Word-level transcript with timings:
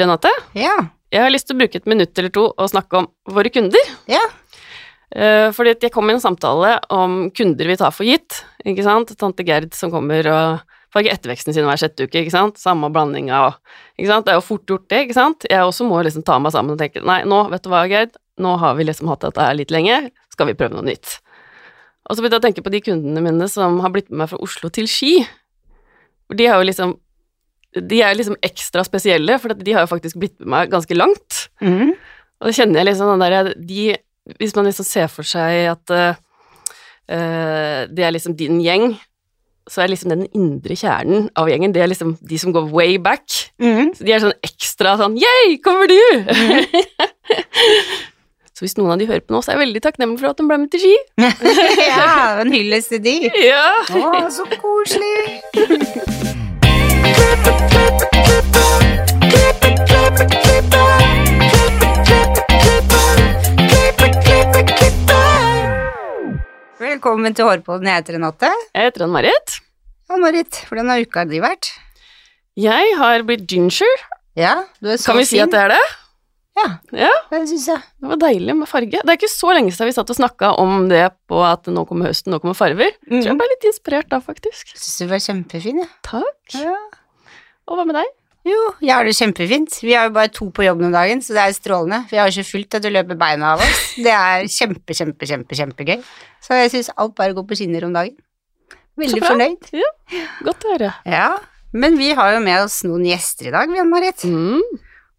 Renate, 0.00 0.30
Ja. 0.56 0.74
jeg 1.12 1.22
har 1.22 1.30
lyst 1.30 1.46
til 1.48 1.56
å 1.56 1.60
bruke 1.62 1.76
et 1.80 1.86
minutt 1.90 2.18
eller 2.18 2.32
to 2.34 2.48
og 2.52 2.70
snakke 2.70 2.98
om 3.02 3.08
våre 3.30 3.50
kunder. 3.54 3.80
Ja. 4.10 4.22
Eh, 5.14 5.50
fordi 5.54 5.76
jeg 5.78 5.92
kom 5.94 6.08
i 6.10 6.14
en 6.16 6.20
samtale 6.22 6.80
om 6.90 7.30
kunder 7.30 7.68
vi 7.70 7.76
tar 7.78 7.92
for 7.94 8.04
gitt, 8.08 8.40
ikke 8.66 8.82
sant. 8.82 9.12
Tante 9.18 9.44
Gerd 9.46 9.72
som 9.76 9.92
kommer 9.92 10.26
og 10.26 10.60
farger 10.94 11.12
etterveksten 11.14 11.54
sin 11.54 11.66
hver 11.66 11.78
sjette 11.78 12.06
uke, 12.08 12.22
ikke 12.24 12.34
sant. 12.34 12.58
Samme 12.58 12.90
blanding 12.90 13.30
av 13.34 13.56
Ikke 13.98 14.08
sant. 14.10 14.26
Det 14.26 14.32
er 14.32 14.38
jo 14.40 14.46
fort 14.48 14.66
gjort, 14.66 14.88
det, 14.90 15.04
ikke 15.06 15.14
sant. 15.14 15.46
Jeg 15.48 15.62
også 15.62 15.86
må 15.86 16.00
liksom 16.02 16.24
ta 16.26 16.40
meg 16.42 16.50
sammen 16.50 16.74
og 16.74 16.78
tenke 16.80 16.98
nei, 17.04 17.20
nå, 17.22 17.44
vet 17.50 17.62
du 17.62 17.68
hva, 17.70 17.84
Gerd, 17.86 18.16
nå 18.42 18.56
har 18.58 18.74
vi 18.74 18.82
liksom 18.88 19.06
hatt 19.12 19.20
dette 19.22 19.38
her 19.38 19.54
litt 19.54 19.70
lenge, 19.70 20.10
skal 20.34 20.46
vi 20.50 20.54
prøve 20.58 20.74
noe 20.74 20.82
nytt. 20.82 21.20
Og 22.10 22.16
så 22.16 22.20
begynte 22.24 22.40
jeg 22.40 22.42
å 22.42 22.46
tenke 22.48 22.64
på 22.66 22.72
de 22.74 22.80
kundene 22.82 23.22
mine 23.22 23.46
som 23.48 23.78
har 23.84 23.90
blitt 23.94 24.10
med 24.10 24.24
meg 24.24 24.32
fra 24.32 24.40
Oslo 24.42 24.68
til 24.74 24.88
Ski. 24.90 25.24
De 26.34 26.46
har 26.50 26.58
jo 26.58 26.66
liksom 26.66 26.96
De 27.74 28.00
er 28.02 28.14
liksom 28.14 28.36
ekstra 28.44 28.84
spesielle, 28.86 29.38
for 29.42 29.54
de 29.58 29.74
har 29.74 29.86
jo 29.86 29.90
faktisk 29.90 30.18
blitt 30.20 30.36
med 30.40 30.52
meg 30.54 30.74
ganske 30.74 30.94
langt. 30.94 31.46
Mm. 31.62 31.94
Og 32.40 32.50
det 32.50 32.56
kjenner 32.58 32.80
jeg 32.80 32.90
liksom 32.90 33.10
den 33.14 33.24
derre 33.24 33.54
de, 33.56 33.96
Hvis 34.38 34.54
man 34.56 34.68
liksom 34.68 34.86
ser 34.86 35.10
for 35.12 35.26
seg 35.26 35.66
at 35.72 35.94
eh, 35.94 36.14
det 37.90 38.06
er 38.06 38.14
liksom 38.14 38.36
din 38.38 38.62
gjeng, 38.64 38.94
så 39.68 39.82
er 39.82 39.92
liksom 39.92 40.12
den 40.12 40.26
indre 40.36 40.76
kjernen 40.76 41.28
av 41.40 41.48
gjengen, 41.48 41.72
det 41.72 41.82
er 41.82 41.88
liksom 41.88 42.16
de 42.20 42.38
som 42.40 42.52
går 42.52 42.68
way 42.72 42.98
back. 43.00 43.24
Mm. 43.62 43.94
Så 43.96 44.04
de 44.04 44.12
er 44.12 44.24
sånn 44.24 44.36
ekstra 44.44 44.96
sånn 45.00 45.16
Yeah, 45.20 45.56
kommer 45.64 45.88
du! 45.88 46.00
så 48.54 48.66
hvis 48.66 48.76
noen 48.78 48.94
av 48.94 49.00
de 49.00 49.08
hører 49.08 49.24
på 49.24 49.34
nå, 49.34 49.40
så 49.40 49.52
er 49.52 49.58
jeg 49.58 49.64
veldig 49.66 49.84
takknemlig 49.88 50.20
for 50.20 50.32
at 50.32 50.40
de 50.40 50.48
ble 50.50 50.60
med 50.66 50.72
til 50.74 50.84
Ski. 50.84 50.94
ja, 51.88 52.40
en 52.44 52.52
hyllest 52.54 52.92
til 52.92 53.04
de. 53.04 53.18
Ja. 53.40 53.68
Å, 53.88 54.26
så 54.32 54.48
koselig. 54.60 56.40
Velkommen 66.84 67.34
til 67.36 67.46
Hårpodden. 67.46 67.86
Jeg 67.88 68.00
heter 68.02 68.16
Renate. 68.18 68.50
Jeg 68.74 68.88
heter 68.88 69.04
Ann-Marit. 69.06 69.58
Ann-Marit, 70.12 70.58
hvordan 70.68 70.90
har 70.92 71.02
uka 71.04 71.22
di 71.30 71.38
vært? 71.42 71.70
Jeg 72.60 72.96
har 72.98 73.22
blitt 73.26 73.46
ginger. 73.50 74.02
Ja, 74.38 74.56
du 74.82 74.90
er 74.90 74.98
så 74.98 75.12
Kan 75.12 75.20
vi 75.20 75.26
si 75.28 75.38
at 75.42 75.52
det 75.54 75.60
er 75.62 75.74
det? 75.76 75.84
Ja, 76.54 76.66
Ja, 76.94 77.10
det 77.32 77.40
syns 77.50 77.64
jeg. 77.66 77.80
det 78.00 78.08
var 78.12 78.18
deilig 78.22 78.54
med 78.56 78.68
farge. 78.70 79.00
Det 79.02 79.10
er 79.10 79.16
ikke 79.18 79.30
så 79.30 79.50
lenge 79.54 79.72
siden 79.74 79.88
vi 79.90 79.94
satt 79.96 80.10
og 80.10 80.16
snakka 80.18 80.52
om 80.62 80.88
det 80.88 81.08
på 81.30 81.40
at 81.42 81.66
nå 81.66 81.82
kommer 81.88 82.06
høsten, 82.12 82.30
nå 82.34 82.38
kommer 82.42 82.54
farver. 82.54 82.92
Så 83.08 83.22
jeg 83.24 83.32
Mhm. 83.32 83.38
ble 83.38 83.48
litt 83.50 83.64
inspirert 83.70 84.08
da, 84.08 84.20
faktisk. 84.20 84.66
Jeg 84.74 84.78
syns 84.78 84.98
du 84.98 85.06
var 85.06 85.18
kjempefin, 85.18 85.78
jeg. 85.82 85.88
Takk. 86.02 86.54
Ja. 86.54 86.76
Og 87.68 87.78
hva 87.78 87.86
med 87.88 87.96
deg? 87.96 88.12
Jo, 88.44 88.58
jeg 88.84 88.92
har 88.92 89.06
det 89.08 89.14
kjempefint. 89.16 89.78
Vi 89.80 89.94
har 89.96 90.10
jo 90.10 90.14
bare 90.18 90.28
to 90.32 90.50
på 90.52 90.66
jobb 90.66 90.82
om 90.84 90.92
dagen, 90.92 91.22
så 91.24 91.32
det 91.32 91.46
er 91.46 91.54
strålende. 91.56 92.02
Vi 92.10 92.18
har 92.20 92.28
jo 92.28 92.34
ikke 92.34 92.50
fullt 92.50 92.76
at 92.76 92.84
du 92.84 92.90
løper 92.92 93.16
beina 93.16 93.54
av 93.54 93.62
oss. 93.64 93.80
Det 94.04 94.12
er 94.12 94.44
kjempe, 94.52 94.96
kjempe, 94.96 95.28
kjempe, 95.30 95.56
kjempegøy. 95.56 96.02
Så 96.44 96.58
jeg 96.60 96.74
syns 96.74 96.92
alt 97.00 97.14
bare 97.16 97.32
går 97.36 97.46
på 97.48 97.56
skinner 97.56 97.86
om 97.88 97.96
dagen. 97.96 98.18
Veldig 99.00 99.22
fornøyd. 99.24 99.70
Godt 100.44 100.66
å 100.66 100.74
høre. 100.74 100.90
Ja, 101.08 101.30
men 101.72 101.96
vi 101.98 102.12
har 102.14 102.34
jo 102.36 102.42
med 102.44 102.66
oss 102.66 102.82
noen 102.86 103.06
gjester 103.08 103.48
i 103.48 103.54
dag, 103.54 103.72
vi, 103.72 103.80
Ann-Marit. 103.80 104.26
Mm. 104.28 104.60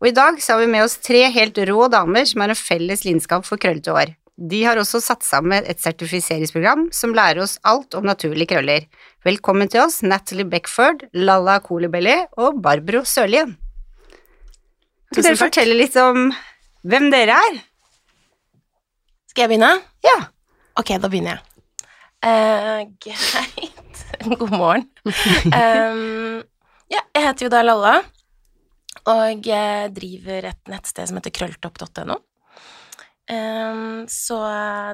Og 0.04 0.12
i 0.12 0.14
dag 0.16 0.38
så 0.44 0.54
har 0.54 0.62
vi 0.62 0.70
med 0.72 0.86
oss 0.86 1.00
tre 1.02 1.26
helt 1.34 1.58
rå 1.68 1.90
damer 1.92 2.30
som 2.30 2.44
har 2.46 2.54
en 2.54 2.60
felles 2.60 3.04
lidenskap 3.08 3.48
for 3.48 3.60
krøllete 3.60 3.96
hår. 3.96 4.14
De 4.36 4.58
har 4.68 4.76
også 4.76 5.00
satt 5.00 5.24
sammen 5.24 5.64
et 5.64 5.80
sertifiseringsprogram 5.80 6.90
som 6.96 7.14
lærer 7.16 7.40
oss 7.46 7.56
alt 7.64 7.96
om 7.96 8.04
naturlige 8.04 8.50
krøller. 8.52 8.84
Velkommen 9.24 9.70
til 9.72 9.86
oss, 9.86 10.02
Natalie 10.04 10.44
Beckford, 10.52 11.06
Lalla 11.16 11.62
Kolibelli 11.64 12.18
og 12.44 12.60
Barbro 12.64 13.06
Sørlien. 13.08 13.56
Kan 15.16 15.24
dere 15.24 15.40
fortelle 15.40 15.78
litt 15.80 15.96
om 16.02 16.28
hvem 16.84 17.08
dere 17.14 17.40
er? 17.48 17.62
Skal 19.32 19.46
jeg 19.46 19.54
begynne? 19.54 19.72
Ja. 20.04 20.18
Ok, 20.76 20.92
da 21.00 21.08
begynner 21.08 21.38
jeg. 21.38 21.42
Uh, 22.26 22.84
greit. 23.08 24.04
God 24.42 24.52
morgen. 24.52 24.88
Um, 25.48 26.44
ja, 26.94 27.00
jeg 27.16 27.24
heter 27.30 27.48
jo 27.48 27.56
da 27.56 27.64
Lalla, 27.64 27.98
og 29.08 29.48
driver 29.96 30.52
et 30.52 30.64
nettsted 30.68 31.08
som 31.08 31.24
heter 31.24 31.40
krølltopp.no. 31.40 32.20
Så 33.26 34.36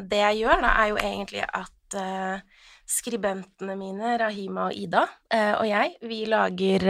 det 0.08 0.19
jeg 0.22 0.44
gjør, 0.44 0.62
da, 0.64 0.69
er 0.80 0.92
jo 0.94 1.00
egentlig 1.02 1.42
at 1.44 1.96
eh, 2.00 2.68
skribentene 2.88 3.75
mine, 3.75 4.14
Rahima 4.22 4.69
og 4.69 4.78
Ida, 4.78 5.02
eh, 5.34 5.52
og 5.58 5.66
jeg, 5.68 5.97
vi 6.08 6.22
lager 6.31 6.88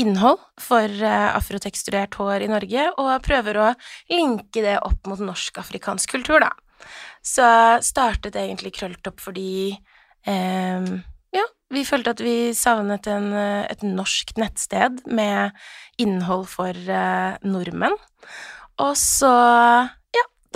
innhold 0.00 0.40
for 0.60 0.84
eh, 0.84 1.28
afroteksturert 1.36 2.16
hår 2.20 2.44
i 2.44 2.50
Norge, 2.50 2.86
og 3.00 3.24
prøver 3.24 3.60
å 3.60 3.72
linke 4.12 4.62
det 4.64 4.76
opp 4.84 5.08
mot 5.08 5.20
norsk-afrikansk 5.22 6.16
kultur, 6.16 6.42
da. 6.44 6.52
Så 7.24 7.46
startet 7.82 8.36
egentlig 8.38 8.74
Krølltopp 8.76 9.22
fordi 9.24 9.72
eh, 10.28 10.90
ja, 11.34 11.46
vi 11.72 11.84
følte 11.88 12.12
at 12.14 12.22
vi 12.22 12.36
savnet 12.54 13.08
en, 13.10 13.32
et 13.66 13.82
norsk 13.82 14.36
nettsted 14.38 15.02
med 15.08 15.56
innhold 16.02 16.46
for 16.52 16.76
eh, 16.76 17.40
nordmenn. 17.48 17.96
Og 18.84 18.92
så, 19.00 19.32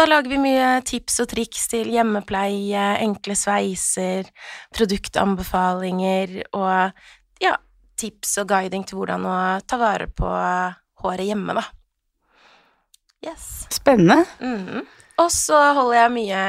da 0.00 0.06
lager 0.09 0.33
vi 0.33 0.38
mye 0.41 0.69
tips 0.88 1.19
og 1.21 1.28
triks 1.34 1.66
til 1.69 1.91
hjemmepleie, 1.93 2.84
enkle 3.05 3.34
sveiser, 3.37 4.31
produktanbefalinger 4.72 6.38
og 6.56 7.43
ja, 7.43 7.53
tips 8.00 8.38
og 8.41 8.49
guiding 8.49 8.87
til 8.88 9.00
hvordan 9.00 9.27
å 9.28 9.37
ta 9.69 9.77
vare 9.81 10.09
på 10.09 10.31
håret 11.05 11.28
hjemme, 11.28 11.59
da. 11.59 11.66
Yes. 13.28 13.66
Spennende. 13.69 14.25
Mhm. 14.41 14.88
Og 15.21 15.28
så 15.34 15.59
holder 15.77 15.99
jeg 15.99 16.12
mye 16.15 16.43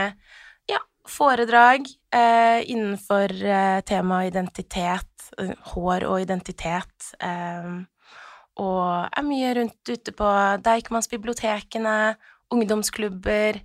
ja, 0.72 0.80
foredrag 1.04 1.90
eh, 2.16 2.64
innenfor 2.72 3.36
eh, 3.36 3.80
temaet 3.84 4.32
identitet, 4.32 5.32
hår 5.74 6.08
og 6.08 6.22
identitet, 6.24 7.12
eh, 7.20 7.74
og 8.64 8.86
er 9.12 9.28
mye 9.28 9.56
rundt 9.60 9.92
ute 9.92 10.16
på 10.16 10.36
Deichmansbibliotekene, 10.64 11.98
ungdomsklubber, 12.52 13.62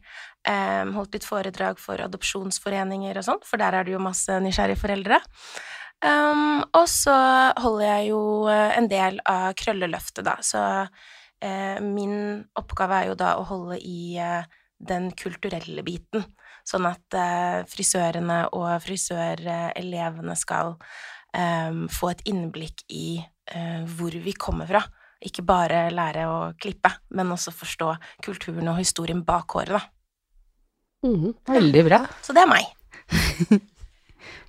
eh, 0.46 0.84
holdt 0.96 1.16
litt 1.16 1.26
foredrag 1.26 1.80
for 1.82 2.00
adopsjonsforeninger 2.04 3.18
og 3.18 3.26
sånn, 3.26 3.42
for 3.46 3.62
der 3.62 3.78
er 3.78 3.86
det 3.86 3.96
jo 3.96 4.02
masse 4.02 4.38
nysgjerrige 4.42 4.82
foreldre. 4.82 5.20
Um, 6.04 6.60
og 6.76 6.84
så 6.92 7.16
holder 7.56 7.86
jeg 7.86 8.10
jo 8.10 8.20
eh, 8.52 8.74
en 8.76 8.88
del 8.90 9.16
av 9.24 9.54
Krølleløftet, 9.56 10.26
da, 10.26 10.36
så 10.44 10.62
eh, 11.40 11.80
min 11.80 12.44
oppgave 12.58 12.98
er 13.00 13.10
jo 13.10 13.16
da 13.18 13.32
å 13.40 13.46
holde 13.48 13.78
i 13.80 14.18
eh, 14.20 14.44
den 14.76 15.08
kulturelle 15.16 15.84
biten, 15.86 16.26
sånn 16.68 16.88
at 16.90 17.16
eh, 17.16 17.62
frisørene 17.70 18.42
og 18.58 18.68
frisørelevene 18.84 20.36
skal 20.36 20.74
eh, 21.32 21.72
få 21.96 22.12
et 22.12 22.22
innblikk 22.28 22.84
i 22.92 23.08
eh, 23.22 23.82
hvor 23.96 24.20
vi 24.20 24.36
kommer 24.36 24.68
fra. 24.68 24.84
Ikke 25.24 25.44
bare 25.46 25.86
lære 25.94 26.26
å 26.28 26.38
klippe, 26.60 26.90
men 27.16 27.32
også 27.32 27.54
forstå 27.56 27.92
kulturen 28.24 28.68
og 28.68 28.80
historien 28.80 29.22
bak 29.24 29.56
håret, 29.56 29.78
da. 29.78 29.84
Mm, 31.06 31.32
Veldig 31.48 31.84
bra. 31.86 32.02
Så 32.24 32.34
det 32.36 32.42
er 32.44 32.50
meg. 32.50 32.66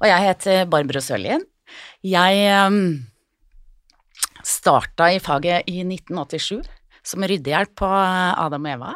Og 0.01 0.07
jeg 0.09 0.25
heter 0.25 0.65
Barbro 0.69 1.01
Sørlien. 1.03 1.43
Jeg 2.05 2.67
um, 2.67 2.97
starta 4.45 5.09
i 5.13 5.21
faget 5.23 5.67
i 5.69 5.81
1987 5.83 6.61
som 7.07 7.23
ryddehjelp 7.23 7.73
på 7.79 7.87
Adam 7.87 8.67
og 8.67 8.73
Eva. 8.75 8.93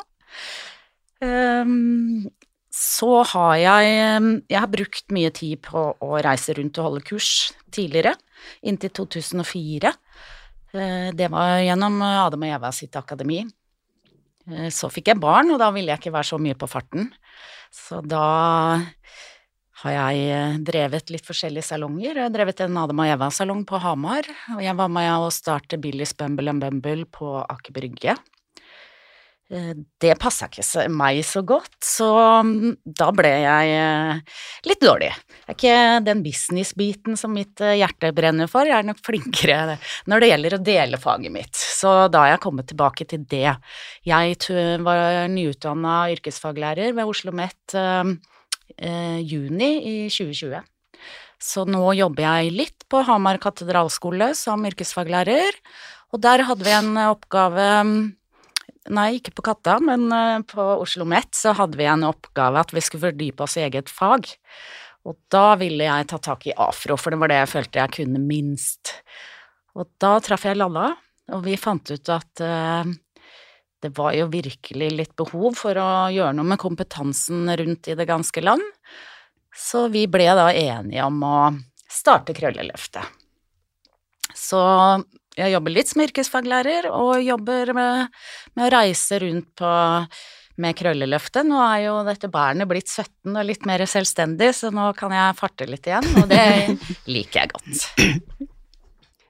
Um, 1.21 2.29
så 2.71 3.21
har 3.33 3.55
jeg 3.59 4.17
um, 4.17 4.29
Jeg 4.49 4.57
har 4.63 4.71
brukt 4.71 5.13
mye 5.13 5.29
tid 5.35 5.59
på 5.67 5.83
å 5.93 6.11
reise 6.23 6.55
rundt 6.57 6.79
og 6.79 6.87
holde 6.87 7.03
kurs 7.11 7.51
tidligere, 7.71 8.15
inntil 8.65 8.93
2004. 9.03 9.91
Uh, 10.75 11.09
det 11.15 11.31
var 11.33 11.59
gjennom 11.61 11.99
Adam 12.05 12.45
og 12.47 12.55
Eva 12.57 12.71
sitt 12.75 12.95
akademi. 12.99 13.43
Uh, 14.49 14.69
så 14.73 14.91
fikk 14.91 15.11
jeg 15.11 15.23
barn, 15.23 15.51
og 15.53 15.59
da 15.61 15.72
ville 15.75 15.93
jeg 15.93 16.03
ikke 16.03 16.16
være 16.16 16.31
så 16.31 16.41
mye 16.41 16.57
på 16.59 16.69
farten. 16.72 17.11
Så 17.72 18.01
da 18.03 18.25
har 19.81 19.93
jeg 19.96 20.25
eh, 20.29 20.57
drevet 20.61 21.09
litt 21.13 21.25
forskjellige 21.25 21.66
salonger. 21.72 22.13
Jeg 22.13 22.28
har 22.28 22.34
drevet 22.34 22.61
en 22.61 22.78
Adam 22.78 23.01
og 23.01 23.13
Eva-salong 23.16 23.63
på 23.67 23.79
Hamar, 23.81 24.28
og 24.55 24.61
jeg 24.61 24.78
var 24.78 24.91
med 24.93 25.09
å 25.16 25.31
starte 25.34 25.79
Billys 25.81 26.13
Bumble 26.17 26.53
and 26.53 26.61
Bumble 26.61 27.07
på 27.09 27.40
Aker 27.41 27.73
Brygge. 27.73 28.17
Eh, 29.51 29.73
Det 29.99 30.13
passa 30.19 30.47
ikke 30.47 30.85
meg 30.95 31.19
så 31.27 31.41
godt, 31.43 31.75
så 31.83 32.07
mm, 32.47 32.77
da 32.85 33.09
ble 33.15 33.31
jeg 33.43 33.73
eh, 33.75 34.39
litt 34.69 34.81
dårlig. 34.81 35.09
Det 35.11 35.51
er 35.51 35.57
ikke 35.57 36.05
den 36.07 36.21
business-biten 36.23 37.19
som 37.19 37.33
mitt 37.35 37.59
eh, 37.59 37.75
hjerte 37.81 38.13
brenner 38.15 38.47
for, 38.51 38.65
jeg 38.69 38.77
er 38.79 38.87
nok 38.87 39.01
flinkere 39.03 39.75
når 40.07 40.23
det 40.23 40.29
gjelder 40.31 40.55
å 40.55 40.61
dele 40.71 41.01
faget 41.01 41.35
mitt. 41.35 41.59
Så 41.59 42.07
da 42.13 42.23
har 42.23 42.35
jeg 42.35 42.43
kommet 42.45 42.69
tilbake 42.71 43.07
til 43.11 43.25
det. 43.27 43.57
Jeg 44.07 44.37
var 44.85 45.27
nyutdanna 45.31 45.97
yrkesfaglærer 46.15 46.95
ved 46.95 47.03
Oslo 47.03 47.31
OsloMet 47.31 47.75
juni 49.27 49.69
i 49.83 49.95
2020. 50.09 50.63
Så 51.41 51.65
nå 51.67 51.83
jobber 51.97 52.23
jeg 52.23 52.53
litt 52.55 52.85
på 52.89 53.01
Hamar 53.05 53.39
katedralskole 53.41 54.31
som 54.37 54.63
yrkesfaglærer, 54.67 55.59
Og 56.11 56.19
der 56.19 56.43
hadde 56.43 56.65
vi 56.65 56.73
en 56.75 56.97
oppgave 57.07 57.67
Nei, 58.89 59.19
ikke 59.19 59.35
på 59.37 59.43
Katta, 59.45 59.75
men 59.83 60.07
eh, 60.09 60.39
på 60.47 60.61
Oslo 60.61 61.03
OsloMet 61.03 61.37
så 61.37 61.53
hadde 61.57 61.78
vi 61.78 61.85
en 61.85 62.07
oppgave 62.07 62.63
at 62.63 62.73
vi 62.73 62.81
skulle 62.81 63.11
fordype 63.11 63.45
oss 63.45 63.59
i 63.59 63.66
eget 63.67 63.91
fag. 63.93 64.31
Og 65.05 65.17
da 65.33 65.53
ville 65.61 65.85
jeg 65.85 66.09
ta 66.09 66.17
tak 66.22 66.47
i 66.49 66.55
afro, 66.57 66.97
for 66.97 67.13
det 67.13 67.22
var 67.22 67.31
det 67.31 67.39
jeg 67.43 67.51
følte 67.53 67.81
jeg 67.81 67.95
kunne 67.99 68.22
minst. 68.25 68.95
Og 69.78 69.89
da 70.01 70.16
traff 70.23 70.45
jeg 70.45 70.57
Lalla, 70.57 70.91
og 71.31 71.45
vi 71.45 71.55
fant 71.61 71.93
ut 71.93 72.11
at 72.11 72.43
uh, 72.43 72.89
det 73.81 73.93
var 73.97 74.13
jo 74.17 74.28
virkelig 74.33 74.89
litt 74.93 75.16
behov 75.17 75.55
for 75.57 75.77
å 75.79 75.89
gjøre 76.13 76.35
noe 76.37 76.49
med 76.53 76.61
kompetansen 76.61 77.49
rundt 77.61 77.89
i 77.89 77.97
det 77.97 78.05
ganske 78.09 78.43
land. 78.43 78.66
Så 79.57 79.87
vi 79.93 80.05
ble 80.09 80.29
da 80.37 80.51
enige 80.53 81.05
om 81.07 81.23
å 81.25 81.37
starte 81.91 82.35
Krølleløftet. 82.37 83.03
Så 84.37 84.61
jeg 85.37 85.53
jobber 85.53 85.73
litt 85.73 85.91
som 85.91 86.03
yrkesfaglærer, 86.03 86.89
og 86.91 87.22
jobber 87.23 87.73
med, 87.78 88.22
med 88.57 88.67
å 88.67 88.72
reise 88.73 89.19
rundt 89.23 89.49
på, 89.61 89.73
med 90.61 90.78
Krølleløftet. 90.78 91.47
Nå 91.47 91.59
er 91.63 91.85
jo 91.87 91.97
dette 92.07 92.31
barnet 92.31 92.69
blitt 92.69 92.91
17 92.91 93.31
og 93.31 93.45
litt 93.47 93.67
mer 93.69 93.85
selvstendig, 93.87 94.51
så 94.57 94.73
nå 94.75 94.91
kan 94.97 95.16
jeg 95.16 95.37
farte 95.39 95.69
litt 95.69 95.87
igjen, 95.87 96.09
og 96.19 96.28
det 96.31 96.47
liker 97.16 97.45
jeg 97.45 97.53
godt. 97.55 98.49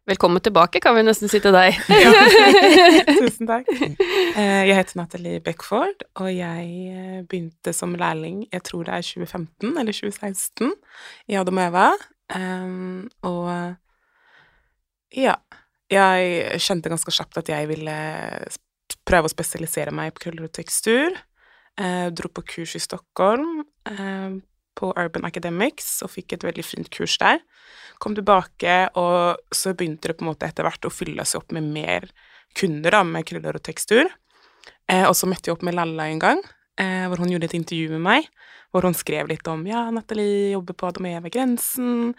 Velkommen 0.09 0.41
tilbake, 0.41 0.81
kan 0.81 0.95
vi 0.97 1.03
nesten 1.05 1.29
si 1.29 1.37
til 1.39 1.53
deg. 1.53 1.77
Tusen 3.21 3.45
takk. 3.47 3.69
Eh, 3.69 4.63
jeg 4.65 4.73
heter 4.73 4.97
Natalie 4.97 5.43
Beckford, 5.45 6.01
og 6.17 6.31
jeg 6.33 6.65
eh, 6.89 7.21
begynte 7.21 7.75
som 7.77 7.93
lærling, 7.93 8.47
jeg 8.49 8.65
tror 8.65 8.89
det 8.89 8.97
er 8.97 9.05
2015 9.05 9.77
eller 9.77 9.93
2016, 9.93 10.73
i 11.29 11.37
Adam 11.37 11.61
og 11.61 11.67
Eva. 11.69 11.85
Um, 12.31 13.05
og 13.27 13.75
ja, 15.13 15.35
jeg 15.91 16.61
skjønte 16.63 16.91
ganske 16.91 17.13
kjapt 17.13 17.41
at 17.41 17.51
jeg 17.51 17.67
ville 17.69 17.97
prøve 19.07 19.27
å 19.27 19.33
spesialisere 19.33 19.93
meg 19.95 20.13
på 20.15 20.27
krøller 20.27 20.47
og 20.47 20.55
tekstur. 20.55 21.17
Eh, 21.79 22.07
dro 22.15 22.31
på 22.31 22.43
kurs 22.55 22.75
i 22.75 22.83
Stockholm, 22.83 23.63
eh, 23.89 24.39
på 24.75 24.91
Urban 24.95 25.25
Academics, 25.25 26.01
og 26.03 26.11
fikk 26.11 26.33
et 26.33 26.43
veldig 26.47 26.63
fint 26.63 26.89
kurs 26.89 27.17
der. 27.17 27.39
Kom 27.99 28.15
tilbake, 28.15 28.89
og 28.95 29.37
så 29.51 29.73
begynte 29.75 30.07
det 30.07 30.17
på 30.17 30.25
en 30.25 30.31
måte 30.31 30.47
etter 30.47 30.63
hvert 30.63 30.87
å 30.87 30.91
fylle 30.91 31.25
seg 31.25 31.41
opp 31.41 31.51
med 31.51 31.63
mer 31.63 32.07
kunder 32.55 32.91
da, 32.91 33.03
med 33.03 33.25
krøller 33.25 33.55
og 33.55 33.63
tekstur. 33.63 34.07
Eh, 34.87 35.05
og 35.07 35.15
så 35.15 35.27
møtte 35.27 35.49
jeg 35.49 35.57
opp 35.57 35.63
med 35.63 35.75
Lalla 35.75 36.07
en 36.07 36.19
gang, 36.19 36.41
eh, 36.79 37.05
hvor 37.09 37.21
hun 37.21 37.31
gjorde 37.31 37.49
et 37.49 37.57
intervju 37.57 37.91
med 37.95 38.03
meg, 38.05 38.27
hvor 38.71 38.87
hun 38.87 38.95
skrev 38.95 39.29
litt 39.31 39.47
om 39.51 39.63
ja, 39.67 39.83
Nathalie 39.91 40.53
jobber 40.53 40.77
på 40.77 40.89
Adam 40.91 41.07
Eve 41.09 41.31
Grensen, 41.33 42.13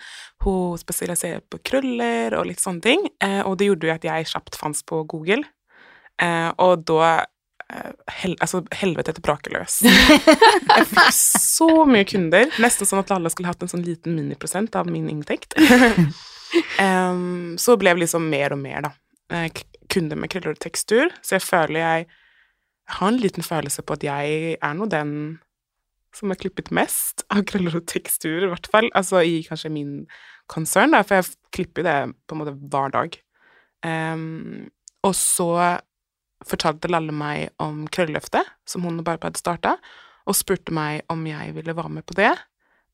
hun 0.45 0.81
spesialiserer 0.81 1.43
på 1.49 1.61
krøller 1.65 2.37
og 2.39 2.49
litt 2.51 2.63
sånne 2.63 2.85
ting. 2.85 3.07
Eh, 3.25 3.41
og 3.47 3.59
det 3.59 3.71
gjorde 3.71 3.89
jo 3.89 3.95
at 3.95 4.09
jeg 4.09 4.33
kjapt 4.35 4.59
fantes 4.61 4.85
på 4.89 5.03
Google, 5.09 5.43
eh, 6.21 6.51
og 6.63 6.85
da 6.89 7.13
eh, 7.73 7.93
hel, 8.21 8.37
altså, 8.45 8.63
helvete 8.83 9.15
etter 9.15 9.25
brakeløs. 9.25 9.81
Jeg 10.73 10.89
fikk 10.89 11.15
så 11.17 11.71
mye 11.89 12.07
kunder, 12.09 12.49
nesten 12.63 12.89
sånn 12.89 13.03
at 13.03 13.13
alle 13.17 13.33
skulle 13.33 13.51
hatt 13.51 13.65
en 13.65 13.73
sånn 13.73 13.85
liten 13.87 14.17
miniprosent 14.17 14.77
av 14.79 14.89
min 14.91 15.09
inntekt. 15.13 15.57
um, 16.81 17.55
så 17.61 17.77
ble 17.81 17.93
det 17.95 18.05
liksom 18.07 18.29
mer 18.33 18.55
og 18.57 18.61
mer, 18.61 18.89
da. 18.89 18.93
Eh, 19.33 19.49
kunder 19.93 20.17
med 20.17 20.33
krøller 20.33 20.57
og 20.57 20.61
tekstur, 20.61 21.13
så 21.25 21.37
jeg 21.39 21.45
føler 21.45 21.81
jeg 21.81 22.11
jeg 22.89 22.99
har 22.99 23.13
en 23.13 23.23
liten 23.23 23.47
følelse 23.47 23.83
på 23.87 23.97
at 23.97 24.05
jeg 24.07 24.57
er 24.59 24.77
nå 24.77 24.89
den 24.91 25.15
som 26.13 26.33
har 26.33 26.37
klippet 26.37 26.69
mest 26.75 27.25
av 27.33 27.45
krøller 27.49 27.79
og 27.79 27.87
tekstur, 27.89 28.45
i 28.45 28.51
hvert 28.51 28.69
fall. 28.69 28.91
Altså 28.99 29.23
i 29.25 29.41
kanskje 29.47 29.73
min 29.73 29.93
konsern, 30.53 30.93
da, 30.93 31.01
for 31.07 31.21
jeg 31.21 31.33
klipper 31.57 31.87
det 31.87 31.97
på 32.29 32.37
en 32.37 32.43
måte 32.43 32.57
hver 32.59 32.93
dag. 32.93 33.17
Um, 33.87 34.69
og 35.03 35.15
så 35.19 35.49
fortalte 36.47 36.91
Lalle 36.91 37.15
meg 37.15 37.53
om 37.63 37.87
Krølleløftet, 37.91 38.49
som 38.69 38.85
hun 38.87 39.01
og 39.01 39.07
Barbara 39.07 39.31
hadde 39.31 39.41
starta, 39.41 39.77
og 40.27 40.39
spurte 40.39 40.75
meg 40.75 41.07
om 41.13 41.23
jeg 41.27 41.55
ville 41.57 41.75
være 41.77 41.93
med 41.97 42.07
på 42.07 42.17
det. 42.19 42.33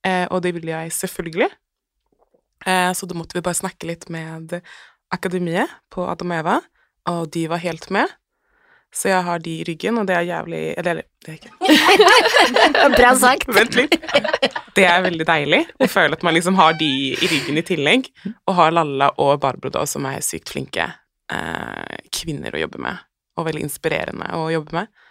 Eh, 0.06 0.26
og 0.30 0.42
det 0.44 0.54
ville 0.56 0.72
jeg 0.72 0.94
selvfølgelig. 0.96 1.48
Eh, 2.66 2.92
så 2.96 3.08
da 3.08 3.16
måtte 3.16 3.36
vi 3.36 3.44
bare 3.44 3.58
snakke 3.58 3.88
litt 3.88 4.08
med 4.12 4.58
Akademiet 5.12 5.72
på 5.92 6.06
Adam 6.08 6.32
og 6.32 6.40
Eva, 6.42 6.56
og 7.12 7.28
de 7.34 7.46
var 7.50 7.64
helt 7.64 7.90
med. 7.94 8.08
Så 8.94 9.10
jeg 9.10 9.20
har 9.24 9.42
de 9.44 9.52
i 9.60 9.64
ryggen, 9.68 9.98
og 10.00 10.06
det 10.08 10.14
er 10.16 10.24
jævlig 10.30 10.60
Eller, 10.80 11.02
det 11.24 11.34
er 11.34 11.36
ikke 11.36 12.94
Bra 12.96 13.10
sagt. 13.20 13.50
Vent 13.58 13.76
litt. 13.76 13.98
Det 14.76 14.86
er 14.88 15.02
veldig 15.04 15.26
deilig 15.28 15.60
å 15.76 15.88
føle 15.90 16.16
at 16.16 16.24
man 16.24 16.36
liksom 16.36 16.56
har 16.58 16.78
de 16.78 16.88
i 17.12 17.28
ryggen 17.28 17.60
i 17.60 17.64
tillegg, 17.66 18.08
og 18.48 18.56
har 18.56 18.72
Lalla 18.72 19.10
og 19.20 19.36
Barbro 19.42 19.72
da, 19.74 19.84
som 19.90 20.06
er 20.08 20.24
sykt 20.24 20.52
flinke 20.54 20.86
eh, 20.86 21.98
kvinner 22.14 22.54
å 22.54 22.62
jobbe 22.62 22.80
med, 22.86 23.02
og 23.36 23.48
veldig 23.50 23.66
inspirerende 23.66 24.30
å 24.38 24.48
jobbe 24.54 24.80
med. 24.80 25.04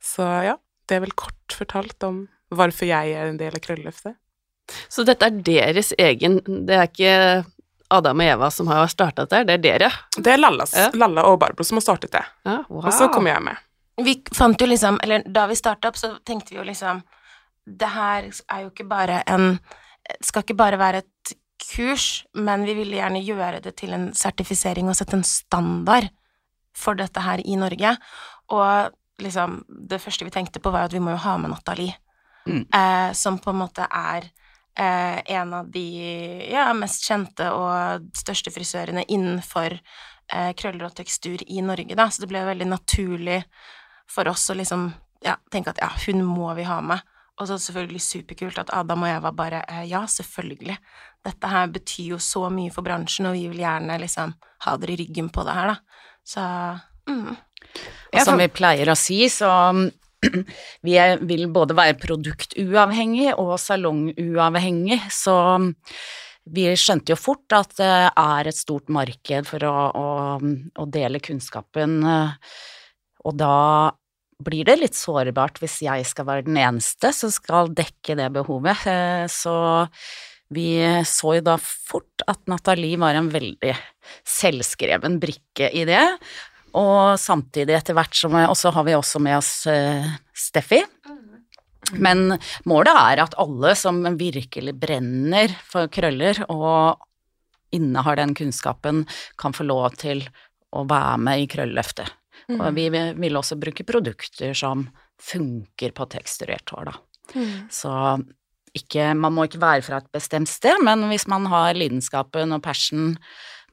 Så 0.00 0.24
ja, 0.46 0.56
det 0.88 0.96
er 0.96 1.04
vel 1.04 1.16
kort 1.18 1.58
fortalt 1.58 2.06
om 2.06 2.24
hvorfor 2.54 2.88
jeg 2.88 3.12
er 3.18 3.28
en 3.28 3.40
del 3.40 3.58
av 3.58 3.64
Krølleløftet. 3.64 4.16
Så 4.92 5.04
dette 5.08 5.24
er 5.24 5.36
deres 5.44 5.94
egen 5.96 6.42
Det 6.44 6.74
er 6.76 6.88
ikke 6.90 7.12
Adam 7.90 8.20
og 8.20 8.26
Eva 8.26 8.50
som 8.50 8.66
har 8.68 8.86
starta 8.92 9.24
dette, 9.24 9.44
det 9.48 9.54
er 9.54 9.62
dere? 9.64 9.90
Det 10.16 10.32
er 10.34 10.38
Lallas, 10.38 10.74
Ja. 10.76 10.90
Lalla 10.94 11.22
og 11.30 11.38
Barbro 11.40 11.64
som 11.64 11.76
har 11.80 11.82
startet 11.86 12.10
det, 12.12 12.24
Ja, 12.44 12.58
wow. 12.68 12.84
og 12.86 12.92
så 12.92 13.08
kommer 13.12 13.30
jeg 13.34 13.42
med. 13.42 13.56
Vi 14.04 14.22
fant 14.34 14.60
jo 14.60 14.66
liksom, 14.66 14.98
eller 15.02 15.22
da 15.26 15.46
vi 15.46 15.54
starta 15.58 15.88
opp, 15.88 15.96
så 15.96 16.18
tenkte 16.24 16.50
vi 16.50 16.56
jo 16.60 16.64
liksom 16.64 17.02
Det 17.66 17.88
her 17.88 18.28
er 18.50 18.60
jo 18.62 18.70
ikke 18.70 18.88
bare 18.88 19.22
en 19.26 19.58
Skal 20.22 20.42
ikke 20.42 20.56
bare 20.56 20.78
være 20.78 20.98
et 21.02 21.32
kurs, 21.74 22.24
men 22.34 22.64
vi 22.64 22.74
ville 22.74 22.96
gjerne 22.96 23.20
gjøre 23.26 23.60
det 23.62 23.76
til 23.76 23.92
en 23.92 24.12
sertifisering 24.14 24.88
og 24.88 24.94
sette 24.96 25.12
en 25.18 25.24
standard 25.24 26.08
for 26.74 26.94
dette 26.94 27.20
her 27.20 27.40
i 27.44 27.56
Norge. 27.56 27.96
Og 28.50 28.90
liksom 29.20 29.64
Det 29.88 30.00
første 30.00 30.24
vi 30.24 30.30
tenkte 30.30 30.60
på, 30.60 30.70
var 30.72 30.84
at 30.86 30.92
vi 30.92 31.00
må 31.00 31.10
jo 31.10 31.16
ha 31.16 31.36
med 31.36 31.50
Nathalie, 31.50 31.94
Mm. 32.46 32.64
eh, 32.72 33.12
som 33.12 33.38
på 33.38 33.50
en 33.50 33.56
måte 33.58 33.86
er 33.90 34.30
eh, 34.78 35.34
en 35.34 35.54
av 35.54 35.70
de 35.70 35.86
ja, 36.50 36.70
mest 36.76 37.06
kjente 37.08 37.50
og 37.54 38.08
største 38.16 38.52
frisørene 38.54 39.04
innenfor 39.08 39.76
eh, 39.76 40.52
krøller 40.58 40.88
og 40.88 40.96
tekstur 40.98 41.42
i 41.46 41.62
Norge, 41.64 41.96
da. 41.98 42.08
Så 42.10 42.24
det 42.24 42.30
ble 42.30 42.44
veldig 42.46 42.70
naturlig 42.70 43.42
for 44.08 44.30
oss 44.30 44.48
å 44.50 44.56
liksom 44.58 44.88
ja, 45.24 45.36
tenke 45.52 45.74
at 45.74 45.82
ja, 45.82 45.90
hun 46.06 46.24
må 46.26 46.52
vi 46.58 46.66
ha 46.68 46.80
med. 46.84 47.04
Og 47.38 47.46
så 47.46 47.58
selvfølgelig 47.62 48.02
superkult 48.02 48.58
at 48.58 48.72
Adam 48.74 49.04
og 49.06 49.12
Eva 49.12 49.32
bare 49.34 49.62
eh, 49.66 49.84
ja, 49.90 50.02
selvfølgelig. 50.10 50.78
Dette 51.26 51.50
her 51.50 51.70
betyr 51.74 52.14
jo 52.14 52.22
så 52.22 52.46
mye 52.50 52.72
for 52.74 52.86
bransjen, 52.86 53.28
og 53.30 53.38
vi 53.38 53.46
vil 53.50 53.62
gjerne 53.62 53.98
liksom 54.02 54.34
ha 54.64 54.78
dere 54.78 54.94
i 54.94 55.00
ryggen 55.02 55.30
på 55.34 55.44
det 55.46 55.54
her, 55.58 55.74
da. 55.74 56.08
Så 56.28 56.44
mm. 57.10 57.36
Og 58.08 58.24
som 58.24 58.40
vi 58.40 58.48
pleier 58.52 58.90
å 58.90 58.96
si, 58.98 59.20
så 59.32 59.48
vi 60.86 60.96
vil 61.30 61.44
både 61.54 61.76
være 61.78 61.98
produktuavhengig 62.00 63.32
og 63.38 63.54
salonguavhengig, 63.62 65.00
så 65.14 65.36
vi 66.48 66.64
skjønte 66.80 67.12
jo 67.12 67.20
fort 67.20 67.52
at 67.56 67.74
det 67.78 67.94
er 68.08 68.48
et 68.48 68.56
stort 68.56 68.88
marked 68.92 69.48
for 69.48 69.64
å, 69.68 69.76
å, 69.92 70.08
å 70.40 70.88
dele 70.88 71.20
kunnskapen, 71.24 71.98
eh, 72.08 72.52
og 73.28 73.36
da 73.36 73.56
blir 74.38 74.68
det 74.68 74.78
litt 74.78 74.96
sårbart 74.96 75.58
hvis 75.62 75.80
jeg 75.82 76.06
skal 76.06 76.28
være 76.28 76.46
den 76.46 76.58
eneste 76.62 77.10
som 77.14 77.32
skal 77.34 77.72
dekke 77.74 78.16
det 78.18 78.30
behovet. 78.36 78.86
Eh, 78.86 79.26
Så 79.26 79.54
vi 80.54 80.80
så 81.04 81.34
jo 81.36 81.44
da 81.44 81.58
fort 81.60 82.22
at 82.30 82.40
Nathalie 82.48 82.96
var 83.00 83.18
en 83.18 83.28
veldig 83.28 83.74
selvskreven 84.24 85.18
brikke 85.20 85.68
i 85.76 85.84
det. 85.88 86.04
Og 86.76 87.16
samtidig, 87.20 87.76
etter 87.76 87.96
hvert 87.96 88.16
som 88.16 88.34
Og 88.34 88.56
så 88.58 88.72
har 88.74 88.84
vi 88.84 88.96
også 88.96 89.20
med 89.22 89.38
oss 89.38 89.52
uh, 89.70 90.04
Steffi. 90.36 90.82
Men 91.96 92.34
målet 92.68 92.92
er 92.92 93.22
at 93.24 93.36
alle 93.40 93.72
som 93.78 94.02
virkelig 94.18 94.74
brenner 94.76 95.54
for 95.64 95.88
krøller 95.88 96.42
og 96.52 97.00
innehar 97.72 98.18
den 98.20 98.34
kunnskapen, 98.36 99.06
kan 99.40 99.54
få 99.56 99.64
lov 99.68 99.96
til 100.00 100.22
å 100.76 100.84
være 100.88 101.16
med 101.20 101.44
i 101.44 101.48
Krølleløftet. 101.48 102.08
Og 102.56 102.68
vi 102.76 102.86
vil 102.92 103.36
også 103.36 103.58
bruke 103.60 103.84
produkter 103.88 104.54
som 104.56 104.86
funker 105.20 105.92
på 105.96 106.06
teksturert 106.12 106.72
hår, 106.72 106.88
da. 106.88 106.94
Så 107.72 107.92
ikke, 108.76 109.10
man 109.16 109.34
må 109.36 109.44
ikke 109.48 109.60
være 109.60 109.84
fra 109.84 110.00
et 110.00 110.10
bestemt 110.14 110.48
sted, 110.48 110.80
men 110.84 111.08
hvis 111.10 111.26
man 111.28 111.48
har 111.50 111.76
lidenskapen 111.76 112.54
og 112.56 112.62
passion 112.64 113.16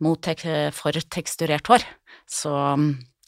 mot 0.04 0.20
tek 0.24 0.44
for 0.76 0.92
teksturert 0.92 1.72
hår, 1.72 1.86
så, 2.30 2.56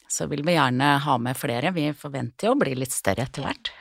så 0.10 0.28
vil 0.32 0.44
vi 0.48 0.56
gjerne 0.58 0.94
ha 1.04 1.18
med 1.22 1.38
flere. 1.38 1.74
Vi 1.76 1.90
forventer 1.98 2.50
jo 2.50 2.56
å 2.56 2.60
bli 2.60 2.76
litt 2.78 2.96
større 2.96 3.28
etter 3.28 3.46
hvert. 3.46 3.72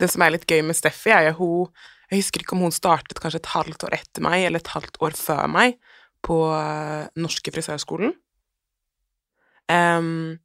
Det 0.00 0.08
som 0.08 0.24
er 0.24 0.34
litt 0.34 0.48
gøy 0.48 0.62
med 0.64 0.78
Steffi, 0.78 1.12
er 1.12 1.30
jo 1.30 1.38
hun 1.40 1.88
Jeg 2.10 2.24
husker 2.24 2.42
ikke 2.42 2.56
om 2.56 2.64
hun 2.64 2.74
startet 2.74 3.20
kanskje 3.22 3.38
et 3.38 3.52
halvt 3.52 3.84
år 3.86 3.94
etter 3.94 4.24
meg, 4.24 4.42
eller 4.42 4.58
et 4.58 4.72
halvt 4.72 4.96
år 5.06 5.14
før 5.14 5.44
meg, 5.46 5.76
på 6.26 6.38
eh, 6.56 7.04
Norske 7.22 7.52
frisørskolen. 7.54 8.16
Um, 9.70 10.40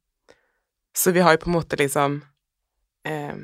så 0.94 1.10
vi 1.10 1.24
har 1.26 1.34
jo 1.34 1.40
på 1.42 1.50
en 1.50 1.56
måte 1.56 1.78
liksom 1.80 2.20
um, 2.22 3.40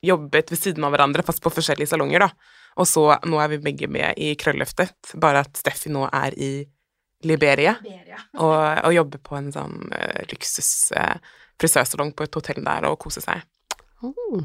jobbet 0.00 0.54
ved 0.54 0.62
siden 0.62 0.86
av 0.88 0.94
hverandre, 0.94 1.26
fast 1.28 1.44
på 1.44 1.52
forskjellige 1.52 1.92
salonger, 1.92 2.24
da. 2.24 2.56
Og 2.80 2.88
så 2.88 3.04
nå 3.28 3.40
er 3.42 3.52
vi 3.52 3.60
begge 3.68 3.90
med 3.90 4.16
i 4.16 4.32
Krølløftet, 4.40 5.12
bare 5.20 5.44
at 5.44 5.60
Steffi 5.60 5.92
nå 5.92 6.06
er 6.08 6.36
i 6.40 6.52
Liberia 7.26 7.76
og, 8.44 8.84
og 8.84 8.92
jobbe 8.94 9.18
på 9.18 9.36
en 9.38 9.52
sånn 9.54 9.78
uh, 9.90 10.20
luksus 10.30 10.92
uh, 10.96 11.16
frisørsalong 11.58 12.12
på 12.14 12.26
et 12.28 12.34
hotell 12.38 12.60
der 12.62 12.86
og 12.90 12.98
kose 13.02 13.22
seg. 13.24 13.42
Oh. 13.98 14.44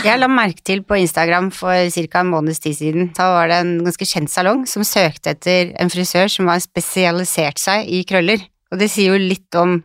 Jeg 0.00 0.16
la 0.16 0.28
merke 0.32 0.62
til 0.64 0.80
på 0.88 0.96
Instagram 0.96 1.50
for 1.52 1.90
ca. 1.92 2.20
en 2.22 2.30
måneds 2.32 2.62
tid 2.64 2.78
siden, 2.78 3.10
da 3.12 3.26
var 3.34 3.50
det 3.52 3.58
en 3.60 3.74
ganske 3.84 4.06
kjent 4.08 4.32
salong 4.32 4.62
som 4.70 4.86
søkte 4.88 5.34
etter 5.34 5.74
en 5.76 5.92
frisør 5.92 6.32
som 6.32 6.48
har 6.48 6.62
spesialisert 6.64 7.60
seg 7.60 7.84
i 7.92 8.00
krøller. 8.08 8.40
Og 8.72 8.80
det 8.80 8.88
sier 8.90 9.12
jo 9.12 9.20
litt 9.20 9.52
om 9.60 9.82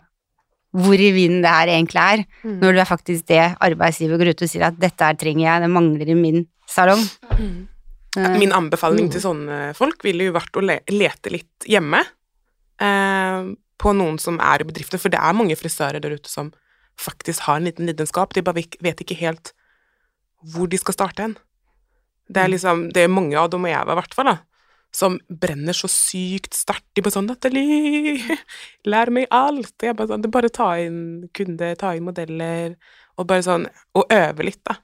hvor 0.72 0.96
i 0.96 1.10
vinden 1.12 1.42
det 1.44 1.52
her 1.52 1.68
egentlig 1.74 2.00
er, 2.00 2.24
Mm. 2.48 2.54
når 2.62 2.72
det 2.74 2.82
er 2.82 2.88
faktisk 2.88 3.26
det 3.28 3.42
arbeidsgiver 3.60 4.18
går 4.18 4.32
ut 4.32 4.42
og 4.46 4.50
sier 4.50 4.64
at 4.70 4.80
dette 4.80 5.04
her 5.04 5.18
trenger 5.20 5.44
jeg, 5.44 5.62
det 5.66 5.70
mangler 5.76 6.08
i 6.08 6.16
min 6.16 6.46
salong. 6.66 7.04
Mm. 7.36 7.68
Min 8.40 8.56
anbefaling 8.56 9.10
Mm. 9.10 9.12
til 9.12 9.22
sånne 9.22 9.60
folk 9.76 10.02
ville 10.08 10.30
jo 10.30 10.38
vært 10.40 10.56
å 10.56 10.64
le 10.64 10.80
lete 10.88 11.30
litt 11.36 11.68
hjemme 11.68 12.00
eh, 12.82 13.52
på 13.82 13.94
noen 13.98 14.20
som 14.22 14.38
er 14.44 14.62
i 14.62 14.68
bedriften, 14.68 15.02
for 15.02 15.14
det 15.14 15.22
er 15.22 15.38
mange 15.38 15.58
frisører 15.58 16.02
der 16.04 16.18
ute 16.18 16.30
som 16.30 16.52
faktisk 17.02 17.48
har 17.48 17.60
en 17.60 17.68
liten 17.70 17.88
lidenskap, 17.90 18.34
de 18.36 18.44
bare 18.46 18.66
vet 18.84 19.02
ikke 19.02 19.18
helt 19.22 19.54
hvor 20.54 20.70
de 20.70 20.78
skal 20.82 20.96
starte 20.98 21.26
hen. 21.26 21.36
Det 22.32 22.42
er 22.42 22.52
liksom, 22.52 22.88
det 22.94 23.04
er 23.04 23.12
mange 23.12 23.38
av 23.38 23.50
dem, 23.52 23.66
og 23.66 23.72
jeg 23.72 23.82
i 23.82 23.98
hvert 24.00 24.16
fall, 24.18 24.32
da, 24.32 24.38
som 24.96 25.18
brenner 25.30 25.76
så 25.76 25.90
sykt 25.92 26.56
sterkt. 26.56 26.88
De 26.96 27.04
bare 27.04 27.16
sånn 27.16 27.28
'Nathalie, 27.30 28.38
lær 28.92 29.12
meg 29.14 29.28
alt.' 29.32 29.84
Jeg 29.84 29.98
bare 29.98 30.12
sånn, 30.12 30.24
det 30.24 30.32
bare 30.32 30.52
ta 30.52 30.72
inn 30.80 31.30
kunder, 31.36 31.76
ta 31.80 31.94
inn 31.96 32.08
modeller, 32.08 32.76
og 33.18 33.28
bare 33.28 33.46
sånn, 33.46 33.68
og 33.96 34.12
øve 34.12 34.48
litt, 34.48 34.62
da. 34.68 34.80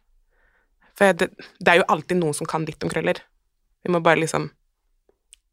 For 0.98 1.14
det, 1.14 1.30
det 1.60 1.74
er 1.74 1.82
jo 1.82 1.90
alltid 1.94 2.18
noen 2.22 2.38
som 2.38 2.50
kan 2.50 2.66
litt 2.66 2.84
om 2.84 2.92
krøller. 2.92 3.20
Vi 3.86 3.92
må 3.94 4.02
bare 4.04 4.22
liksom 4.24 4.50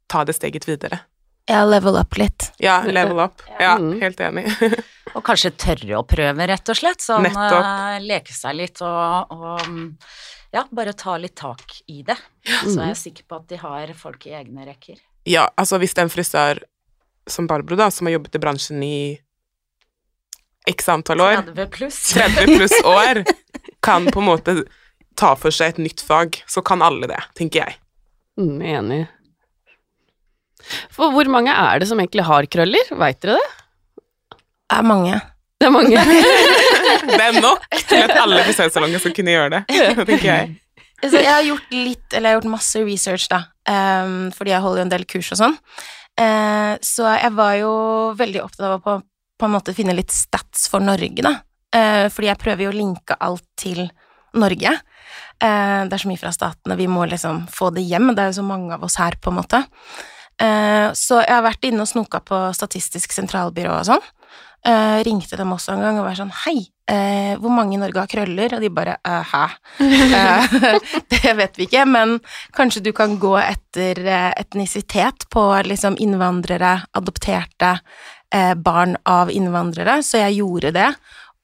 ta 0.08 0.24
det 0.24 0.36
steget 0.36 0.66
videre. 0.68 1.04
Ja, 1.46 1.64
level 1.68 1.96
up 2.00 2.16
litt. 2.16 2.52
Ja, 2.62 2.78
level 2.86 3.18
up. 3.20 3.42
Ja, 3.60 3.74
Mm. 3.76 3.98
helt 4.00 4.20
enig. 4.20 4.46
Og 5.14 5.22
kanskje 5.26 5.50
tørre 5.60 5.98
å 6.00 6.04
prøve, 6.08 6.46
rett 6.48 6.70
og 6.72 6.78
slett. 6.78 7.02
Sånn 7.04 7.26
eh, 7.28 7.98
leke 8.02 8.32
seg 8.34 8.56
litt 8.58 8.80
og, 8.82 9.30
og 9.34 9.60
mm, 9.68 9.90
ja, 10.56 10.64
bare 10.74 10.94
ta 10.98 11.16
litt 11.20 11.36
tak 11.38 11.62
i 11.92 12.00
det. 12.02 12.16
Så 12.64 12.78
er 12.80 12.88
jeg 12.94 13.00
sikker 13.02 13.26
på 13.28 13.36
at 13.42 13.48
de 13.52 13.58
har 13.60 13.92
folk 13.98 14.24
i 14.26 14.32
egne 14.40 14.64
rekker. 14.66 14.96
Ja, 15.28 15.44
altså 15.60 15.78
hvis 15.78 15.94
det 15.94 16.02
er 16.02 16.08
en 16.08 16.12
frisør 16.14 16.62
som 17.30 17.46
Barbro, 17.48 17.76
da, 17.78 17.90
som 17.94 18.08
har 18.08 18.16
jobbet 18.16 18.34
i 18.36 18.42
bransjen 18.42 18.82
i 18.84 18.96
x 20.68 20.88
antall 20.88 21.20
år, 21.20 21.42
30 21.52 21.70
pluss. 21.76 22.00
30 22.16 22.56
pluss 22.56 22.74
år, 22.96 23.22
kan 23.84 24.06
på 24.10 24.20
en 24.22 24.28
måte 24.32 24.56
ta 25.20 25.34
for 25.38 25.54
seg 25.54 25.74
et 25.76 25.82
nytt 25.84 26.02
fag, 26.04 26.40
så 26.50 26.62
kan 26.64 26.82
alle 26.82 27.06
det, 27.10 27.20
tenker 27.38 27.66
jeg. 27.66 27.76
Mm, 28.40 28.58
enig. 28.66 29.02
For 30.94 31.14
hvor 31.14 31.28
mange 31.32 31.52
er 31.52 31.82
det 31.82 31.88
som 31.90 32.00
egentlig 32.00 32.24
har 32.26 32.48
krøller? 32.50 32.90
Veit 33.00 33.20
dere 33.22 33.38
det? 33.38 33.48
Det 34.64 34.80
er 34.80 34.86
mange. 34.88 35.20
Det 35.60 35.68
er 35.68 35.72
mange. 35.74 36.04
Det 37.04 37.20
er 37.20 37.40
nok 37.40 37.64
til 37.88 38.00
at 38.00 38.12
alle 38.16 38.42
frisørsalonger 38.46 39.02
skal 39.02 39.12
kunne 39.16 39.32
gjøre 39.34 39.50
det, 39.52 39.62
tenker 40.06 40.28
jeg. 40.28 40.52
Så 41.02 41.20
jeg 41.20 41.30
har 41.30 41.44
gjort 41.44 41.74
litt, 41.74 42.06
eller 42.12 42.30
jeg 42.30 42.32
har 42.32 42.38
gjort 42.38 42.52
masse 42.54 42.82
research, 42.86 43.26
da, 43.32 43.40
um, 43.68 44.30
fordi 44.34 44.54
jeg 44.54 44.64
holder 44.64 44.80
jo 44.80 44.84
en 44.86 44.92
del 44.92 45.04
kurs 45.10 45.30
og 45.34 45.40
sånn. 45.40 45.56
Uh, 46.20 46.76
så 46.84 47.08
jeg 47.18 47.32
var 47.36 47.56
jo 47.58 47.72
veldig 48.16 48.40
opptatt 48.44 48.66
av 48.68 48.76
å 48.78 48.82
på, 48.84 48.96
på 49.40 49.48
en 49.48 49.54
måte 49.56 49.74
finne 49.76 49.96
litt 49.96 50.14
stats 50.14 50.68
for 50.72 50.84
Norge, 50.84 51.24
da. 51.26 51.34
Uh, 51.74 52.06
fordi 52.14 52.30
jeg 52.30 52.40
prøver 52.40 52.66
jo 52.66 52.72
å 52.72 52.78
linke 52.78 53.18
alt 53.26 53.44
til 53.60 53.82
Norge. 54.38 54.76
Uh, 55.42 55.84
det 55.90 55.96
er 55.96 56.04
så 56.04 56.10
mye 56.10 56.22
fra 56.22 56.32
statene, 56.34 56.78
vi 56.80 56.88
må 56.88 57.04
liksom 57.10 57.44
få 57.52 57.72
det 57.74 57.84
hjem. 57.84 58.14
Det 58.14 58.24
er 58.24 58.32
jo 58.32 58.40
så 58.40 58.48
mange 58.48 58.78
av 58.78 58.86
oss 58.86 58.96
her, 59.02 59.18
på 59.20 59.32
en 59.32 59.40
måte. 59.42 59.64
Eh, 60.42 60.88
så 60.98 61.20
jeg 61.22 61.30
har 61.30 61.44
vært 61.46 61.66
inne 61.68 61.84
og 61.84 61.90
snoka 61.90 62.20
på 62.24 62.40
Statistisk 62.56 63.14
sentralbyrå 63.14 63.78
og 63.78 63.88
sånn. 63.88 64.06
Eh, 64.64 64.98
ringte 65.04 65.36
dem 65.36 65.52
også 65.52 65.74
en 65.74 65.82
gang 65.84 65.98
og 66.00 66.06
var 66.06 66.16
sånn 66.16 66.32
Hei, 66.46 66.56
eh, 66.88 67.34
hvor 67.36 67.52
mange 67.52 67.76
i 67.76 67.80
Norge 67.80 68.00
har 68.00 68.08
krøller? 68.08 68.54
Og 68.56 68.64
de 68.64 68.70
bare 68.72 68.96
«Eh, 69.04 69.32
Hæ? 69.32 69.44
Det 71.12 71.34
vet 71.36 71.58
vi 71.60 71.66
ikke, 71.68 71.84
men 71.84 72.16
kanskje 72.56 72.82
du 72.86 72.92
kan 72.96 73.18
gå 73.20 73.34
etter 73.42 74.00
etnisitet 74.40 75.28
på 75.32 75.44
liksom 75.68 75.98
innvandrere, 76.00 76.78
adopterte, 76.96 77.78
barn 78.56 78.96
av 79.06 79.28
innvandrere. 79.30 80.00
Så 80.02 80.18
jeg 80.18 80.40
gjorde 80.40 80.72
det, 80.74 80.88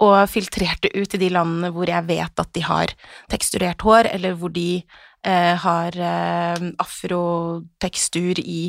og 0.02 0.16
filtrerte 0.32 0.90
ut 0.96 1.14
i 1.14 1.20
de 1.20 1.28
landene 1.30 1.70
hvor 1.74 1.90
jeg 1.90 2.08
vet 2.08 2.42
at 2.42 2.50
de 2.56 2.64
har 2.64 2.92
teksturert 3.30 3.84
hår, 3.84 4.08
eller 4.14 4.34
hvor 4.40 4.52
de 4.54 4.82
har 5.28 5.96
eh, 6.00 6.62
afrotekstur 6.80 8.40
i 8.40 8.62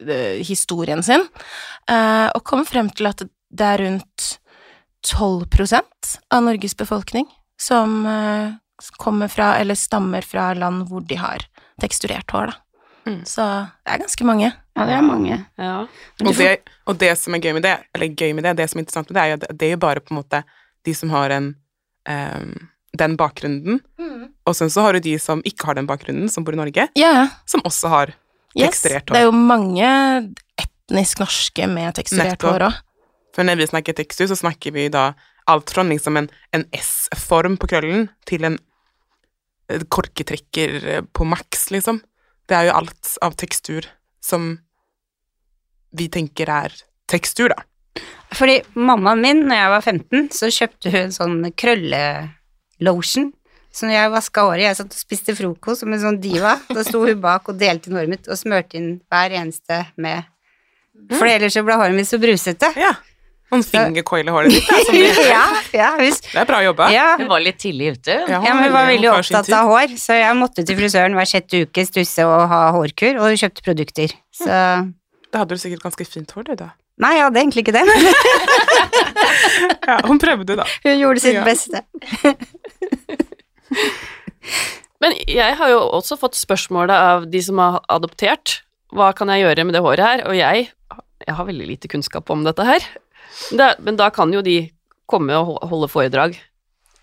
eh, 0.00 0.38
historien 0.46 1.02
sin, 1.04 1.26
eh, 1.90 2.28
og 2.32 2.44
kom 2.48 2.64
frem 2.68 2.88
til 2.90 3.10
at 3.10 3.26
det 3.26 3.66
er 3.66 3.82
rundt 3.84 4.28
12% 5.04 6.14
av 6.34 6.46
Norges 6.46 6.76
befolkning 6.76 7.28
som 7.60 8.06
eh, 8.06 8.56
kommer 8.96 9.28
fra, 9.28 9.56
eller 9.58 9.74
stammer 9.74 10.24
fra 10.24 10.52
land 10.54 10.88
hvor 10.88 11.04
de 11.06 11.18
har 11.18 11.44
teksturert 11.80 12.30
hår, 12.30 12.52
da. 12.52 12.64
Mm. 13.08 13.20
Så 13.24 13.44
det 13.86 13.94
er 13.94 14.00
ganske 14.02 14.24
mange. 14.28 14.48
Ja, 14.76 14.84
det 14.84 14.94
er 14.94 15.04
mange. 15.04 15.36
Ja. 15.56 15.76
Og 16.20 16.34
det, 16.36 16.48
og 16.84 16.98
det 17.00 17.14
som 17.16 17.34
er 17.34 17.40
gøy 17.40 17.54
med 17.56 17.64
det, 17.64 17.78
eller 17.96 18.12
gøy 18.12 18.34
med 18.36 18.44
det, 18.44 18.58
det 18.58 18.66
som 18.68 18.78
er 18.78 18.84
interessant 18.84 19.08
med 19.08 19.16
det, 19.16 19.22
er 19.22 19.30
jo 19.30 19.38
at 19.38 19.46
det 19.60 19.68
er 19.68 19.72
jo 19.72 19.84
bare 19.86 20.02
på 20.04 20.12
en 20.12 20.20
måte 20.20 20.42
de 20.84 20.94
som 20.94 21.12
har 21.14 21.32
en 21.32 21.48
ehm, 22.08 22.68
den 22.98 23.16
bakgrunnen, 23.20 23.80
og 24.48 24.56
sen 24.56 24.70
så 24.72 24.82
har 24.86 24.96
du 24.98 25.00
de 25.04 25.14
som 25.22 25.42
ikke 25.46 25.68
har 25.70 25.78
den 25.78 25.86
bakgrunnen, 25.88 26.28
som 26.32 26.44
bor 26.46 26.56
i 26.56 26.60
Norge, 26.60 26.88
Ja, 26.98 27.10
ja. 27.22 27.26
som 27.46 27.62
også 27.68 27.88
har 27.92 28.14
Yes. 28.56 28.80
Teksturert 28.80 29.10
hår. 29.10 29.14
Det 29.14 29.20
er 29.20 29.26
jo 29.28 29.32
mange 29.36 29.88
etnisk 30.58 31.20
norske 31.20 31.66
med 31.68 31.94
teksturert 31.98 32.32
Nettopp. 32.32 32.54
hår 32.56 32.64
òg. 32.70 32.78
For 33.36 33.44
når 33.46 33.58
vi 33.60 33.66
snakker 33.70 33.94
tekstur, 33.94 34.26
så 34.30 34.38
snakker 34.40 34.72
vi 34.74 34.86
da 34.90 35.12
alt 35.46 35.70
fra 35.70 35.84
liksom 35.86 36.16
en, 36.16 36.30
en 36.56 36.64
S-form 36.74 37.58
på 37.60 37.68
krøllen 37.70 38.08
til 38.26 38.44
en 38.48 38.56
eh, 39.68 39.84
korketrekker 39.92 40.74
eh, 40.96 41.02
på 41.12 41.26
maks, 41.28 41.68
liksom. 41.70 42.00
Det 42.48 42.56
er 42.56 42.70
jo 42.70 42.76
alt 42.80 43.12
av 43.22 43.36
tekstur 43.38 43.86
som 44.24 44.56
vi 45.92 46.08
tenker 46.12 46.48
er 46.50 46.74
tekstur, 47.08 47.52
da. 47.52 47.62
Fordi 48.34 48.58
mammaen 48.76 49.22
min, 49.22 49.44
når 49.48 49.60
jeg 49.60 49.70
var 49.76 49.86
15, 49.92 50.26
så 50.36 50.50
kjøpte 50.52 50.90
hun 50.92 51.00
en 51.06 51.14
sånn 51.14 51.38
krøllelotion. 52.78 53.32
Så 53.72 53.86
når 53.86 53.92
jeg 53.94 54.10
vaska 54.10 54.42
håret, 54.48 54.62
jeg 54.64 54.76
satt 54.78 54.94
og 54.94 54.98
spiste 54.98 55.34
frokost 55.36 55.80
som 55.84 55.92
en 55.92 56.00
sånn 56.00 56.20
diva, 56.20 56.56
da 56.72 56.82
sto 56.82 57.02
hun 57.04 57.20
bak 57.20 57.48
og 57.48 57.58
delte 57.60 57.90
inn 57.90 57.96
håret 57.98 58.08
mitt 58.08 58.28
og 58.28 58.38
smurte 58.40 58.76
inn 58.78 59.00
hver 59.12 59.30
eneste 59.30 59.82
med 59.96 60.24
For 61.14 61.28
ellers 61.28 61.54
så 61.54 61.62
ble 61.62 61.76
håret 61.78 61.94
mitt 61.94 62.08
så 62.08 62.18
brusete. 62.18 62.72
Ja. 62.76 62.94
Noen 63.52 63.62
fingercoil 63.64 64.26
i 64.28 64.32
håret 64.34 64.50
ditt, 64.56 64.66
da. 64.68 64.96
Ja, 65.30 65.44
ja, 65.72 65.90
visst. 66.00 66.26
Det 66.32 66.40
er 66.40 66.48
bra 66.48 66.58
jobba. 66.64 66.88
Ja, 66.92 67.14
Hun 67.20 67.28
var 67.30 67.40
litt 67.44 67.60
tidlig 67.62 67.94
ute. 67.96 68.16
Ja, 68.26 68.40
ja, 68.42 68.54
men 68.56 68.64
hun 68.66 68.74
var 68.74 68.88
veldig 68.90 69.12
opptatt 69.12 69.52
av 69.56 69.70
hår, 69.70 69.94
så 70.00 70.16
jeg 70.18 70.36
måtte 70.36 70.64
til 70.68 70.76
frisøren 70.80 71.14
hver 71.16 71.28
sjette 71.28 71.62
uke 71.68 71.84
stusse 71.86 72.26
og 72.28 72.48
ha 72.50 72.64
hårkur, 72.76 73.20
og 73.20 73.30
hun 73.30 73.40
kjøpte 73.40 73.64
produkter. 73.68 74.16
Så 74.34 74.48
Da 75.28 75.42
hadde 75.44 75.54
du 75.54 75.60
sikkert 75.60 75.84
ganske 75.84 76.04
fint 76.08 76.30
hår, 76.34 76.48
du, 76.50 76.54
da. 76.64 76.72
Nei, 76.98 77.12
jeg 77.14 77.24
hadde 77.28 77.38
egentlig 77.42 77.62
ikke 77.62 77.76
det, 77.76 77.84
Ja, 79.88 79.96
hun 80.08 80.18
prøvde, 80.20 80.56
da. 80.58 80.64
hun 80.84 80.98
gjorde 81.00 81.20
sitt 81.22 81.36
Ja. 81.38 81.44
beste. 81.46 81.78
Men 85.02 85.14
jeg 85.30 85.54
har 85.60 85.68
jo 85.70 85.78
også 85.94 86.16
fått 86.18 86.34
spørsmålet 86.38 86.94
av 86.96 87.26
de 87.30 87.40
som 87.44 87.58
har 87.62 87.76
adoptert. 87.94 88.60
Hva 88.94 89.12
kan 89.16 89.28
jeg 89.30 89.44
gjøre 89.44 89.64
med 89.68 89.74
det 89.76 89.82
håret 89.84 90.02
her? 90.02 90.22
Og 90.26 90.34
jeg, 90.38 90.70
jeg 91.22 91.34
har 91.38 91.46
veldig 91.46 91.68
lite 91.70 91.90
kunnskap 91.92 92.30
om 92.34 92.42
dette 92.46 92.64
her. 92.66 92.82
Det, 93.54 93.68
men 93.86 93.98
da 94.00 94.08
kan 94.14 94.32
jo 94.34 94.40
de 94.42 94.56
komme 95.08 95.36
og 95.38 95.60
holde 95.70 95.88
foredrag. 95.92 96.34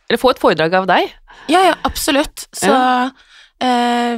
Eller 0.09 0.19
få 0.21 0.29
et 0.33 0.41
foredrag 0.41 0.71
av 0.81 0.85
deg. 0.89 1.03
Ja, 1.49 1.61
ja, 1.69 1.75
absolutt. 1.87 2.47
Så 2.53 2.73
eh, 2.73 3.09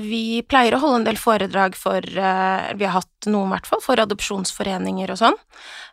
vi 0.02 0.42
pleier 0.50 0.76
å 0.76 0.80
holde 0.82 1.02
en 1.02 1.08
del 1.08 1.20
foredrag 1.20 1.76
for 1.78 2.02
eh, 2.02 2.70
Vi 2.78 2.88
har 2.88 2.96
hatt 2.98 3.28
noen, 3.30 3.50
i 3.50 3.56
hvert 3.56 3.70
fall, 3.70 3.84
for 3.84 4.02
adopsjonsforeninger 4.02 5.14
og 5.14 5.20
sånn. 5.20 5.38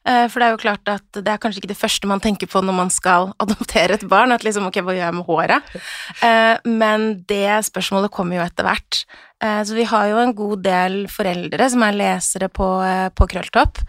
Eh, 0.09 0.27
for 0.29 0.41
det 0.41 0.47
er 0.47 0.55
jo 0.55 0.63
klart 0.63 0.91
at 0.93 1.21
det 1.21 1.31
er 1.31 1.41
kanskje 1.41 1.63
ikke 1.63 1.73
det 1.73 1.81
første 1.81 2.09
man 2.09 2.23
tenker 2.25 2.49
på 2.51 2.61
når 2.65 2.77
man 2.77 2.93
skal 2.93 3.33
adoptere 3.45 3.99
et 3.99 4.09
barn, 4.09 4.35
at 4.35 4.45
liksom 4.47 4.69
ok, 4.69 4.81
hva 4.85 4.97
gjør 4.97 5.07
jeg 5.07 5.19
med 5.19 5.29
håret? 5.29 5.77
Eh, 6.25 6.57
men 6.69 7.11
det 7.29 7.61
spørsmålet 7.71 8.13
kommer 8.15 8.41
jo 8.41 8.47
etter 8.47 8.69
hvert. 8.69 9.05
Eh, 9.45 9.63
så 9.65 9.75
vi 9.75 9.85
har 9.85 10.07
jo 10.09 10.21
en 10.23 10.35
god 10.35 10.63
del 10.65 10.95
foreldre 11.13 11.67
som 11.71 11.83
er 11.85 11.97
lesere 11.99 12.49
på, 12.49 12.67
eh, 12.83 13.09
på 13.13 13.27
Krølltopp, 13.29 13.81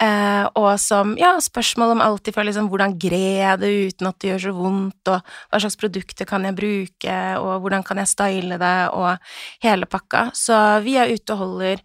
eh, 0.00 0.44
og 0.56 0.80
som 0.80 1.16
Ja, 1.18 1.36
spørsmål 1.40 1.92
om 1.92 2.00
alt 2.00 2.28
ifra 2.28 2.44
liksom 2.44 2.68
hvordan 2.70 2.98
grer 2.98 3.36
jeg 3.42 3.60
det 3.60 3.72
uten 3.88 4.06
at 4.06 4.18
det 4.18 4.30
gjør 4.30 4.42
så 4.44 4.54
vondt, 4.54 5.08
og 5.08 5.20
hva 5.50 5.60
slags 5.60 5.76
produkter 5.76 6.24
kan 6.24 6.44
jeg 6.44 6.56
bruke, 6.56 7.38
og 7.38 7.60
hvordan 7.60 7.84
kan 7.84 7.98
jeg 7.98 8.08
style 8.08 8.58
det, 8.58 8.88
og 8.92 9.18
hele 9.60 9.86
pakka. 9.86 10.30
Så 10.32 10.82
vi 10.82 10.96
er 10.96 11.12
ute 11.12 11.32
og 11.32 11.38
holder 11.38 11.80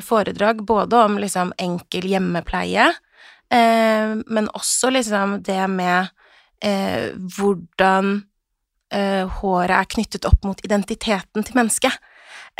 foredrag 0.00 0.64
både 0.64 0.94
om 0.94 1.18
liksom 1.18 1.52
enkel 1.58 2.06
hjemmepleie, 2.08 2.94
men 3.50 4.48
også 4.54 4.90
liksom 4.90 5.42
det 5.42 5.68
med 5.68 6.08
hvordan 7.36 8.24
håret 8.90 9.70
er 9.70 9.84
knyttet 9.84 10.24
opp 10.24 10.44
mot 10.44 10.60
identiteten 10.64 11.44
til 11.44 11.54
mennesket. 11.54 11.92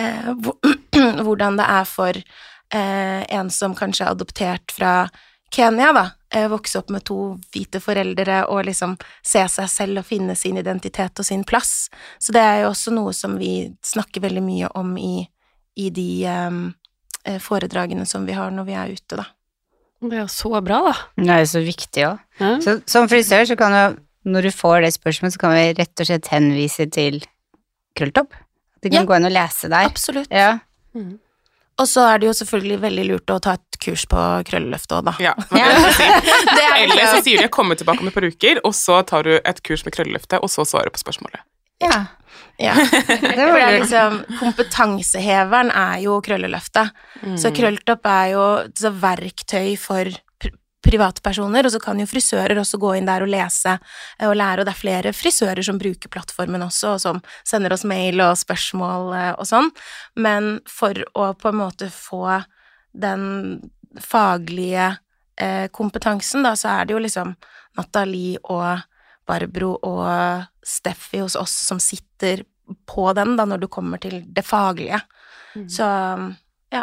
Eh, 0.00 0.33
hvordan 1.25 1.57
det 1.61 1.69
er 1.73 1.88
for 1.88 2.17
eh, 2.17 3.23
en 3.38 3.50
som 3.50 3.75
kanskje 3.76 4.07
er 4.07 4.17
adoptert 4.17 4.75
fra 4.75 5.07
Kenya, 5.55 5.93
da, 5.95 6.11
eh, 6.35 6.49
vokse 6.49 6.79
opp 6.79 6.91
med 6.91 7.05
to 7.07 7.37
hvite 7.55 7.81
foreldre 7.81 8.43
og 8.50 8.65
liksom 8.67 8.97
se 9.25 9.45
seg 9.49 9.71
selv 9.71 10.03
og 10.03 10.09
finne 10.09 10.35
sin 10.37 10.59
identitet 10.59 11.23
og 11.23 11.26
sin 11.29 11.45
plass. 11.47 11.88
Så 12.19 12.35
det 12.35 12.43
er 12.43 12.65
jo 12.65 12.73
også 12.73 12.93
noe 12.95 13.15
som 13.17 13.38
vi 13.41 13.71
snakker 13.87 14.25
veldig 14.26 14.43
mye 14.45 14.73
om 14.76 14.97
i, 14.99 15.29
i 15.76 15.91
de 15.91 16.11
eh, 16.26 16.61
eh 17.26 17.41
foredragene 17.43 18.07
som 18.07 18.26
vi 18.26 18.37
har 18.37 18.50
når 18.50 18.69
vi 18.69 18.76
er 18.76 18.93
ute, 18.93 19.23
da. 19.23 19.31
Det 20.07 20.12
er 20.12 20.26
jo 20.26 20.33
så 20.33 20.61
bra, 20.61 20.83
da. 20.91 20.97
Det 21.17 21.31
er 21.33 21.41
jo 21.41 21.53
så 21.55 21.62
viktig 21.65 22.03
òg. 22.05 22.19
Ja. 22.41 22.50
Så 22.61 22.81
som 22.91 23.09
frisør 23.09 23.47
så 23.49 23.57
kan 23.57 23.73
du, 23.73 24.03
når 24.29 24.49
du 24.49 24.53
får 24.53 24.83
det 24.85 24.93
spørsmålet, 24.93 25.35
så 25.35 25.41
kan 25.41 25.55
vi 25.57 25.73
rett 25.79 26.03
og 26.03 26.11
slett 26.11 26.29
henvise 26.35 26.87
til 26.93 27.23
Krølltopp. 27.97 28.35
Det 28.83 28.90
kan 28.92 29.00
Ja. 29.02 29.06
gå 29.09 29.16
inn 29.16 29.25
og 29.25 29.33
lese 29.33 29.68
der. 29.73 29.85
Absolutt. 29.88 30.28
Ja. 30.30 30.59
Og 31.78 31.85
så 31.88 32.06
er 32.09 32.18
det 32.18 32.26
jo 32.30 32.33
selvfølgelig 32.33 32.78
veldig 32.80 33.04
lurt 33.11 33.33
å 33.35 33.40
ta 33.45 33.52
et 33.59 33.78
kurs 33.85 34.06
på 34.09 34.16
krølleløftet 34.49 34.95
òg, 34.97 35.04
da. 35.11 35.14
Ja, 35.21 35.35
det 35.37 35.61
vil 35.61 35.92
si. 35.92 36.06
Det 36.56 36.62
er 36.64 36.76
Eller 36.85 37.06
så 37.12 37.23
sier 37.23 37.42
de 37.42 37.49
'komme 37.49 37.76
tilbake 37.76 38.00
om 38.00 38.09
et 38.09 38.14
par 38.14 38.23
uker', 38.25 38.61
og 38.64 38.73
så 38.73 39.02
tar 39.04 39.23
du 39.25 39.35
et 39.45 39.62
kurs 39.62 39.85
med 39.85 39.92
krølleløftet, 39.92 40.40
og 40.42 40.49
så 40.49 40.64
svarer 40.64 40.85
du 40.88 40.90
på 40.97 41.04
spørsmålet. 41.04 41.40
ja. 41.83 42.06
ja. 42.59 42.73
Det 43.37 43.37
var 43.37 43.61
det 43.71 43.80
liksom, 43.83 44.25
kompetanseheveren 44.40 45.71
er 45.71 46.00
jo 46.00 46.21
krølleløftet. 46.25 46.90
Så 47.37 47.52
krølltopp 47.52 48.06
er 48.06 48.26
jo 48.33 48.45
så 48.75 48.90
verktøy 48.90 49.76
for 49.78 50.04
privatpersoner, 50.87 51.66
og 51.66 51.75
så 51.75 51.81
kan 51.83 52.00
jo 52.00 52.09
frisører 52.09 52.59
også 52.61 52.81
gå 52.81 52.95
inn 52.97 53.09
der 53.09 53.25
og 53.25 53.31
lese 53.33 53.76
eh, 53.76 54.28
og 54.28 54.37
lære, 54.38 54.62
og 54.62 54.69
det 54.69 54.75
er 54.75 54.81
flere 54.81 55.14
frisører 55.16 55.66
som 55.66 55.81
bruker 55.81 56.12
plattformen 56.12 56.64
også, 56.66 56.95
og 56.95 57.02
som 57.02 57.23
sender 57.47 57.75
oss 57.76 57.87
mail 57.88 58.23
og 58.25 58.37
spørsmål 58.40 59.12
eh, 59.16 59.33
og 59.35 59.49
sånn, 59.49 59.71
men 60.23 60.57
for 60.71 61.02
å 61.19 61.33
på 61.38 61.52
en 61.52 61.61
måte 61.61 61.90
få 61.93 62.40
den 62.97 63.26
faglige 64.02 64.93
eh, 65.40 65.66
kompetansen, 65.75 66.47
da, 66.47 66.55
så 66.59 66.78
er 66.78 66.88
det 66.88 66.97
jo 66.97 67.02
liksom 67.05 67.35
Nathalie 67.76 68.40
og 68.45 68.87
Barbro 69.26 69.75
og 69.85 70.47
Steffi 70.66 71.21
hos 71.21 71.37
oss 71.38 71.55
som 71.69 71.81
sitter 71.83 72.45
på 72.88 73.11
den, 73.14 73.37
da, 73.38 73.47
når 73.47 73.62
du 73.62 73.69
kommer 73.71 74.00
til 74.02 74.23
det 74.35 74.43
faglige. 74.47 74.99
Så 75.71 75.87
ja. 76.73 76.83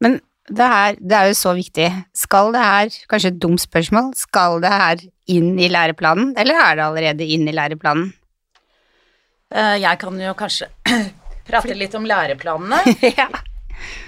Men 0.00 0.18
det 0.50 0.66
her, 0.68 0.96
det 1.00 1.16
er 1.16 1.30
jo 1.30 1.36
så 1.38 1.54
viktig. 1.56 1.86
Skal 2.16 2.52
det 2.52 2.60
her, 2.64 2.90
kanskje 3.08 3.30
et 3.32 3.38
dumt 3.40 3.62
spørsmål, 3.62 4.10
skal 4.18 4.60
det 4.64 4.72
her 4.72 5.04
inn 5.32 5.54
i 5.58 5.70
læreplanen, 5.72 6.34
eller 6.36 6.58
er 6.60 6.76
det 6.76 6.84
allerede 6.84 7.28
inn 7.36 7.48
i 7.48 7.54
læreplanen? 7.56 8.10
Eh, 9.54 9.76
Jeg 9.80 9.98
kan 10.02 10.20
jo 10.20 10.34
kanskje 10.36 10.68
prate 11.48 11.74
litt 11.78 11.94
om 11.96 12.04
læreplanene. 12.08 12.82
ja. 13.20 13.28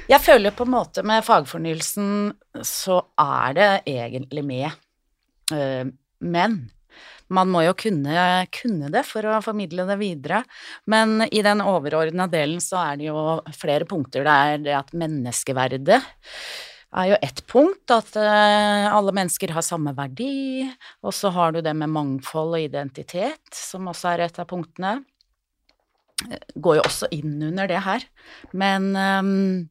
Jeg 0.09 0.21
føler 0.23 0.55
på 0.55 0.65
en 0.67 0.75
måte 0.77 1.03
med 1.07 1.25
fagfornyelsen 1.27 2.33
så 2.65 3.01
er 3.21 3.57
det 3.57 3.71
egentlig 3.91 4.45
med. 4.47 4.71
Eh, 5.53 5.85
Men 6.21 6.71
man 7.33 7.51
må 7.51 7.65
jo 7.67 7.75
kunne, 7.79 8.47
kunne 8.55 8.91
det 8.93 9.03
for 9.09 9.27
å 9.27 9.41
formidle 9.45 9.87
det 9.89 9.99
videre. 10.01 10.45
Men 10.91 11.27
i 11.27 11.43
den 11.47 11.65
overordna 11.65 12.29
delen 12.31 12.63
så 12.63 12.81
er 12.85 13.01
det 13.01 13.11
jo 13.11 13.27
flere 13.57 13.89
punkter. 13.89 14.27
Det 14.27 14.39
er 14.53 14.65
det 14.69 14.79
at 14.79 14.95
menneskeverdet 14.97 16.01
er 16.97 17.11
jo 17.11 17.19
ett 17.19 17.43
punkt, 17.51 17.91
at 17.93 18.15
eh, 18.21 18.87
alle 18.89 19.13
mennesker 19.17 19.53
har 19.53 19.67
samme 19.67 19.93
verdi. 19.97 20.69
Og 21.03 21.13
så 21.15 21.33
har 21.35 21.53
du 21.53 21.61
det 21.65 21.75
med 21.77 21.93
mangfold 21.93 22.57
og 22.57 22.69
identitet, 22.69 23.45
som 23.53 23.91
også 23.91 24.15
er 24.15 24.29
et 24.29 24.43
av 24.43 24.49
punktene 24.49 24.99
går 26.57 26.79
jo 26.79 26.85
også 26.85 27.09
inn 27.15 27.41
under 27.51 27.69
det 27.71 27.83
her, 27.85 28.07
men 28.53 28.95
øhm, 28.97 29.69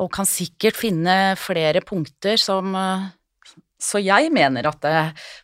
Og 0.00 0.06
kan 0.14 0.24
sikkert 0.24 0.76
finne 0.78 1.34
flere 1.34 1.80
punkter 1.82 2.38
som 2.38 2.76
øh, 2.78 3.08
Så 3.80 4.02
jeg 4.04 4.28
mener 4.34 4.68
at 4.68 4.82
det, 4.84 4.98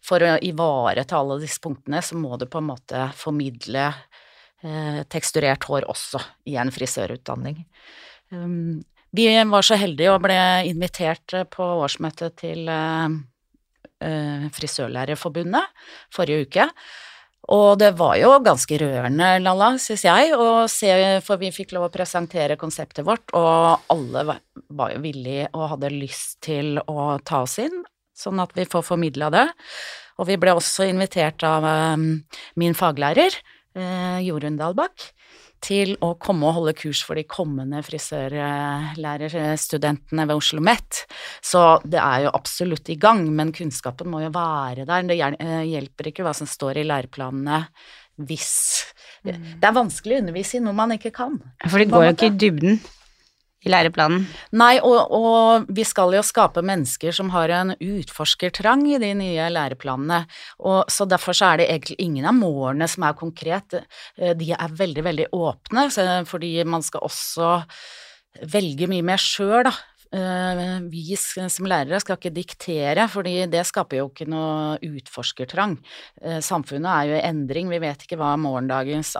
for 0.04 0.22
å 0.22 0.36
ivareta 0.44 1.20
alle 1.20 1.38
disse 1.40 1.62
punktene, 1.64 2.02
så 2.04 2.18
må 2.20 2.36
du 2.36 2.44
på 2.50 2.60
en 2.60 2.68
måte 2.68 3.06
formidle 3.16 3.86
eh, 3.88 5.00
teksturert 5.08 5.64
hår 5.70 5.88
også 5.88 6.20
i 6.52 6.58
en 6.60 6.72
frisørutdanning. 6.74 7.62
Um, 8.34 8.84
vi 9.16 9.44
var 9.44 9.64
så 9.64 9.78
heldige 9.80 10.12
og 10.12 10.22
ble 10.26 10.36
invitert 10.68 11.34
eh, 11.36 11.48
på 11.48 11.64
årsmøtet 11.86 12.36
til 12.42 12.68
eh, 12.68 13.18
eh, 14.04 14.46
Frisørlærerforbundet 14.52 15.84
forrige 16.14 16.46
uke. 16.46 16.70
Og 17.56 17.78
det 17.78 17.92
var 17.94 18.16
jo 18.18 18.32
ganske 18.42 18.78
rørende, 18.82 19.28
Lalla, 19.38 19.68
syns 19.78 20.02
jeg, 20.02 20.32
å 20.34 20.66
se, 20.66 20.90
for 21.22 21.38
vi 21.38 21.52
fikk 21.54 21.76
lov 21.76 21.86
å 21.86 21.92
presentere 21.94 22.58
konseptet 22.58 23.06
vårt, 23.06 23.30
og 23.38 23.84
alle 23.92 24.24
var 24.26 24.96
jo 24.96 25.04
villige 25.04 25.46
og 25.52 25.68
hadde 25.76 25.92
lyst 25.94 26.40
til 26.42 26.80
å 26.82 27.12
ta 27.22 27.44
oss 27.44 27.60
inn, 27.62 27.84
sånn 28.16 28.40
at 28.42 28.54
vi 28.56 28.66
får 28.68 28.86
formidla 28.86 29.30
det. 29.34 29.46
Og 30.16 30.30
vi 30.30 30.38
ble 30.40 30.54
også 30.56 30.86
invitert 30.88 31.44
av 31.46 31.66
eh, 31.68 31.96
min 32.60 32.76
faglærer, 32.76 33.32
eh, 33.76 34.18
Jorunn 34.24 34.58
Dahlbakk, 34.60 35.10
til 35.64 35.94
å 36.04 36.10
komme 36.20 36.44
og 36.48 36.54
holde 36.58 36.74
kurs 36.76 37.00
for 37.04 37.14
de 37.18 37.24
kommende 37.28 37.82
frisørlærerstudentene 37.84 40.26
ved 40.28 40.36
Oslo 40.36 40.60
OsloMet. 40.60 41.06
Så 41.44 41.80
det 41.84 42.00
er 42.02 42.18
jo 42.26 42.30
absolutt 42.36 42.88
i 42.92 42.96
gang, 43.00 43.34
men 43.34 43.52
kunnskapen 43.56 44.10
må 44.12 44.18
jo 44.24 44.30
være 44.34 44.84
der. 44.88 45.02
Det 45.08 45.16
eh, 45.20 45.62
hjelper 45.72 46.04
ikke 46.12 46.24
hva 46.26 46.34
som 46.36 46.46
står 46.50 46.74
i 46.82 46.88
læreplanene 46.88 47.58
hvis 48.16 48.54
Det 49.26 49.60
er 49.60 49.74
vanskelig 49.76 50.14
å 50.16 50.20
undervise 50.22 50.56
i 50.56 50.60
noe 50.64 50.76
man 50.76 50.94
ikke 50.94 51.12
kan. 51.12 51.34
For 51.66 51.78
det 51.82 51.90
går 51.90 52.02
jo 52.06 52.12
ikke 52.14 52.30
i 52.30 52.38
dybden 52.40 52.72
i 53.66 53.72
læreplanen. 53.72 54.24
Nei, 54.56 54.76
og, 54.78 55.10
og 55.14 55.66
vi 55.74 55.84
skal 55.86 56.14
jo 56.16 56.22
skape 56.26 56.62
mennesker 56.66 57.14
som 57.16 57.32
har 57.34 57.52
en 57.54 57.74
utforskertrang 57.74 58.86
i 58.92 59.00
de 59.02 59.12
nye 59.18 59.48
læreplanene, 59.52 60.22
og 60.62 60.92
så 60.92 61.08
derfor 61.10 61.36
så 61.36 61.52
er 61.52 61.62
det 61.62 61.68
egentlig 61.72 61.98
ingen 62.06 62.28
av 62.30 62.38
målene 62.38 62.88
som 62.90 63.06
er 63.08 63.18
konkret. 63.18 63.80
Eh, 64.16 64.34
De 64.38 64.52
er 64.54 64.78
veldig, 64.80 65.04
veldig 65.10 65.28
åpne, 65.36 65.88
fordi 66.30 66.52
man 66.68 66.84
skal 66.86 67.06
også 67.06 67.52
velge 68.52 68.88
mye 68.90 69.04
mer 69.06 69.22
sjøl, 69.22 69.64
da. 69.66 69.74
Eh, 70.16 70.80
Vi 70.90 71.16
som 71.16 71.66
lærere 71.68 71.98
skal 72.00 72.16
ikke 72.16 72.32
diktere, 72.34 73.04
fordi 73.10 73.34
det 73.52 73.64
skaper 73.68 73.98
jo 74.00 74.06
ikke 74.08 74.26
noe 74.30 74.78
utforskertrang. 74.80 75.76
Eh, 76.22 76.38
Samfunnet 76.44 76.88
er 76.88 77.10
jo 77.10 77.16
i 77.18 77.24
endring, 77.26 77.68
vi 77.68 77.80
vet 77.82 78.04
ikke 78.06 78.18
hva 78.20 78.32
morgendagens 78.40 79.14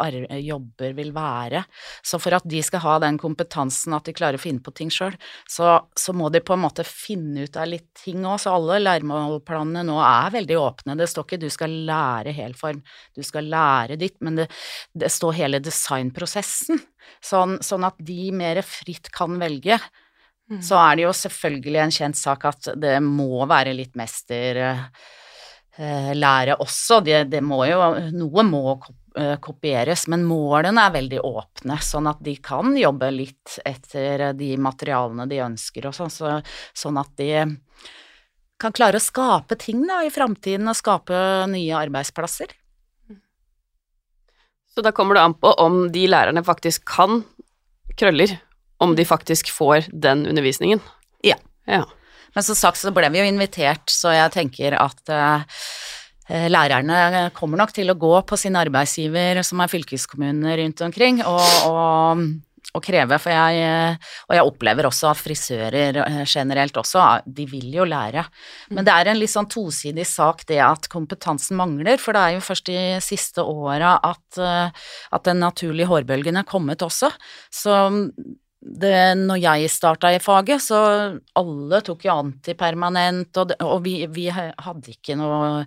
jobber 0.46 0.94
vil 0.96 1.12
være. 1.16 1.64
Så 2.06 2.20
for 2.22 2.38
at 2.38 2.46
de 2.48 2.62
skal 2.64 2.84
ha 2.86 2.96
den 3.04 3.18
kompetansen 3.20 3.96
at 3.96 4.08
de 4.08 4.14
klarer 4.16 4.40
å 4.40 4.42
finne 4.42 4.64
på 4.64 4.72
ting 4.76 4.92
sjøl, 4.92 5.18
så, 5.48 5.80
så 5.98 6.14
må 6.16 6.30
de 6.32 6.40
på 6.40 6.56
en 6.56 6.64
måte 6.64 6.86
finne 6.86 7.44
ut 7.44 7.60
av 7.60 7.68
litt 7.68 7.90
ting 7.98 8.24
òg. 8.24 8.38
Så 8.40 8.54
alle 8.54 8.80
læremålplanene 8.80 9.84
nå 9.90 9.98
er 10.00 10.32
veldig 10.38 10.60
åpne. 10.62 10.96
Det 10.96 11.10
står 11.12 11.28
ikke 11.28 11.42
du 11.44 11.50
skal 11.52 11.76
lære 11.90 12.32
helform, 12.36 12.80
du 13.16 13.22
skal 13.26 13.52
lære 13.52 14.00
ditt, 14.00 14.16
men 14.24 14.40
det, 14.40 14.48
det 14.96 15.12
står 15.12 15.40
hele 15.42 15.60
designprosessen. 15.60 16.80
Sånn, 17.22 17.60
sånn 17.62 17.84
at 17.86 17.98
de 18.02 18.32
mer 18.34 18.62
fritt 18.66 19.10
kan 19.14 19.36
velge. 19.40 19.78
Så 20.62 20.76
er 20.78 20.96
det 20.96 21.02
jo 21.02 21.12
selvfølgelig 21.16 21.80
en 21.82 21.90
kjent 21.94 22.18
sak 22.18 22.44
at 22.46 22.68
det 22.78 23.00
må 23.02 23.46
være 23.50 23.72
litt 23.74 23.96
mesterlære 23.98 24.94
også. 26.62 27.00
Det, 27.02 27.24
det 27.32 27.42
må 27.42 27.66
jo 27.66 27.80
Noe 28.14 28.42
må 28.46 28.80
eh, 29.18 29.36
kopieres, 29.42 30.06
men 30.12 30.22
målene 30.28 30.84
er 30.86 30.94
veldig 30.94 31.20
åpne, 31.26 31.76
sånn 31.82 32.06
at 32.12 32.22
de 32.22 32.36
kan 32.38 32.76
jobbe 32.78 33.10
litt 33.10 33.58
etter 33.66 34.32
de 34.38 34.56
materialene 34.56 35.26
de 35.30 35.42
ønsker 35.48 35.86
og 35.90 35.94
sånn, 35.98 36.12
så, 36.14 36.38
sånn 36.70 36.98
at 37.02 37.10
de 37.18 37.30
kan 38.56 38.72
klare 38.72 38.96
å 38.96 39.02
skape 39.02 39.58
ting 39.60 39.82
da 39.88 40.04
i 40.06 40.14
framtiden 40.14 40.68
og 40.70 40.78
skape 40.78 41.16
nye 41.50 41.74
arbeidsplasser. 41.76 42.54
Så 44.76 44.82
da 44.84 44.92
kommer 44.92 45.16
det 45.16 45.22
an 45.24 45.34
på 45.40 45.48
om 45.58 45.88
de 45.92 46.06
lærerne 46.08 46.42
faktisk 46.44 46.84
kan 46.88 47.24
krøller, 47.96 48.36
om 48.82 48.96
de 48.96 49.06
faktisk 49.08 49.50
får 49.54 49.90
den 49.92 50.26
undervisningen. 50.26 50.82
Ja. 51.24 51.38
Ja. 51.66 51.84
Men 52.36 52.44
som 52.44 52.58
sagt 52.58 52.80
så 52.80 52.92
ble 52.94 53.08
vi 53.12 53.22
jo 53.22 53.28
invitert, 53.28 53.88
så 53.90 54.12
jeg 54.12 54.32
tenker 54.34 54.76
at 54.76 55.12
eh, 55.12 56.48
lærerne 56.52 57.30
kommer 57.36 57.62
nok 57.62 57.72
til 57.76 57.92
å 57.92 57.98
gå 57.98 58.12
på 58.28 58.38
sin 58.40 58.58
arbeidsgiver, 58.60 59.40
som 59.46 59.62
er 59.64 59.72
fylkeskommuner 59.72 60.60
rundt 60.60 60.84
omkring, 60.84 61.22
og, 61.24 61.70
og, 61.70 62.22
og 62.76 62.84
kreve, 62.84 63.16
for 63.22 63.32
jeg, 63.32 63.96
og 64.28 64.36
jeg 64.36 64.52
opplever 64.52 64.90
også 64.90 65.08
at 65.14 65.22
frisører 65.22 66.02
eh, 66.04 66.22
generelt 66.28 66.76
også, 66.76 67.08
de 67.24 67.48
vil 67.48 67.72
jo 67.80 67.88
lære. 67.88 68.26
Men 68.76 68.84
det 68.84 68.92
er 68.92 69.14
en 69.14 69.22
litt 69.22 69.32
sånn 69.32 69.48
tosidig 69.48 70.04
sak 70.04 70.44
det 70.52 70.60
at 70.60 70.90
kompetansen 70.92 71.56
mangler, 71.56 71.96
for 72.02 72.12
det 72.12 72.20
er 72.24 72.36
jo 72.36 72.48
først 72.52 72.68
de 72.68 72.80
siste 73.00 73.40
åra 73.40 73.96
at, 74.04 74.26
eh, 74.36 74.90
at 75.16 75.30
den 75.30 75.40
naturlige 75.40 75.88
hårbølgen 75.88 76.42
er 76.42 76.50
kommet 76.52 76.84
også. 76.84 77.14
Så 77.48 77.80
det, 78.66 78.98
når 79.20 79.38
jeg 79.38 79.70
starta 79.70 80.10
i 80.14 80.20
faget, 80.22 80.62
så 80.64 80.78
alle 81.38 81.82
tok 81.86 82.06
jo 82.06 82.14
antipermanent, 82.16 83.30
og, 83.38 83.54
og 83.62 83.82
vi, 83.84 83.98
vi 84.10 84.30
hadde 84.34 84.96
ikke 84.96 85.18
noe 85.18 85.66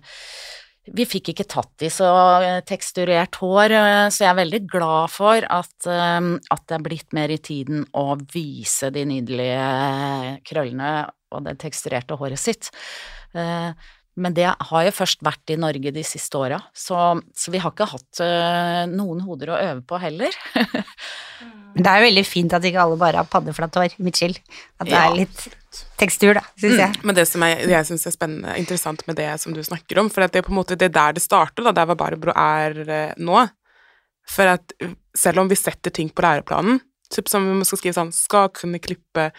vi 0.90 1.04
fikk 1.06 1.30
ikke 1.32 1.46
tatt 1.50 1.84
i 1.84 1.90
så 1.92 2.08
eh, 2.42 2.58
teksturert 2.66 3.36
hår, 3.42 3.74
eh, 3.76 4.06
så 4.10 4.24
jeg 4.24 4.30
er 4.30 4.38
veldig 4.40 4.60
glad 4.70 5.12
for 5.12 5.44
at, 5.44 5.76
eh, 5.86 6.30
at 6.56 6.64
det 6.66 6.76
er 6.76 6.84
blitt 6.86 7.16
mer 7.16 7.32
i 7.32 7.38
tiden 7.42 7.84
å 7.94 8.16
vise 8.32 8.90
de 8.94 9.04
nydelige 9.08 10.40
krøllene 10.48 10.92
og 11.30 11.46
det 11.46 11.58
teksturerte 11.62 12.18
håret 12.18 12.40
sitt. 12.42 12.72
Men 14.16 14.34
det 14.34 14.48
har 14.50 14.84
jo 14.84 14.90
først 14.92 15.20
vært 15.24 15.52
i 15.54 15.56
Norge 15.60 15.92
de 15.94 16.02
siste 16.04 16.36
åra, 16.36 16.58
så, 16.74 17.20
så 17.36 17.52
vi 17.54 17.60
har 17.62 17.70
ikke 17.72 17.86
hatt 17.92 18.20
uh, 18.20 18.82
noen 18.90 19.20
hoder 19.24 19.52
å 19.54 19.60
øve 19.60 19.84
på 19.86 20.00
heller. 20.02 20.34
Men 21.70 21.84
det 21.86 21.90
er 21.92 22.00
jo 22.00 22.06
veldig 22.08 22.24
fint 22.26 22.54
at 22.56 22.64
ikke 22.66 22.82
alle 22.82 22.98
bare 22.98 23.20
har 23.22 23.28
paddeflatt 23.30 23.76
hår, 23.78 23.94
Mitchell. 24.02 24.34
At 24.82 24.88
det 24.90 24.96
Ja. 24.96 25.04
er 25.06 25.20
litt 25.20 25.44
tekstur, 26.00 26.34
da, 26.34 26.42
syns 26.58 26.80
jeg. 26.82 26.98
Men 27.06 27.14
det 27.14 27.28
som 27.30 27.44
jeg, 27.46 27.62
jeg 27.70 27.86
syns 27.86 28.08
er 28.10 28.14
spennende, 28.16 28.56
interessant 28.58 29.06
med 29.06 29.16
det 29.20 29.28
som 29.40 29.54
du 29.54 29.62
snakker 29.62 30.02
om, 30.02 30.10
for 30.10 30.26
at 30.26 30.34
det 30.34 30.42
er 30.42 30.46
på 30.48 30.52
en 30.52 30.58
måte 30.58 30.76
det 30.76 30.90
er 30.90 30.96
der 30.98 31.14
det 31.16 31.22
starter, 31.22 31.62
da, 31.68 31.72
der 31.76 31.86
hva 31.86 31.96
Barbro 32.00 32.34
er 32.34 32.76
eh, 32.82 33.14
nå. 33.22 33.44
For 34.30 34.50
at 34.50 34.74
selv 35.16 35.44
om 35.44 35.48
vi 35.50 35.58
setter 35.58 35.94
ting 35.94 36.10
på 36.10 36.26
læreplanen, 36.26 36.82
typ 37.14 37.30
som 37.30 37.46
vi 37.60 37.64
skal 37.66 37.80
skrive 37.80 37.96
sånn 37.96 38.12
Skal 38.14 38.50
kunne 38.54 38.82
klippe 38.82 39.30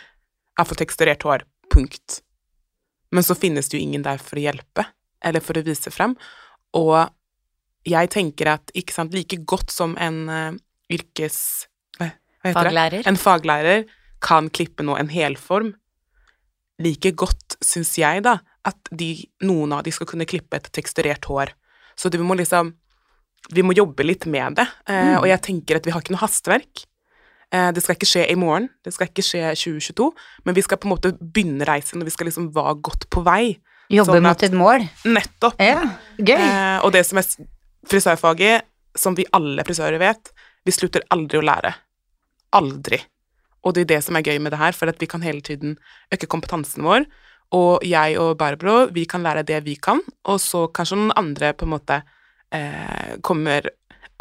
afroteksturert 0.60 1.28
hår. 1.28 1.44
Punkt. 1.72 2.22
Men 3.12 3.26
så 3.28 3.36
finnes 3.36 3.68
det 3.70 3.78
jo 3.78 3.84
ingen 3.84 4.06
der 4.06 4.22
for 4.24 4.40
å 4.40 4.46
hjelpe, 4.46 4.86
eller 5.24 5.44
for 5.44 5.60
å 5.60 5.64
vise 5.66 5.92
frem. 5.92 6.16
Og 6.78 6.96
jeg 7.88 8.12
tenker 8.14 8.54
at 8.54 8.72
ikke 8.78 8.96
sant, 8.96 9.14
like 9.16 9.42
godt 9.50 9.74
som 9.74 9.98
en 10.00 10.22
uh, 10.30 10.52
yrkes... 10.94 11.42
Hva, 11.98 12.12
hva 12.14 12.52
heter 12.52 12.54
det? 12.54 12.72
Faglærer. 12.72 13.10
En 13.10 13.20
faglærer 13.20 13.84
kan 14.22 14.50
klippe 14.54 14.86
nå 14.86 14.96
en 15.02 15.10
helform. 15.12 15.74
Like 16.82 17.12
godt 17.18 17.58
syns 17.66 17.96
jeg, 18.00 18.24
da, 18.26 18.38
at 18.66 18.92
de, 18.94 19.16
noen 19.46 19.74
av 19.74 19.84
de 19.86 19.94
skal 19.94 20.08
kunne 20.10 20.28
klippe 20.30 20.58
et 20.58 20.70
teksturert 20.74 21.26
hår. 21.30 21.52
Så 21.98 22.10
det, 22.10 22.22
vi 22.22 22.28
må 22.28 22.38
liksom 22.40 22.76
Vi 23.52 23.64
må 23.66 23.74
jobbe 23.74 24.06
litt 24.06 24.28
med 24.30 24.60
det. 24.60 24.68
Eh, 24.86 25.16
Og 25.18 25.26
jeg 25.26 25.42
tenker 25.42 25.80
at 25.80 25.88
vi 25.88 25.92
har 25.92 26.04
ikke 26.04 26.14
noe 26.14 26.22
hastverk. 26.22 26.84
Eh, 27.52 27.70
det 27.76 27.84
skal 27.84 27.98
ikke 27.98 28.08
skje 28.08 28.26
i 28.32 28.38
morgen, 28.40 28.70
det 28.86 28.94
skal 28.96 29.10
ikke 29.10 29.26
skje 29.26 29.44
2022, 29.60 30.08
men 30.48 30.56
vi 30.56 30.64
skal 30.64 30.80
på 30.80 30.88
en 30.88 30.94
måte 30.94 31.12
begynne 31.20 31.68
reisen, 31.68 32.00
og 32.00 32.08
vi 32.08 32.14
skal 32.16 32.30
liksom 32.30 32.52
være 32.56 32.78
godt 32.88 33.10
på 33.12 33.24
vei. 33.28 33.58
Jobbe 33.92 34.16
Sånn 34.16 34.24
mot 34.24 34.46
et 34.48 34.56
mål. 34.56 34.86
Nettopp. 35.12 35.60
Ja, 35.60 35.82
gøy. 36.16 36.38
Eh, 36.38 36.78
og 36.86 36.94
det 36.96 37.04
som 37.10 37.20
er 37.20 37.28
frisørfaget, 37.92 38.70
som 38.96 39.18
vi 39.18 39.28
alle 39.36 39.66
frisører 39.68 40.00
vet, 40.00 40.32
vi 40.64 40.76
slutter 40.76 41.04
aldri 41.12 41.42
å 41.42 41.44
lære. 41.44 41.74
Aldri. 42.56 43.02
Og 43.68 43.76
det 43.76 43.84
er 43.84 43.92
det 43.96 44.00
som 44.06 44.16
er 44.18 44.26
gøy 44.26 44.40
med 44.40 44.56
det 44.56 44.62
her, 44.62 44.76
for 44.78 44.92
at 44.92 45.02
vi 45.02 45.10
kan 45.12 45.24
hele 45.26 45.44
tiden 45.44 45.76
øke 46.14 46.30
kompetansen 46.32 46.88
vår. 46.88 47.06
Og 47.58 47.84
jeg 47.84 48.16
og 48.22 48.38
Barbro, 48.40 48.86
vi 48.96 49.04
kan 49.10 49.26
lære 49.26 49.44
det 49.48 49.60
vi 49.68 49.76
kan, 49.76 50.00
og 50.24 50.40
så 50.40 50.66
kanskje 50.72 51.02
noen 51.02 51.16
andre 51.20 51.52
på 51.52 51.68
en 51.68 51.74
måte 51.74 52.00
eh, 52.56 53.18
kommer 53.28 53.68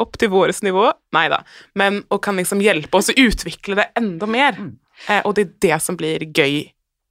opp 0.03 0.17
til 0.19 0.31
vårt 0.33 0.61
nivå. 0.65 0.89
Nei 1.15 1.27
da. 1.31 1.41
Men 1.77 2.01
og 2.09 2.21
kan 2.25 2.39
liksom 2.39 2.61
hjelpe 2.63 2.99
oss 2.99 3.11
å 3.13 3.17
utvikle 3.17 3.77
det 3.79 3.89
enda 3.99 4.29
mer. 4.29 4.57
Mm. 4.57 4.75
Eh, 5.07 5.21
og 5.25 5.35
det 5.37 5.45
er 5.45 5.57
det 5.67 5.81
som 5.85 5.97
blir 5.99 6.27
gøy 6.29 6.63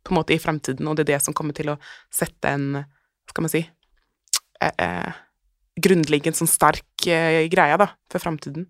på 0.05 0.15
en 0.15 0.21
måte 0.21 0.35
i 0.35 0.41
fremtiden, 0.41 0.89
og 0.89 0.97
det 0.97 1.05
er 1.05 1.15
det 1.15 1.23
som 1.25 1.37
kommer 1.37 1.57
til 1.57 1.75
å 1.75 1.81
sette 2.13 2.55
en 2.55 2.85
Skal 3.31 3.45
man 3.45 3.53
si 3.53 3.61
eh, 3.63 4.73
eh, 4.83 5.19
Grunnlegge 5.81 6.33
en 6.33 6.39
sånn 6.39 6.51
sterk 6.51 7.07
eh, 7.07 7.47
greie, 7.53 7.77
da, 7.79 7.87
for 8.11 8.23
fremtiden. 8.23 8.67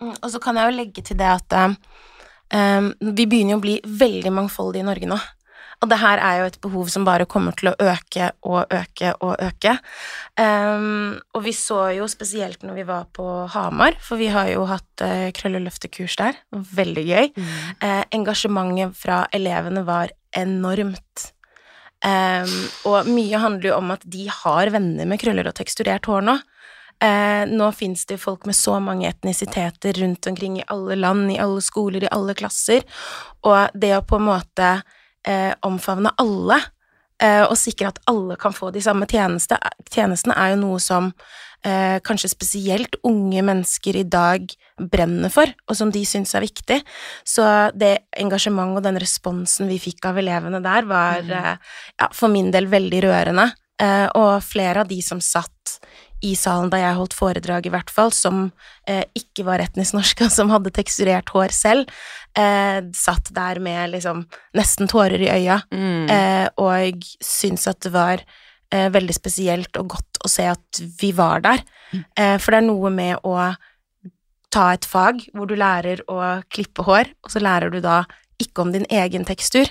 Mm, 0.00 0.14
Og 0.14 0.28
så 0.30 0.40
kan 0.42 0.56
jeg 0.56 0.70
jo 0.70 0.76
legge 0.76 1.02
til 1.04 1.18
det 1.18 1.28
at 1.28 1.56
eh, 1.58 2.86
vi 3.00 3.26
begynner 3.26 3.56
jo 3.56 3.58
å 3.58 3.64
bli 3.64 3.74
veldig 3.82 4.32
mangfoldige 4.32 4.84
i 4.84 4.88
Norge 4.88 5.10
nå. 5.10 5.18
Og 5.82 5.90
det 5.90 5.98
her 5.98 6.20
er 6.22 6.38
jo 6.38 6.46
et 6.46 6.60
behov 6.62 6.90
som 6.92 7.06
bare 7.06 7.26
kommer 7.26 7.56
til 7.58 7.72
å 7.72 7.74
øke 7.74 8.30
og 8.46 8.70
øke 8.70 9.12
og 9.18 9.34
øke. 9.42 9.74
Um, 10.38 11.18
og 11.34 11.42
vi 11.46 11.54
så 11.58 11.88
jo 11.96 12.06
spesielt 12.10 12.62
når 12.62 12.78
vi 12.78 12.86
var 12.86 13.08
på 13.14 13.26
Hamar, 13.50 13.98
for 14.02 14.20
vi 14.20 14.30
har 14.30 14.52
jo 14.52 14.68
hatt 14.70 15.02
uh, 15.02 15.28
krølleløftekurs 15.34 16.16
der. 16.22 16.38
Veldig 16.52 17.06
gøy. 17.08 17.30
Eh, 17.82 18.02
engasjementet 18.14 18.94
fra 18.98 19.24
elevene 19.34 19.82
var 19.86 20.12
enormt. 20.38 21.32
Um, 22.02 22.54
og 22.90 23.10
mye 23.10 23.38
handler 23.38 23.68
jo 23.72 23.76
om 23.78 23.92
at 23.94 24.06
de 24.10 24.26
har 24.30 24.70
venner 24.74 25.06
med 25.06 25.20
krøller 25.22 25.50
og 25.50 25.54
teksturert 25.58 26.06
hår 26.10 26.24
nå. 26.26 26.38
Eh, 27.02 27.44
nå 27.50 27.68
fins 27.74 28.04
det 28.06 28.20
folk 28.22 28.46
med 28.46 28.54
så 28.54 28.76
mange 28.82 29.08
etnisiteter 29.10 29.96
rundt 29.98 30.26
omkring 30.30 30.60
i 30.60 30.66
alle 30.70 30.94
land, 30.98 31.32
i 31.32 31.38
alle 31.42 31.62
skoler, 31.64 32.04
i 32.04 32.12
alle 32.14 32.34
klasser, 32.38 32.84
og 33.42 33.74
det 33.74 33.96
å 33.96 34.04
på 34.06 34.20
en 34.20 34.28
måte 34.28 34.68
eh, 35.28 35.52
omfavne 35.66 36.12
alle, 36.22 36.58
eh, 37.22 37.44
og 37.44 37.56
sikre 37.58 37.92
at 37.92 38.02
alle 38.10 38.36
kan 38.40 38.54
få 38.56 38.72
de 38.74 38.82
samme 38.84 39.08
tjeneste, 39.10 39.58
tjenestene, 39.92 40.36
er 40.36 40.54
jo 40.54 40.60
noe 40.64 40.82
som 40.82 41.12
eh, 41.66 41.98
kanskje 42.04 42.32
spesielt 42.32 42.98
unge 43.06 43.42
mennesker 43.46 43.98
i 44.00 44.04
dag 44.08 44.46
brenner 44.92 45.32
for, 45.32 45.50
og 45.68 45.78
som 45.78 45.92
de 45.94 46.02
syns 46.08 46.34
er 46.34 46.46
viktig. 46.46 46.80
Så 47.24 47.46
det 47.78 48.08
engasjementet 48.18 48.82
og 48.82 48.86
den 48.88 49.00
responsen 49.02 49.70
vi 49.70 49.80
fikk 49.82 50.10
av 50.10 50.20
elevene 50.22 50.62
der, 50.64 50.88
var 50.90 51.22
eh, 51.22 51.52
ja, 51.96 52.10
for 52.10 52.32
min 52.32 52.50
del 52.54 52.70
veldig 52.72 53.02
rørende. 53.06 53.50
Eh, 53.82 54.08
og 54.18 54.42
flere 54.44 54.84
av 54.84 54.90
de 54.90 55.00
som 55.04 55.20
satt 55.22 55.61
i 56.22 56.34
salen 56.38 56.70
da 56.70 56.78
jeg 56.78 56.94
holdt 56.98 57.14
foredrag, 57.18 57.66
i 57.66 57.72
hvert 57.74 57.90
fall, 57.90 58.10
som 58.14 58.52
eh, 58.86 59.02
ikke 59.18 59.44
var 59.44 59.58
etnisk 59.64 59.94
norske, 59.94 60.24
og 60.28 60.30
som 60.34 60.50
hadde 60.54 60.70
teksturert 60.74 61.28
hår 61.34 61.50
selv, 61.54 61.90
eh, 62.38 62.80
satt 62.94 63.32
der 63.34 63.58
med 63.60 63.90
liksom 63.96 64.24
nesten 64.54 64.88
tårer 64.88 65.20
i 65.20 65.30
øya, 65.34 65.60
Mm. 65.72 66.08
eh, 66.10 66.48
og 66.58 67.02
syntes 67.22 67.66
at 67.68 67.80
det 67.80 67.92
var 67.92 68.22
eh, 68.72 68.88
veldig 68.88 69.14
spesielt 69.14 69.76
og 69.76 69.88
godt 69.96 70.22
å 70.24 70.30
se 70.32 70.46
at 70.48 70.80
vi 71.00 71.10
var 71.12 71.40
der. 71.44 71.60
Eh, 72.16 72.38
for 72.38 72.52
det 72.54 72.62
er 72.62 72.68
noe 72.70 72.90
med 72.90 73.18
å 73.24 73.54
ta 74.52 74.70
et 74.72 74.84
fag 74.88 75.26
hvor 75.34 75.46
du 75.48 75.54
lærer 75.56 76.00
å 76.08 76.42
klippe 76.52 76.84
hår, 76.86 77.10
og 77.24 77.30
så 77.30 77.40
lærer 77.42 77.70
du 77.72 77.80
da 77.84 78.04
ikke 78.40 78.62
om 78.64 78.72
din 78.72 78.86
egen 78.90 79.24
tekstur. 79.28 79.68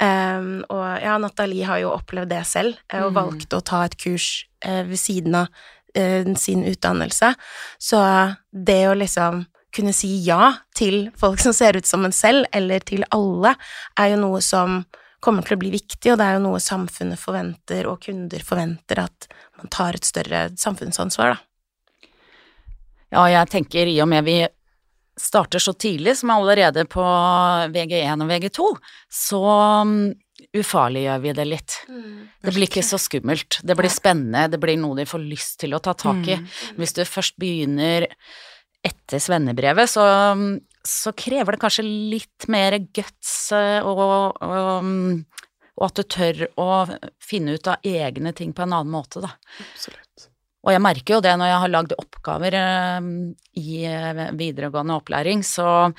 Um, 0.00 0.60
og 0.70 1.02
ja, 1.02 1.16
Nathalie 1.18 1.66
har 1.66 1.80
jo 1.82 1.90
opplevd 1.90 2.30
det 2.30 2.44
selv, 2.46 2.76
og 2.94 3.10
Mm. 3.10 3.16
valgte 3.16 3.56
å 3.58 3.64
ta 3.64 3.82
et 3.84 3.96
kurs 3.98 4.44
uh, 4.64 4.84
ved 4.86 4.96
siden 4.98 5.34
av 5.34 5.48
sin 6.38 6.64
utdannelse. 6.68 7.32
Så 7.78 8.00
det 8.52 8.82
å 8.88 8.96
liksom 8.98 9.44
kunne 9.74 9.92
si 9.92 10.10
ja 10.24 10.54
til 10.76 11.10
folk 11.18 11.40
som 11.42 11.54
ser 11.54 11.76
ut 11.76 11.86
som 11.86 12.06
en 12.06 12.14
selv, 12.14 12.48
eller 12.56 12.82
til 12.86 13.04
alle, 13.14 13.54
er 14.00 14.14
jo 14.14 14.22
noe 14.22 14.40
som 14.44 14.82
kommer 15.24 15.44
til 15.44 15.56
å 15.56 15.60
bli 15.60 15.72
viktig, 15.74 16.12
og 16.12 16.20
det 16.20 16.26
er 16.26 16.38
jo 16.38 16.44
noe 16.46 16.60
samfunnet 16.62 17.20
forventer, 17.20 17.88
og 17.90 18.00
kunder 18.06 18.42
forventer, 18.46 19.02
at 19.02 19.28
man 19.58 19.70
tar 19.74 19.98
et 19.98 20.06
større 20.06 20.46
samfunnsansvar, 20.58 21.34
da. 21.34 21.44
Ja, 23.08 23.24
jeg 23.32 23.48
tenker 23.48 23.88
i 23.88 23.96
og 24.04 24.10
med 24.10 24.26
vi 24.26 24.38
starter 25.18 25.62
så 25.62 25.72
tidlig, 25.72 26.16
som 26.18 26.30
allerede 26.30 26.84
på 26.90 27.02
VG1 27.72 28.22
og 28.22 28.30
VG2, 28.30 28.66
så 29.10 29.42
mm, 29.88 30.02
ufarliggjør 30.56 31.22
vi 31.22 31.32
det 31.36 31.46
litt. 31.48 31.74
Det 31.88 32.54
blir 32.54 32.68
ikke 32.68 32.84
så 32.86 32.98
skummelt. 33.00 33.60
Det 33.62 33.76
blir 33.76 33.92
spennende, 33.92 34.46
det 34.52 34.60
blir 34.62 34.78
noe 34.80 34.96
de 34.98 35.08
får 35.08 35.24
lyst 35.24 35.58
til 35.62 35.76
å 35.76 35.82
ta 35.84 35.94
tak 35.98 36.24
i. 36.30 36.38
Hvis 36.78 36.96
du 36.96 37.02
først 37.08 37.36
begynner 37.40 38.08
etter 38.86 39.20
svennebrevet, 39.20 39.90
så, 39.90 40.06
så 40.86 41.12
krever 41.18 41.56
det 41.56 41.62
kanskje 41.62 41.84
litt 41.84 42.48
mer 42.52 42.78
guts 42.94 43.50
eh, 43.56 43.82
og, 43.82 44.38
og, 44.38 44.90
og 45.76 45.86
at 45.88 45.98
du 45.98 46.04
tør 46.16 46.44
å 46.60 46.70
finne 47.22 47.58
ut 47.58 47.70
av 47.70 47.84
egne 47.86 48.32
ting 48.36 48.54
på 48.54 48.64
en 48.64 48.76
annen 48.76 48.94
måte, 48.94 49.22
da. 49.24 49.34
Absolutt. 49.66 50.28
Og 50.66 50.74
jeg 50.74 50.82
merker 50.82 51.16
jo 51.16 51.24
det 51.24 51.34
når 51.38 51.52
jeg 51.52 51.60
har 51.62 51.72
lagd 51.74 51.94
oppgaver 51.98 52.56
eh, 52.58 53.10
i 53.60 53.82
eh, 53.88 54.24
videregående 54.38 54.96
opplæring, 54.98 55.44
så 55.46 55.90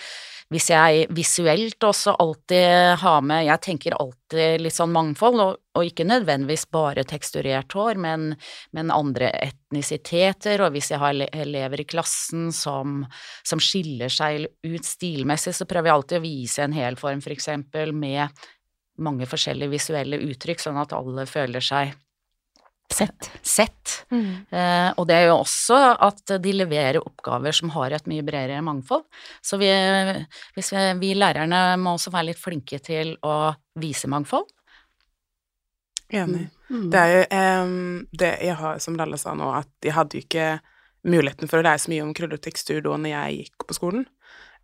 hvis 0.50 0.70
jeg 0.72 1.06
visuelt 1.14 1.86
også 1.86 2.16
alltid 2.18 2.98
har 3.04 3.20
med 3.22 3.44
Jeg 3.46 3.62
tenker 3.62 3.96
alltid 4.02 4.64
litt 4.64 4.74
sånn 4.74 4.94
mangfold, 4.94 5.42
og, 5.44 5.60
og 5.78 5.86
ikke 5.86 6.08
nødvendigvis 6.10 6.66
bare 6.74 7.06
teksturert 7.06 7.74
hår, 7.78 8.00
men, 8.02 8.32
men 8.74 8.94
andre 8.94 9.30
etnisiteter, 9.46 10.64
og 10.66 10.74
hvis 10.74 10.90
jeg 10.90 11.02
har 11.04 11.22
elever 11.30 11.84
i 11.84 11.88
klassen 11.90 12.50
som, 12.56 13.04
som 13.46 13.62
skiller 13.62 14.10
seg 14.10 14.48
ut 14.66 14.90
stilmessig, 14.90 15.54
så 15.54 15.70
prøver 15.70 15.92
jeg 15.92 16.00
alltid 16.00 16.22
å 16.22 16.26
vise 16.26 16.66
en 16.66 16.78
helform, 16.78 17.22
for 17.22 17.38
eksempel, 17.38 17.94
med 17.94 18.42
mange 19.00 19.30
forskjellige 19.30 19.78
visuelle 19.78 20.18
uttrykk, 20.32 20.66
sånn 20.66 20.82
at 20.82 20.98
alle 20.98 21.30
føler 21.30 21.64
seg 21.64 21.94
Sett. 22.90 23.30
sett. 23.46 23.92
Eh, 24.10 24.90
og 24.98 25.06
det 25.08 25.16
er 25.16 25.28
jo 25.30 25.36
også 25.38 25.78
at 26.02 26.34
de 26.42 26.54
leverer 26.56 26.98
oppgaver 27.00 27.54
som 27.56 27.70
har 27.76 27.94
et 27.96 28.08
mye 28.10 28.26
bredere 28.26 28.64
mangfold. 28.66 29.06
Så 29.46 29.60
vi, 29.62 29.70
hvis 30.58 30.72
vi, 30.74 30.86
vi 31.00 31.12
lærerne 31.18 31.78
må 31.80 31.94
også 31.96 32.12
være 32.16 32.32
litt 32.32 32.42
flinke 32.42 32.82
til 32.84 33.14
å 33.22 33.54
vise 33.80 34.10
mangfold. 34.12 34.50
Enig. 36.10 36.48
Mm. 36.70 36.90
Det 36.90 37.00
er 37.00 37.14
jo 37.14 37.24
em, 37.38 37.80
det 38.12 38.34
jeg 38.42 38.58
har, 38.58 38.82
som 38.82 38.98
Lalla 38.98 39.18
sa 39.22 39.36
nå, 39.38 39.50
at 39.54 39.70
jeg 39.86 39.94
hadde 39.94 40.18
jo 40.18 40.26
ikke 40.26 40.52
muligheten 41.08 41.50
for 41.50 41.62
å 41.62 41.66
lære 41.66 41.84
så 41.86 41.92
mye 41.94 42.06
om 42.06 42.16
krølletekstur 42.18 42.82
da 42.86 42.98
når 42.98 43.14
jeg 43.14 43.44
gikk 43.44 43.68
på 43.70 43.78
skolen. 43.78 44.08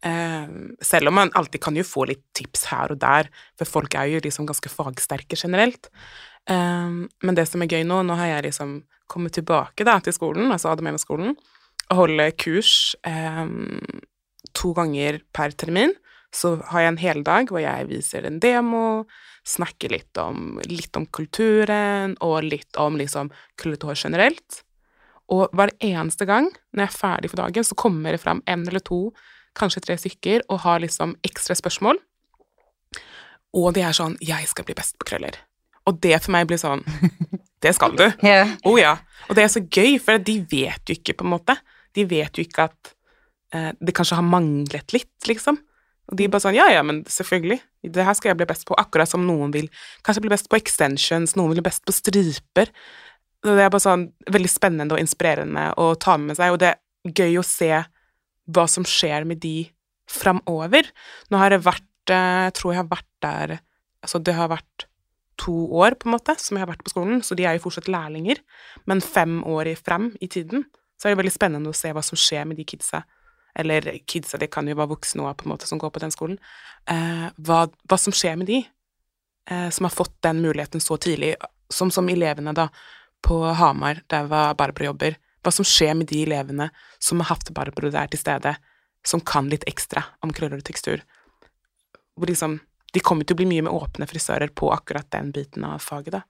Em, 0.06 0.74
selv 0.84 1.10
om 1.10 1.16
man 1.22 1.32
alltid 1.38 1.64
kan 1.64 1.78
jo 1.78 1.86
få 1.88 2.08
litt 2.10 2.26
tips 2.38 2.68
her 2.74 2.94
og 2.94 3.00
der, 3.02 3.30
for 3.58 3.70
folk 3.78 3.96
er 3.98 4.10
jo 4.12 4.24
liksom 4.26 4.50
ganske 4.50 4.72
fagsterke 4.74 5.38
generelt. 5.40 5.90
Em, 6.50 7.06
men 7.26 7.38
det 7.38 7.48
som 7.50 7.64
er 7.64 7.72
gøy 7.72 7.86
nå, 7.88 8.02
nå 8.06 8.18
har 8.20 8.36
jeg 8.36 8.50
liksom 8.50 8.78
kommet 9.12 9.36
tilbake 9.38 9.86
da, 9.86 10.00
til 10.02 10.16
skolen, 10.16 10.52
altså 10.54 10.74
ADM-skolen, 10.74 11.36
og 11.90 12.00
holder 12.02 12.34
kurs 12.42 12.96
um, 13.06 13.78
to 14.58 14.74
ganger 14.78 15.22
per 15.36 15.54
termin. 15.58 15.94
Så 16.36 16.56
har 16.72 16.84
jeg 16.84 16.92
en 16.92 17.02
hel 17.02 17.22
dag 17.26 17.52
hvor 17.52 17.62
jeg 17.64 17.88
viser 17.90 18.26
en 18.28 18.42
demo, 18.44 19.06
snakker 19.46 19.94
litt 19.94 20.18
om, 20.18 20.58
litt 20.66 20.98
om 20.98 21.06
kulturen 21.14 22.16
og 22.26 22.48
litt 22.48 22.80
om 22.82 22.98
liksom 23.00 23.30
krøllete 23.62 23.88
hår 23.88 24.02
generelt. 24.08 24.62
Og 25.32 25.54
hver 25.56 25.72
eneste 25.86 26.28
gang 26.30 26.50
når 26.74 26.86
jeg 26.86 26.90
er 26.90 26.98
ferdig 26.98 27.32
for 27.32 27.42
dagen, 27.42 27.66
så 27.66 27.78
kommer 27.78 28.14
det 28.14 28.22
fram 28.26 28.42
en 28.50 28.66
eller 28.66 28.84
to, 28.84 29.08
kanskje 29.56 29.86
tre 29.86 29.96
stykker, 30.02 30.44
og 30.52 30.66
har 30.66 30.82
liksom 30.84 31.16
ekstra 31.26 31.56
spørsmål. 31.58 32.02
Og 33.56 33.74
det 33.74 33.86
er 33.88 33.96
sånn 33.96 34.18
'Jeg 34.20 34.48
skal 34.48 34.66
bli 34.66 34.76
best 34.76 35.00
på 35.00 35.08
krøller'. 35.08 35.40
Og 35.86 36.00
det 36.02 36.18
for 36.24 36.34
meg 36.34 36.48
blir 36.50 36.62
sånn 36.62 36.84
'Det 37.62 37.74
skal 37.76 37.96
du'. 37.98 38.12
yeah. 38.26 38.58
Oh 38.66 38.78
ja. 38.80 38.98
Og 39.30 39.36
det 39.38 39.46
er 39.46 39.50
så 39.50 39.62
gøy, 39.62 39.98
for 40.02 40.22
de 40.22 40.40
vet 40.52 40.82
jo 40.86 40.94
ikke, 40.94 41.16
på 41.18 41.26
en 41.26 41.34
måte. 41.34 41.56
De 41.96 42.06
vet 42.06 42.38
jo 42.38 42.44
ikke 42.46 42.68
at 42.70 42.92
eh, 43.54 43.72
det 43.82 43.96
kanskje 43.96 44.20
har 44.20 44.28
manglet 44.28 44.94
litt, 44.94 45.16
liksom. 45.26 45.58
Og 46.12 46.20
de 46.20 46.28
bare 46.30 46.44
sånn 46.44 46.58
Ja, 46.58 46.68
ja, 46.70 46.84
men 46.86 47.04
selvfølgelig. 47.10 47.60
Det 47.96 48.06
her 48.06 48.14
skal 48.18 48.32
jeg 48.32 48.38
bli 48.42 48.50
best 48.50 48.68
på. 48.68 48.78
Akkurat 48.78 49.10
som 49.10 49.26
noen 49.26 49.54
vil 49.54 49.70
kanskje 50.06 50.26
bli 50.26 50.34
best 50.34 50.50
på 50.52 50.60
extensions, 50.60 51.36
noen 51.38 51.54
vil 51.54 51.62
bli 51.62 51.70
best 51.70 51.86
på 51.86 51.96
striper. 51.96 52.70
Så 53.42 53.54
det 53.58 53.66
er 53.66 53.74
bare 53.74 53.84
sånn 53.84 54.08
veldig 54.34 54.52
spennende 54.52 54.98
og 54.98 55.02
inspirerende 55.02 55.72
å 55.82 55.94
ta 56.02 56.18
med 56.22 56.38
seg, 56.38 56.54
og 56.54 56.62
det 56.62 56.74
er 56.74 57.14
gøy 57.14 57.40
å 57.42 57.46
se 57.46 57.72
hva 58.46 58.66
som 58.70 58.86
skjer 58.86 59.26
med 59.26 59.42
de 59.42 59.68
framover. 60.10 60.90
Nå 61.34 61.42
har 61.42 61.54
det 61.54 61.64
vært 61.66 62.14
eh, 62.14 62.46
Jeg 62.46 62.58
tror 62.58 62.74
jeg 62.74 62.82
har 62.84 62.92
vært 62.92 63.12
der 63.26 63.56
Altså, 64.06 64.20
det 64.22 64.36
har 64.38 64.52
vært 64.52 64.86
to 65.42 65.54
år, 65.76 65.98
på 66.00 66.10
en 66.10 66.16
måte, 66.16 66.36
som 66.42 66.58
jeg 66.58 66.66
har 66.66 66.72
vært 66.72 66.84
på 66.86 66.94
skolen, 66.94 67.22
så 67.26 67.36
de 67.38 67.46
er 67.48 67.58
jo 67.58 67.66
fortsatt 67.66 67.90
lærlinger. 67.92 68.42
Men 68.90 69.04
fem 69.04 69.42
år 69.48 69.74
frem 69.80 70.12
i 70.24 70.30
tiden, 70.32 70.66
så 70.96 71.08
er 71.08 71.14
det 71.14 71.22
veldig 71.24 71.36
spennende 71.36 71.72
å 71.72 71.76
se 71.76 71.92
hva 71.94 72.04
som 72.06 72.20
skjer 72.20 72.48
med 72.48 72.60
de 72.60 72.66
kidsa. 72.68 73.04
Eller 73.56 73.88
kidsa, 74.08 74.40
det 74.40 74.52
kan 74.52 74.68
jo 74.68 74.76
være 74.76 74.94
voksne 74.94 75.24
òg, 75.26 75.36
på 75.40 75.48
en 75.48 75.54
måte, 75.54 75.68
som 75.70 75.80
går 75.82 75.92
på 75.96 76.04
den 76.04 76.14
skolen. 76.14 76.40
Eh, 76.92 77.28
hva, 77.48 77.66
hva 77.88 78.00
som 78.00 78.16
skjer 78.16 78.40
med 78.40 78.50
de 78.52 78.62
eh, 78.64 79.70
som 79.70 79.88
har 79.88 79.96
fått 79.96 80.16
den 80.26 80.42
muligheten 80.44 80.84
så 80.84 80.98
tidlig, 81.02 81.36
som 81.72 81.92
som 81.92 82.10
elevene, 82.10 82.54
da, 82.56 82.70
på 83.26 83.40
Hamar, 83.58 84.04
der 84.12 84.28
var 84.30 84.56
Barbro 84.60 84.92
jobber. 84.92 85.18
Hva 85.44 85.54
som 85.54 85.66
skjer 85.68 85.96
med 85.98 86.10
de 86.10 86.24
elevene 86.26 86.70
som 87.00 87.22
har 87.22 87.36
hatt 87.36 87.52
Barbro 87.54 87.90
der 87.94 88.10
til 88.12 88.22
stede, 88.22 88.56
som 89.06 89.22
kan 89.22 89.50
litt 89.50 89.66
ekstra 89.70 90.04
om 90.26 90.34
krøller 90.34 90.62
og 90.62 90.66
tekstur. 90.66 91.04
Hvor 92.18 92.30
liksom 92.30 92.60
De 92.96 93.04
kommer 93.04 93.28
til 93.28 93.36
å 93.36 93.42
bli 93.42 93.50
mye 93.50 93.66
mer 93.68 93.76
åpne 93.76 94.08
frisører 94.10 94.54
på 94.56 94.72
akkurat 94.74 95.10
den 95.12 95.34
biten 95.36 95.68
av 95.68 95.84
faget, 95.84 96.16
da. 96.16 96.24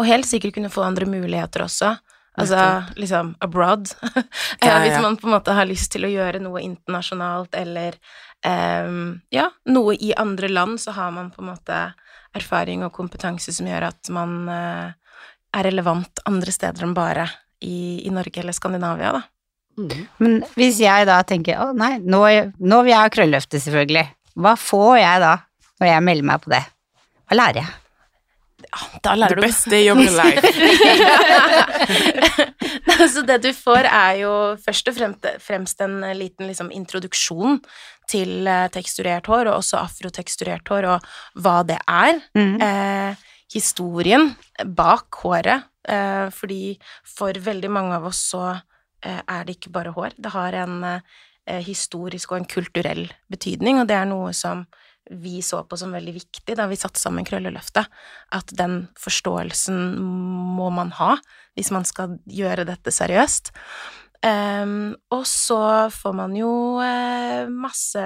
Og 0.00 0.08
helt 0.08 0.26
sikkert 0.28 0.56
kunne 0.56 0.72
få 0.72 0.84
andre 0.86 1.06
muligheter 1.10 1.66
også. 1.66 1.96
Altså 2.40 2.56
Nettopp. 2.56 2.98
liksom 2.98 3.34
abroad. 3.44 3.90
ja, 4.02 4.22
Ja, 4.66 4.78
Hvis 4.80 5.02
man 5.02 5.18
på 5.20 5.28
en 5.28 5.34
måte 5.34 5.52
har 5.52 5.68
lyst 5.68 5.92
til 5.92 6.06
å 6.08 6.12
gjøre 6.12 6.40
noe 6.40 6.62
internasjonalt 6.64 7.54
eller 7.60 7.98
um, 8.46 9.20
ja, 9.34 9.50
noe 9.68 9.98
i 10.00 10.14
andre 10.16 10.48
land, 10.48 10.80
så 10.80 10.94
har 10.96 11.12
man 11.12 11.28
på 11.30 11.42
en 11.42 11.50
måte 11.50 11.82
erfaring 12.32 12.86
og 12.86 12.94
kompetanse 12.96 13.52
som 13.52 13.68
gjør 13.68 13.90
at 13.90 14.08
man 14.14 14.48
uh, 14.48 14.88
er 15.52 15.68
relevant 15.68 16.24
andre 16.24 16.54
steder 16.54 16.86
enn 16.86 16.96
bare 16.96 17.28
i, 17.60 18.06
i 18.06 18.10
Norge 18.10 18.40
eller 18.40 18.56
Skandinavia, 18.56 19.12
da. 19.12 19.22
Mm. 19.78 20.08
Men 20.20 20.40
hvis 20.56 20.80
jeg 20.82 21.06
da 21.08 21.20
tenker 21.24 21.60
å 21.60 21.70
nei, 21.76 21.94
nå, 22.00 22.24
nå 22.60 22.80
vil 22.84 22.92
jeg 22.92 23.00
ha 23.00 23.12
krølløfte, 23.12 23.60
selvfølgelig. 23.60 24.04
Hva 24.40 24.56
får 24.56 24.96
jeg 25.00 25.22
da, 25.22 25.32
når 25.82 25.90
jeg 25.96 26.06
melder 26.08 26.28
meg 26.30 26.44
på 26.44 26.52
det? 26.54 26.64
Hva 27.26 27.38
lærer 27.38 27.64
jeg? 27.64 27.70
Da 29.02 29.14
lærer 29.18 29.36
du 29.36 29.42
best 29.42 29.66
day 29.70 29.90
of 29.90 29.98
your 29.98 30.14
life. 30.14 30.42
Så 33.12 33.24
det 33.26 33.40
du 33.42 33.50
får, 33.56 33.88
er 33.88 34.20
jo 34.22 34.32
først 34.62 34.88
og 34.88 34.96
fremst, 34.96 35.26
fremst 35.42 35.82
en 35.82 35.98
liten 36.16 36.46
liksom, 36.48 36.70
introduksjon 36.74 37.58
til 38.10 38.46
eh, 38.48 38.68
teksturert 38.72 39.26
hår, 39.30 39.50
og 39.50 39.58
også 39.58 39.80
afroteksturert 39.80 40.68
hår, 40.70 40.88
og 40.94 41.42
hva 41.42 41.56
det 41.66 41.78
er. 41.90 42.20
Mm. 42.38 42.54
Eh, 42.62 43.26
historien 43.52 44.30
bak 44.78 45.20
håret, 45.24 45.66
eh, 45.88 46.28
fordi 46.34 46.78
for 47.08 47.32
veldig 47.50 47.72
mange 47.72 47.98
av 47.98 48.08
oss 48.12 48.22
så 48.32 48.44
eh, 48.52 49.20
er 49.20 49.44
det 49.48 49.58
ikke 49.58 49.74
bare 49.74 49.94
hår. 49.96 50.16
Det 50.16 50.32
har 50.36 50.56
en 50.62 50.78
eh, 50.86 51.60
historisk 51.66 52.32
og 52.32 52.42
en 52.42 52.50
kulturell 52.54 53.04
betydning, 53.32 53.82
og 53.82 53.90
det 53.90 53.98
er 53.98 54.08
noe 54.08 54.32
som 54.36 54.64
vi 55.10 55.40
så 55.42 55.62
på 55.64 55.76
som 55.78 55.94
veldig 55.94 56.14
viktig 56.14 56.56
da 56.58 56.68
vi 56.70 56.78
satte 56.78 57.00
sammen 57.00 57.26
Krølleløftet. 57.26 57.88
At 58.34 58.52
den 58.56 58.86
forståelsen 59.00 59.96
må 60.56 60.70
man 60.74 60.92
ha 61.00 61.16
hvis 61.56 61.72
man 61.74 61.84
skal 61.88 62.16
gjøre 62.30 62.66
dette 62.68 62.94
seriøst. 62.94 63.52
Um, 64.22 64.92
og 65.10 65.24
så 65.26 65.90
får 65.90 66.12
man 66.14 66.34
jo 66.38 66.78
uh, 66.78 67.48
masse 67.50 68.02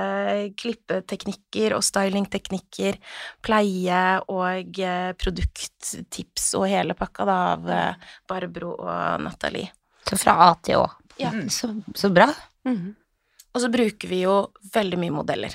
klippeteknikker 0.56 1.74
og 1.76 1.84
stylingteknikker, 1.84 2.96
pleie 3.44 3.98
og 4.32 4.80
uh, 4.80 5.10
produkttips 5.20 6.54
og 6.56 6.70
hele 6.72 6.96
pakka 6.96 7.26
da 7.28 7.36
av 7.50 7.68
uh, 7.68 8.14
Barbro 8.32 8.72
og 8.78 9.26
Nathalie. 9.26 9.68
Så 10.08 10.16
fra 10.22 10.38
A 10.46 10.54
til 10.64 10.86
Å. 10.86 10.88
Ja. 11.20 11.34
Så, 11.52 11.74
så 11.94 12.12
bra. 12.14 12.30
Mhm. 12.64 12.94
Og 13.56 13.62
så 13.62 13.70
bruker 13.72 14.10
vi 14.10 14.18
jo 14.20 14.32
veldig 14.74 14.98
mye 15.00 15.12
modeller. 15.16 15.54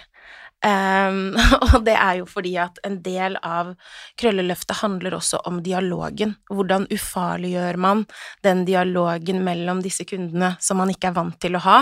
Ehm, 0.65 1.37
og 1.73 1.83
det 1.87 1.95
er 1.97 2.19
jo 2.19 2.27
fordi 2.29 2.53
at 2.61 2.79
en 2.87 2.99
del 3.03 3.37
av 3.41 3.73
Krølleløftet 4.21 4.81
handler 4.83 5.17
også 5.17 5.41
om 5.49 5.61
dialogen. 5.65 6.35
Hvordan 6.51 6.87
ufarliggjør 6.93 7.79
man 7.81 8.05
den 8.45 8.65
dialogen 8.69 9.43
mellom 9.45 9.83
disse 9.85 10.05
kundene 10.09 10.55
som 10.61 10.81
man 10.81 10.93
ikke 10.93 11.11
er 11.11 11.17
vant 11.17 11.39
til 11.41 11.57
å 11.57 11.65
ha, 11.65 11.77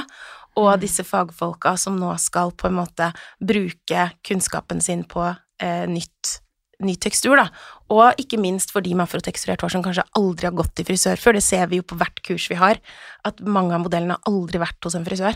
og 0.59 0.81
disse 0.81 1.05
fagfolka 1.07 1.75
som 1.79 1.99
nå 1.99 2.11
skal 2.19 2.51
på 2.57 2.67
en 2.67 2.79
måte 2.81 3.11
bruke 3.39 4.09
kunnskapen 4.25 4.81
sin 4.83 5.05
på 5.07 5.23
eh, 5.29 5.85
nytt 5.87 6.39
ny 6.83 6.95
tekstur, 6.95 7.35
da. 7.35 7.49
Og 7.91 8.21
ikke 8.21 8.39
minst 8.39 8.71
for 8.71 8.85
de 8.85 8.93
med 8.95 9.03
afroteksturert 9.03 9.63
hår 9.65 9.73
som 9.73 9.83
kanskje 9.83 10.05
aldri 10.15 10.47
har 10.47 10.55
gått 10.55 10.77
til 10.77 10.87
frisør 10.87 11.19
før. 11.19 11.35
Det 11.35 11.43
ser 11.43 11.65
vi 11.71 11.81
jo 11.81 11.87
på 11.87 11.97
hvert 11.99 12.21
kurs 12.23 12.45
vi 12.51 12.59
har, 12.59 12.79
at 13.27 13.41
mange 13.43 13.75
av 13.75 13.83
modellene 13.83 14.15
har 14.15 14.31
aldri 14.31 14.61
vært 14.61 14.87
hos 14.87 14.95
en 14.95 15.07
frisør. 15.07 15.35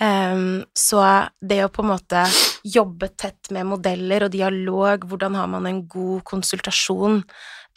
Ehm, 0.00 0.62
så 0.78 1.02
det 1.42 1.58
å 1.64 1.70
på 1.74 1.82
en 1.82 1.90
måte 1.90 2.22
jobbe 2.62 3.10
tett 3.18 3.50
med 3.54 3.66
modeller 3.66 4.26
og 4.26 4.34
dialog, 4.34 5.06
hvordan 5.10 5.38
har 5.38 5.48
man 5.50 5.66
en 5.66 5.80
god 5.90 6.22
konsultasjon, 6.28 7.22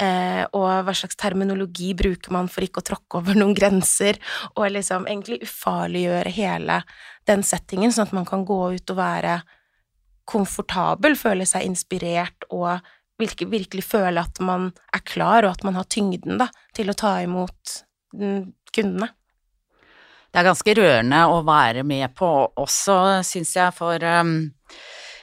uh, 0.02 0.44
og 0.58 0.68
hva 0.86 0.94
slags 0.98 1.18
terminologi 1.20 1.92
bruker 1.98 2.34
man 2.34 2.50
for 2.52 2.66
ikke 2.66 2.82
å 2.82 2.88
tråkke 2.92 3.22
over 3.22 3.38
noen 3.38 3.56
grenser, 3.58 4.20
og 4.56 4.70
liksom 4.74 5.08
egentlig 5.10 5.42
ufarliggjøre 5.46 6.34
hele 6.36 6.82
den 7.30 7.46
settingen, 7.46 7.94
sånn 7.94 8.10
at 8.10 8.16
man 8.18 8.28
kan 8.30 8.46
gå 8.48 8.62
ut 8.78 8.94
og 8.94 9.00
være 9.02 9.40
komfortabel, 10.32 11.18
føle 11.18 11.48
seg 11.50 11.66
inspirert 11.68 12.46
og 12.50 12.82
virkelig, 13.22 13.50
virkelig 13.52 13.86
føle 13.86 14.22
at 14.22 14.42
man 14.42 14.70
er 14.94 15.04
klar, 15.06 15.46
og 15.46 15.56
at 15.56 15.66
man 15.68 15.78
har 15.78 15.90
tyngden 15.90 16.42
da, 16.42 16.50
til 16.78 16.90
å 16.92 16.98
ta 16.98 17.18
imot 17.26 17.82
mm, 18.18 18.46
kundene. 18.74 19.12
Det 20.32 20.40
er 20.40 20.48
ganske 20.48 20.74
rørende 20.78 21.22
å 21.28 21.42
være 21.44 21.84
med 21.84 22.14
på 22.16 22.28
også, 22.56 22.96
syns 23.28 23.52
jeg, 23.58 23.76
for 23.76 24.00
um, 24.00 24.36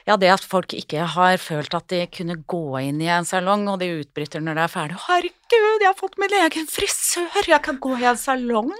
ja, 0.05 0.15
det 0.21 0.29
at 0.33 0.45
folk 0.45 0.73
ikke 0.77 1.07
har 1.15 1.39
følt 1.41 1.73
at 1.77 1.87
de 1.89 2.03
kunne 2.13 2.37
gå 2.49 2.63
inn 2.81 3.01
i 3.01 3.09
en 3.13 3.25
salong, 3.25 3.65
og 3.71 3.79
de 3.81 3.89
utbryter 4.03 4.43
når 4.45 4.59
det 4.59 4.63
er 4.63 4.73
ferdig 4.73 4.99
'Herregud, 5.01 5.81
jeg 5.81 5.89
har 5.89 5.97
fått 5.97 6.19
min 6.21 6.35
egen 6.43 6.69
frisør, 6.69 7.41
jeg 7.41 7.61
kan 7.65 7.81
gå 7.81 7.95
i 7.97 8.05
en 8.09 8.21
salong'. 8.21 8.71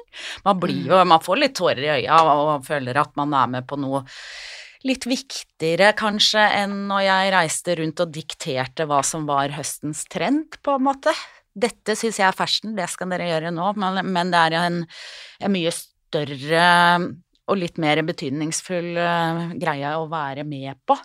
Man 0.45 0.61
blir 0.61 0.85
jo 0.93 1.03
Man 1.05 1.25
får 1.25 1.41
litt 1.41 1.57
tårer 1.57 1.83
i 1.83 1.91
øya 1.97 2.21
og 2.21 2.65
føler 2.65 2.97
at 2.97 3.15
man 3.17 3.33
er 3.33 3.47
med 3.57 3.67
på 3.67 3.77
noe 3.77 4.05
litt 4.87 5.05
viktigere 5.09 5.91
kanskje 5.97 6.45
enn 6.61 6.87
når 6.87 7.01
jeg 7.03 7.33
reiste 7.35 7.75
rundt 7.75 7.99
og 7.99 8.13
dikterte 8.15 8.85
hva 8.87 9.01
som 9.03 9.25
var 9.27 9.51
høstens 9.57 10.05
trend, 10.07 10.55
på 10.63 10.77
en 10.77 10.85
måte. 10.87 11.13
Dette 11.53 11.97
syns 11.97 12.19
jeg 12.21 12.29
er 12.29 12.37
fashion, 12.37 12.75
det 12.77 12.87
skal 12.87 13.09
dere 13.11 13.27
gjøre 13.27 13.51
nå, 13.51 13.73
men, 13.75 14.05
men 14.07 14.31
det 14.31 14.39
er 14.39 14.55
en, 14.61 14.83
en 15.41 15.51
mye 15.51 15.73
større 15.73 15.88
og 16.15 17.57
litt 17.57 17.77
mer 17.81 18.01
betydningsfull 18.05 18.97
eh, 18.97 19.39
greie 19.61 19.93
å 19.97 20.07
være 20.11 20.43
med 20.45 20.75
på. 20.87 20.97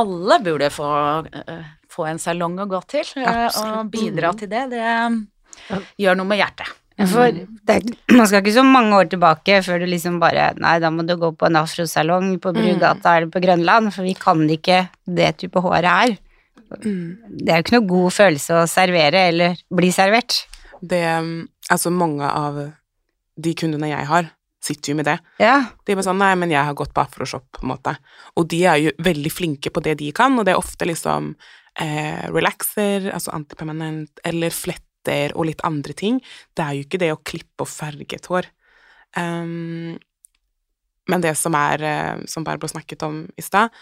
Alle 0.00 0.38
burde 0.44 0.68
få, 0.72 0.88
eh, 1.32 1.64
få 1.90 2.06
en 2.10 2.18
salong 2.18 2.58
å 2.62 2.66
gå 2.70 2.80
til, 2.88 3.04
Absolutt. 3.24 3.76
og 3.78 3.90
bidra 3.90 4.32
til 4.38 4.48
det. 4.48 4.66
Det 4.70 5.80
gjør 5.98 6.16
noe 6.20 6.26
med 6.30 6.38
hjertet. 6.40 6.76
For 7.08 7.32
det, 7.32 7.76
er- 7.78 8.14
man 8.16 8.26
skal 8.28 8.42
ikke 8.42 8.52
så 8.58 8.64
mange 8.66 8.92
år 8.92 9.08
tilbake 9.08 9.62
før 9.64 9.78
du 9.80 9.86
liksom 9.86 10.18
bare 10.20 10.50
Nei, 10.60 10.78
da 10.78 10.90
må 10.90 11.06
du 11.08 11.14
gå 11.16 11.30
på 11.34 11.46
en 11.46 11.56
afrosalong 11.56 12.34
på 12.38 12.52
Brugata 12.52 13.16
eller 13.16 13.30
på 13.32 13.40
Grønland, 13.40 13.88
for 13.94 14.02
vi 14.04 14.12
kan 14.14 14.42
ikke 14.48 14.82
det 15.08 15.38
type 15.38 15.54
håret 15.64 15.88
her. 15.88 16.18
Det 16.70 17.48
er 17.48 17.56
jo 17.56 17.64
ikke 17.64 17.78
noe 17.78 17.88
god 17.88 18.12
følelse 18.12 18.50
å 18.60 18.68
servere 18.68 19.22
eller 19.32 19.56
bli 19.72 19.88
servert. 19.90 20.44
Det 20.82 21.00
Altså, 21.70 21.90
mange 21.92 22.26
av 22.26 22.56
de 23.42 23.54
kundene 23.58 23.90
jeg 23.90 24.08
har, 24.10 24.28
sitter 24.60 24.92
jo 24.92 24.98
med 24.98 25.08
det. 25.08 25.16
Ja. 25.40 25.56
De 25.84 25.92
er 25.92 25.98
bare 25.98 26.08
sånn 26.10 26.20
Nei, 26.20 26.34
men 26.38 26.52
jeg 26.52 26.66
har 26.66 26.76
gått 26.76 26.92
på 26.96 27.02
afroshop, 27.02 27.46
på 27.56 27.64
en 27.64 27.72
måte. 27.72 27.96
Og 28.36 28.48
de 28.52 28.60
er 28.68 28.82
jo 28.82 28.92
veldig 29.00 29.32
flinke 29.32 29.72
på 29.72 29.82
det 29.84 29.96
de 30.02 30.10
kan, 30.16 30.36
og 30.38 30.46
det 30.46 30.54
er 30.54 30.60
ofte 30.60 30.88
liksom 30.88 31.32
eh, 31.80 32.26
relaxer, 32.28 33.10
altså 33.14 33.32
antipermanent, 33.36 34.20
eller 34.26 34.54
fletter 34.54 35.32
og 35.34 35.48
litt 35.48 35.64
andre 35.64 35.96
ting. 35.96 36.20
Det 36.54 36.64
er 36.64 36.76
jo 36.76 36.86
ikke 36.86 37.00
det 37.00 37.12
å 37.14 37.22
klippe 37.24 37.64
og 37.64 37.72
farge 37.72 38.20
et 38.20 38.30
hår. 38.30 38.50
Um, 39.16 39.96
men 41.10 41.24
det 41.24 41.34
som 41.40 41.56
er, 41.58 41.82
eh, 41.82 42.24
som 42.30 42.44
Barbro 42.46 42.68
snakket 42.70 43.02
om 43.02 43.24
i 43.36 43.42
stad, 43.42 43.72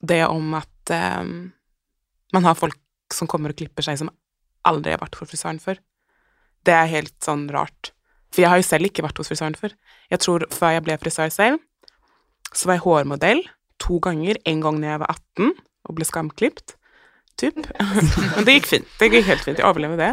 det 0.00 0.22
om 0.26 0.54
at 0.56 0.94
eh, 0.94 1.24
man 2.32 2.46
har 2.46 2.56
folk 2.56 2.78
som 3.12 3.28
kommer 3.28 3.52
og 3.52 3.58
klipper 3.58 3.84
seg 3.84 3.98
som 4.00 4.12
aldri 4.68 4.94
har 4.94 5.02
vært 5.02 5.18
for 5.18 5.28
frisøren 5.28 5.60
før. 5.60 5.80
Det 6.64 6.74
er 6.74 6.90
helt 6.92 7.16
sånn 7.24 7.48
rart. 7.52 7.92
For 8.32 8.44
jeg 8.44 8.52
har 8.52 8.60
jo 8.60 8.66
selv 8.66 8.88
ikke 8.88 9.04
vært 9.06 9.20
hos 9.20 9.30
frisøren 9.30 9.56
før. 9.58 9.74
Jeg 10.12 10.22
tror 10.24 10.44
før 10.52 10.74
jeg 10.76 10.84
ble 10.86 10.98
frisør 11.00 11.32
selv, 11.32 11.62
så 12.52 12.68
var 12.68 12.78
jeg 12.78 12.84
hårmodell 12.84 13.44
to 13.82 14.00
ganger. 14.04 14.40
En 14.48 14.64
gang 14.64 14.80
da 14.82 14.92
jeg 14.92 15.02
var 15.04 15.14
18 15.38 15.54
og 15.88 15.96
ble 15.96 16.08
skamklipt, 16.08 16.74
typ. 17.40 17.62
Men 18.36 18.48
det 18.48 18.58
gikk 18.58 18.72
fint. 18.72 18.90
Det 19.00 19.10
gikk 19.12 19.30
helt 19.30 19.46
fint. 19.46 19.60
Jeg 19.60 19.68
overlevde 19.68 20.00
det. 20.02 20.12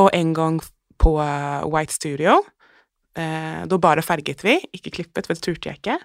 Og 0.00 0.08
en 0.16 0.32
gang 0.36 0.60
på 1.00 1.16
uh, 1.18 1.66
White 1.68 1.96
Studio. 1.96 2.40
Eh, 3.18 3.62
da 3.66 3.78
bare 3.82 4.04
farget 4.06 4.44
vi, 4.46 4.54
ikke 4.76 4.92
klippet, 4.94 5.26
for 5.26 5.34
det 5.34 5.42
turte 5.42 5.70
jeg 5.70 5.80
ikke. 5.80 5.96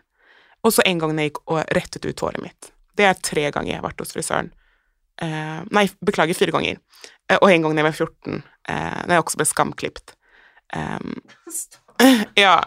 Og 0.66 0.74
så 0.74 0.86
en 0.90 1.02
gang 1.02 1.14
jeg 1.14 1.30
gikk 1.30 1.42
og 1.46 1.62
rettet 1.78 2.08
ut 2.08 2.24
håret 2.26 2.42
mitt. 2.42 2.72
Det 2.98 3.06
er 3.06 3.20
tre 3.22 3.50
ganger 3.54 3.76
jeg 3.76 3.82
har 3.82 3.86
vært 3.86 4.02
hos 4.02 4.16
frisøren. 4.16 4.50
Eh, 5.22 5.60
nei, 5.76 5.86
beklager, 6.06 6.38
fire 6.38 6.56
ganger. 6.56 6.82
og 7.42 7.50
en 7.52 7.62
gang 7.62 7.76
da 7.76 7.84
jeg 7.84 7.88
var 7.88 7.98
14, 7.98 8.42
uh, 8.70 9.02
da 9.06 9.16
jeg 9.16 9.24
også 9.24 9.40
ble 9.40 9.46
skamklipt. 9.50 10.15
Um, 10.74 11.20
ja. 12.46 12.58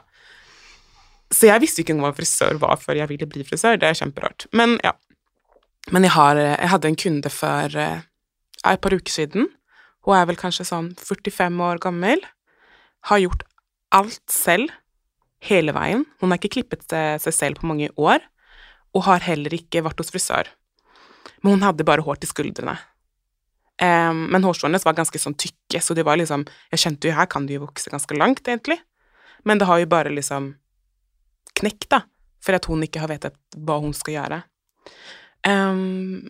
Så 1.33 1.51
jeg 1.51 1.63
visste 1.65 1.83
ikke 1.83 1.95
engang 1.95 2.11
hva 2.11 2.17
frisør 2.17 2.61
var 2.63 2.79
før 2.81 3.01
jeg 3.03 3.11
ville 3.11 3.29
bli 3.31 3.45
frisør. 3.47 3.81
Det 3.81 3.91
er 3.91 4.01
kjemperart. 4.01 4.49
Men 4.53 4.79
ja. 4.85 4.95
Men 5.89 6.05
jeg, 6.05 6.13
har, 6.13 6.37
jeg 6.37 6.69
hadde 6.69 6.89
en 6.91 6.99
kunde 7.01 7.31
for 7.33 7.77
uh, 7.81 8.01
et 8.69 8.83
par 8.85 8.95
uker 8.95 9.13
siden. 9.13 9.49
Hun 10.05 10.17
er 10.17 10.27
vel 10.29 10.37
kanskje 10.41 10.67
sånn 10.69 10.91
45 11.01 11.63
år 11.65 11.81
gammel. 11.85 12.21
Har 13.09 13.23
gjort 13.23 13.47
alt 13.97 14.25
selv 14.33 14.73
hele 15.45 15.73
veien. 15.73 16.05
Hun 16.21 16.33
har 16.33 16.41
ikke 16.41 16.59
klippet 16.59 16.85
seg 16.89 17.35
selv 17.35 17.61
på 17.61 17.69
mange 17.71 17.91
år, 17.97 18.23
og 18.97 19.07
har 19.07 19.25
heller 19.27 19.55
ikke 19.55 19.85
vært 19.87 20.01
hos 20.03 20.13
frisør. 20.13 20.51
Men 21.43 21.57
hun 21.57 21.67
hadde 21.67 21.87
bare 21.87 22.05
hår 22.05 22.21
til 22.23 22.33
skuldrene. 22.33 22.77
Um, 23.79 24.25
men 24.33 24.43
hårstråene 24.43 24.75
hennes 24.75 24.87
var 24.87 24.97
ganske 24.99 25.21
sånn 25.23 25.37
tykke, 25.39 25.79
så 25.79 25.95
det 25.95 26.03
var 26.03 26.19
liksom 26.19 26.43
Jeg 26.73 26.81
kjente 26.83 27.07
jo 27.07 27.15
her 27.15 27.29
kan 27.31 27.45
de 27.47 27.55
jo 27.55 27.63
vokse 27.63 27.93
ganske 27.93 28.17
langt, 28.19 28.43
egentlig. 28.49 28.81
Men 29.47 29.61
det 29.61 29.69
har 29.71 29.79
jo 29.79 29.91
bare 29.91 30.11
liksom 30.11 30.57
knekt, 31.61 31.89
da, 31.95 32.03
for 32.43 32.59
at 32.59 32.67
hun 32.71 32.83
ikke 32.87 33.03
har 33.03 33.11
vetet 33.11 33.39
hva 33.55 33.79
hun 33.83 33.95
skal 33.95 34.17
gjøre. 34.19 34.43
Um, 35.47 36.27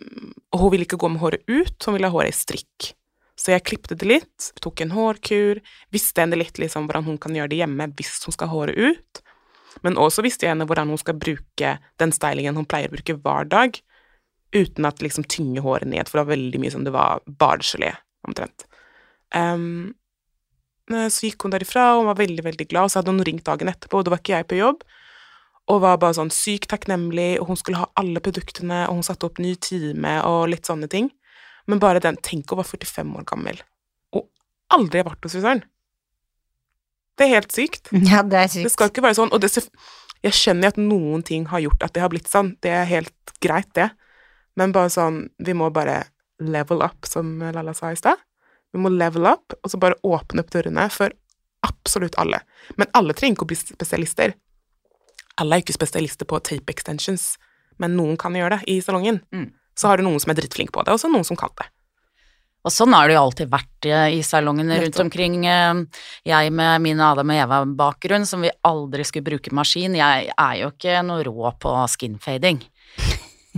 og 0.53 0.63
hun 0.63 0.73
ville 0.73 0.85
ikke 0.85 0.99
gå 1.01 1.09
med 1.09 1.21
håret 1.23 1.45
ut, 1.49 1.75
hun 1.85 1.97
ville 1.97 2.09
ha 2.09 2.13
håret 2.13 2.35
i 2.35 2.37
strikk. 2.37 2.91
Så 3.39 3.53
jeg 3.53 3.63
klippet 3.65 4.01
det 4.01 4.07
litt, 4.07 4.49
tok 4.59 4.83
en 4.83 4.93
hårkur, 4.93 5.61
visste 5.95 6.21
henne 6.21 6.37
litt 6.37 6.59
liksom 6.59 6.89
hvordan 6.89 7.07
hun 7.07 7.19
kan 7.21 7.35
gjøre 7.35 7.53
det 7.53 7.61
hjemme 7.61 7.87
hvis 7.95 8.19
hun 8.27 8.35
skal 8.35 8.51
ha 8.51 8.57
håret 8.57 8.77
ut. 8.77 9.21
Men 9.85 9.99
også 10.01 10.25
visste 10.25 10.45
jeg 10.45 10.53
henne 10.53 10.67
hvordan 10.67 10.91
hun 10.91 10.99
skal 10.99 11.15
bruke 11.17 11.75
den 12.01 12.13
stylingen 12.15 12.59
hun 12.59 12.67
pleier 12.67 12.91
å 12.91 12.97
bruke 12.97 13.15
hver 13.15 13.47
dag, 13.47 13.79
uten 14.55 14.87
at 14.89 15.01
liksom 15.03 15.27
tynge 15.29 15.61
håret 15.65 15.89
ned, 15.89 16.09
for 16.09 16.19
det 16.19 16.25
var 16.25 16.35
veldig 16.35 16.61
mye 16.61 16.73
som 16.73 16.85
det 16.85 16.93
var 16.95 17.23
badegelé, 17.25 17.93
omtrent. 18.27 18.65
Um, 19.35 19.93
så 20.89 21.27
gikk 21.27 21.45
hun 21.45 21.53
derifra, 21.53 21.91
og 21.93 22.03
hun 22.03 22.09
var 22.09 22.17
veldig, 22.17 22.43
veldig 22.47 22.65
glad, 22.71 22.87
og 22.87 22.93
så 22.93 23.01
hadde 23.01 23.13
hun 23.13 23.25
ringt 23.27 23.45
dagen 23.45 23.69
etterpå, 23.69 23.99
og 23.99 24.07
da 24.07 24.15
var 24.15 24.23
ikke 24.23 24.37
jeg 24.39 24.49
på 24.49 24.57
jobb, 24.57 24.81
og 25.69 25.83
var 25.83 25.99
bare 26.01 26.17
sånn 26.17 26.33
sykt 26.33 26.71
takknemlig, 26.71 27.35
og 27.41 27.51
hun 27.51 27.59
skulle 27.59 27.81
ha 27.83 27.89
alle 28.01 28.21
produktene, 28.25 28.87
og 28.89 28.99
hun 28.99 29.05
satte 29.05 29.27
opp 29.29 29.41
ny 29.41 29.53
time 29.61 30.15
og 30.25 30.47
litt 30.49 30.69
sånne 30.69 30.89
ting. 30.89 31.11
Men 31.69 31.81
bare 31.81 32.01
den 32.01 32.17
Tenk 32.25 32.49
hun 32.49 32.57
var 32.63 32.65
45 32.65 33.11
år 33.19 33.27
gammel, 33.29 33.61
og 34.17 34.25
aldri 34.73 35.05
vært 35.05 35.27
hos 35.27 35.37
frisøren. 35.37 35.61
Det 37.19 37.27
er 37.27 37.35
helt 37.35 37.53
sykt. 37.53 37.91
Ja, 38.09 38.23
det 38.25 38.41
er 38.41 38.49
sykt. 38.49 38.65
Det 38.65 38.73
skal 38.73 38.89
ikke 38.89 39.05
være 39.05 39.19
sånn, 39.19 39.33
og 39.35 39.43
det, 39.43 39.51
jeg 40.25 40.35
skjønner 40.35 40.73
at 40.73 40.81
noen 40.81 41.21
ting 41.27 41.45
har 41.51 41.61
gjort 41.67 41.85
at 41.85 41.93
det 41.93 42.01
har 42.01 42.11
blitt 42.11 42.31
sånn, 42.31 42.55
det 42.65 42.73
er 42.73 42.89
helt 42.89 43.35
greit, 43.43 43.69
det. 43.77 43.91
Men 44.59 44.73
bare 44.75 44.91
sånn 44.91 45.23
Vi 45.39 45.55
må 45.55 45.69
bare 45.73 46.03
level 46.39 46.83
up, 46.83 47.07
som 47.07 47.39
Lalla 47.39 47.73
sa 47.75 47.91
i 47.91 47.99
stad. 47.99 48.19
Vi 48.71 48.79
må 48.79 48.91
level 48.93 49.25
up, 49.27 49.55
og 49.59 49.71
så 49.71 49.79
bare 49.81 49.97
åpne 50.05 50.43
opp 50.43 50.53
dørene 50.53 50.85
for 50.93 51.11
absolutt 51.67 52.15
alle. 52.21 52.39
Men 52.77 52.87
alle 52.95 53.15
trenger 53.17 53.35
ikke 53.35 53.47
å 53.47 53.49
bli 53.51 53.57
spesialister. 53.59 54.35
Alle 55.39 55.57
er 55.57 55.63
ikke 55.65 55.75
spesialister 55.75 56.27
på 56.29 56.39
tape 56.47 56.71
extensions, 56.71 57.33
men 57.79 57.97
noen 57.97 58.15
kan 58.19 58.35
gjøre 58.35 58.59
det 58.59 58.71
i 58.71 58.77
salongen. 58.83 59.19
Mm. 59.35 59.49
Så 59.75 59.89
har 59.89 59.99
du 59.99 60.05
noen 60.07 60.19
som 60.19 60.31
er 60.31 60.39
drittflink 60.39 60.71
på 60.75 60.83
det, 60.85 60.95
og 60.95 61.01
så 61.01 61.11
noen 61.11 61.27
som 61.27 61.39
kan 61.39 61.51
det. 61.59 61.67
Og 62.67 62.73
sånn 62.75 62.91
har 62.91 63.07
det 63.07 63.15
jo 63.15 63.21
alltid 63.23 63.51
vært 63.51 63.87
eh, 63.87 64.17
i 64.17 64.23
salongene 64.25 64.81
rundt 64.81 64.99
omkring. 64.99 65.37
Eh, 65.47 66.01
Jeg 66.27 66.51
med 66.51 66.83
min 66.83 66.99
Adam 66.99 67.31
og 67.31 67.39
Eva-bakgrunn, 67.45 68.27
som 68.27 68.43
vi 68.43 68.51
aldri 68.67 69.05
skulle 69.07 69.29
bruke 69.29 69.53
maskin, 69.55 69.95
jeg 69.95 70.31
er 70.35 70.55
jo 70.59 70.73
ikke 70.73 70.99
noe 71.07 71.23
rå 71.23 71.53
på 71.59 71.75
skinfading. 71.95 72.59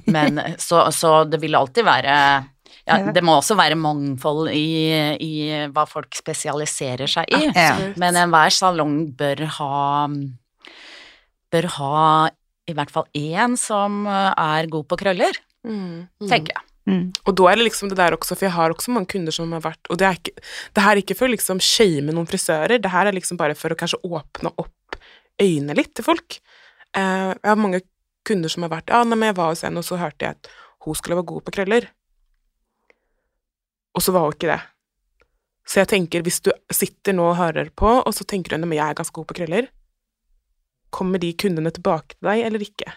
Men 0.08 0.40
eh, 0.42 0.58
så, 0.62 0.86
så 0.96 1.22
det 1.30 1.42
vil 1.44 1.58
alltid 1.58 1.88
være 1.88 2.16
ja. 2.88 2.98
Det 3.14 3.22
må 3.24 3.36
også 3.38 3.56
være 3.60 3.78
mangfold 3.78 4.50
i, 4.56 4.90
i 5.22 5.34
hva 5.72 5.84
folk 5.88 6.16
spesialiserer 6.18 7.10
seg 7.12 7.30
i. 7.30 7.44
Ja. 7.54 7.76
Men 8.02 8.18
enhver 8.18 8.54
salong 8.54 9.04
bør 9.18 9.46
ha 9.60 9.76
Bør 11.52 11.68
ha 11.76 12.02
i 12.70 12.74
hvert 12.78 12.92
fall 12.94 13.08
én 13.18 13.58
som 13.60 14.06
eh, 14.08 14.32
er 14.32 14.70
god 14.72 14.88
på 14.88 14.98
krøller, 15.02 15.36
tenker 16.30 16.54
jeg. 16.56 16.68
Mm. 16.90 17.12
Og 17.30 17.36
da 17.38 17.50
er 17.52 17.60
det 17.60 17.68
liksom 17.68 17.92
det 17.92 17.98
der 18.00 18.16
også, 18.16 18.34
for 18.34 18.48
jeg 18.48 18.56
har 18.56 18.74
også 18.74 18.94
mange 18.96 19.12
kunder 19.12 19.36
som 19.36 19.52
har 19.54 19.62
vært 19.62 19.90
Og 19.94 20.00
det 20.02 20.06
er 20.08 20.16
ikke, 20.18 20.32
det 20.74 20.82
her 20.82 20.96
er 20.96 21.02
ikke 21.04 21.18
for 21.20 21.30
å 21.30 21.34
liksom 21.36 21.60
shame 21.62 22.16
noen 22.16 22.30
frisører, 22.30 22.82
det 22.82 22.90
her 22.90 23.10
er 23.10 23.14
liksom 23.14 23.38
bare 23.38 23.58
for 23.58 23.74
å 23.74 23.78
kanskje 23.78 24.02
åpne 24.02 24.54
opp 24.58 24.98
øynene 25.42 25.78
litt 25.78 25.94
til 25.98 26.06
folk. 26.08 26.40
Eh, 26.98 27.30
jeg 27.36 27.48
har 27.48 27.60
mange 27.60 27.84
kunder 28.28 28.52
som 28.52 28.66
har 28.66 28.74
vært 28.74 28.92
Ja, 28.94 29.04
nei, 29.06 29.18
men 29.18 29.32
jeg 29.32 29.40
var 29.40 29.54
hos 29.54 29.64
henne, 29.66 29.82
og 29.82 29.88
så 29.88 30.00
hørte 30.02 30.26
jeg 30.26 30.38
at 30.38 30.52
hun 30.86 30.98
skulle 30.98 31.20
være 31.20 31.30
god 31.32 31.46
på 31.46 31.56
krøller. 31.58 31.90
Og 33.96 34.06
så 34.06 34.14
var 34.16 34.26
hun 34.28 34.36
ikke 34.38 34.52
det. 34.52 34.62
Så 35.68 35.82
jeg 35.82 35.92
tenker, 35.92 36.24
hvis 36.26 36.42
du 36.44 36.50
sitter 36.74 37.16
nå 37.16 37.30
og 37.32 37.38
hører 37.40 37.70
på, 37.70 37.90
og 38.02 38.14
så 38.16 38.26
tenker 38.28 38.56
du 38.56 38.66
at 38.66 38.76
jeg 38.76 38.88
er 38.88 38.98
ganske 38.98 39.16
god 39.16 39.30
på 39.30 39.38
krøller, 39.42 39.70
kommer 40.92 41.22
de 41.22 41.32
kundene 41.38 41.72
tilbake 41.72 42.18
til 42.18 42.28
deg 42.28 42.46
eller 42.48 42.66
ikke? 42.66 42.90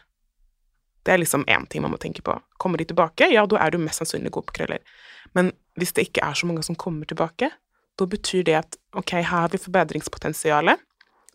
Det 1.04 1.12
er 1.12 1.20
liksom 1.20 1.44
én 1.52 1.66
ting 1.68 1.84
man 1.84 1.92
må 1.92 2.00
tenke 2.00 2.24
på. 2.24 2.34
Kommer 2.58 2.80
de 2.80 2.86
tilbake, 2.88 3.28
ja, 3.30 3.44
da 3.46 3.60
er 3.60 3.74
du 3.74 3.78
mest 3.78 4.00
sannsynlig 4.00 4.32
god 4.32 4.48
på 4.48 4.56
krøller. 4.58 4.80
Men 5.36 5.52
hvis 5.78 5.92
det 5.92 6.08
ikke 6.08 6.24
er 6.24 6.38
så 6.38 6.48
mange 6.48 6.64
som 6.64 6.78
kommer 6.80 7.06
tilbake, 7.06 7.50
da 7.98 8.06
betyr 8.10 8.46
det 8.48 8.56
at 8.58 8.78
ok, 8.96 9.18
her 9.20 9.28
har 9.28 9.52
vi 9.52 9.60
forbedringspotensialet. 9.60 10.80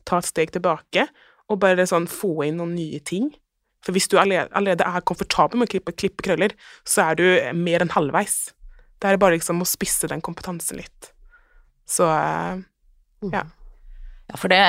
Ta 0.09 0.19
et 0.19 0.27
steg 0.27 0.51
tilbake, 0.55 1.05
og 1.49 1.61
bare 1.61 1.85
sånn 1.87 2.09
få 2.09 2.33
inn 2.47 2.57
noen 2.59 2.75
nye 2.75 2.99
ting. 3.05 3.29
For 3.85 3.95
hvis 3.95 4.09
du 4.11 4.17
allerede, 4.19 4.83
er 4.85 5.05
komfortabel 5.07 5.61
med 5.61 5.69
å 5.69 5.73
klippe, 5.75 5.95
klippe 5.95 6.25
krøller, 6.25 6.55
så 6.87 7.09
er 7.09 7.19
du 7.19 7.25
mer 7.57 7.85
enn 7.85 7.93
halvveis. 7.93 8.51
Det 8.99 9.07
er 9.07 9.21
bare 9.21 9.37
liksom 9.37 9.63
å 9.63 9.69
spisse 9.69 10.09
den 10.11 10.23
kompetansen 10.25 10.81
litt. 10.81 11.13
Så 11.89 12.09
eh, 12.11 12.59
ja. 13.31 13.45
Ja, 14.29 14.37
for 14.37 14.51
det, 14.51 14.59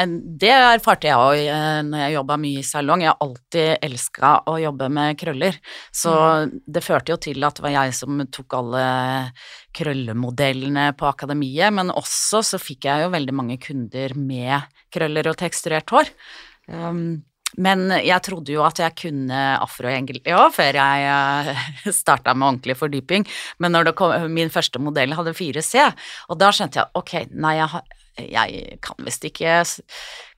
det 0.40 0.52
erfarte 0.56 1.10
jeg 1.10 1.20
òg 1.20 1.84
når 1.90 2.00
jeg 2.00 2.14
jobba 2.14 2.36
mye 2.40 2.60
i 2.62 2.64
salong. 2.64 3.02
Jeg 3.04 3.10
har 3.10 3.24
alltid 3.26 3.84
elska 3.84 4.30
å 4.48 4.54
jobbe 4.62 4.88
med 4.96 5.18
krøller. 5.20 5.58
Så 5.92 6.14
det 6.48 6.80
førte 6.80 7.12
jo 7.12 7.18
til 7.20 7.44
at 7.44 7.58
det 7.58 7.66
var 7.66 7.74
jeg 7.74 7.96
som 7.98 8.22
tok 8.32 8.56
alle 8.56 8.84
krøllemodellene 9.76 10.86
på 10.96 11.10
akademiet, 11.10 11.76
men 11.76 11.92
også 11.92 12.40
så 12.54 12.60
fikk 12.62 12.88
jeg 12.88 13.04
jo 13.04 13.12
veldig 13.12 13.36
mange 13.36 13.58
kunder 13.60 14.16
med 14.16 14.64
krøller 14.94 15.28
og 15.28 15.36
teksturert 15.42 15.92
hår. 15.92 16.08
Um, 16.70 17.20
men 17.58 17.88
jeg 17.98 18.22
trodde 18.22 18.54
jo 18.54 18.62
at 18.62 18.78
jeg 18.78 18.94
kunne 19.00 19.38
afro 19.58 19.90
ja, 19.90 20.42
før 20.54 20.78
jeg 20.78 21.54
starta 22.02 22.34
med 22.34 22.46
ordentlig 22.46 22.76
fordyping. 22.78 23.26
Men 23.58 23.74
når 23.74 23.92
kom, 23.98 24.14
min 24.30 24.52
første 24.52 24.78
modell 24.82 25.16
hadde 25.18 25.34
4C, 25.34 25.88
og 26.30 26.38
da 26.38 26.52
skjønte 26.54 26.82
jeg 26.82 26.94
ok, 27.00 27.14
nei, 27.34 27.56
jeg, 27.58 27.82
jeg 28.30 28.78
kan 28.84 29.06
visst 29.06 29.26
ikke 29.26 29.62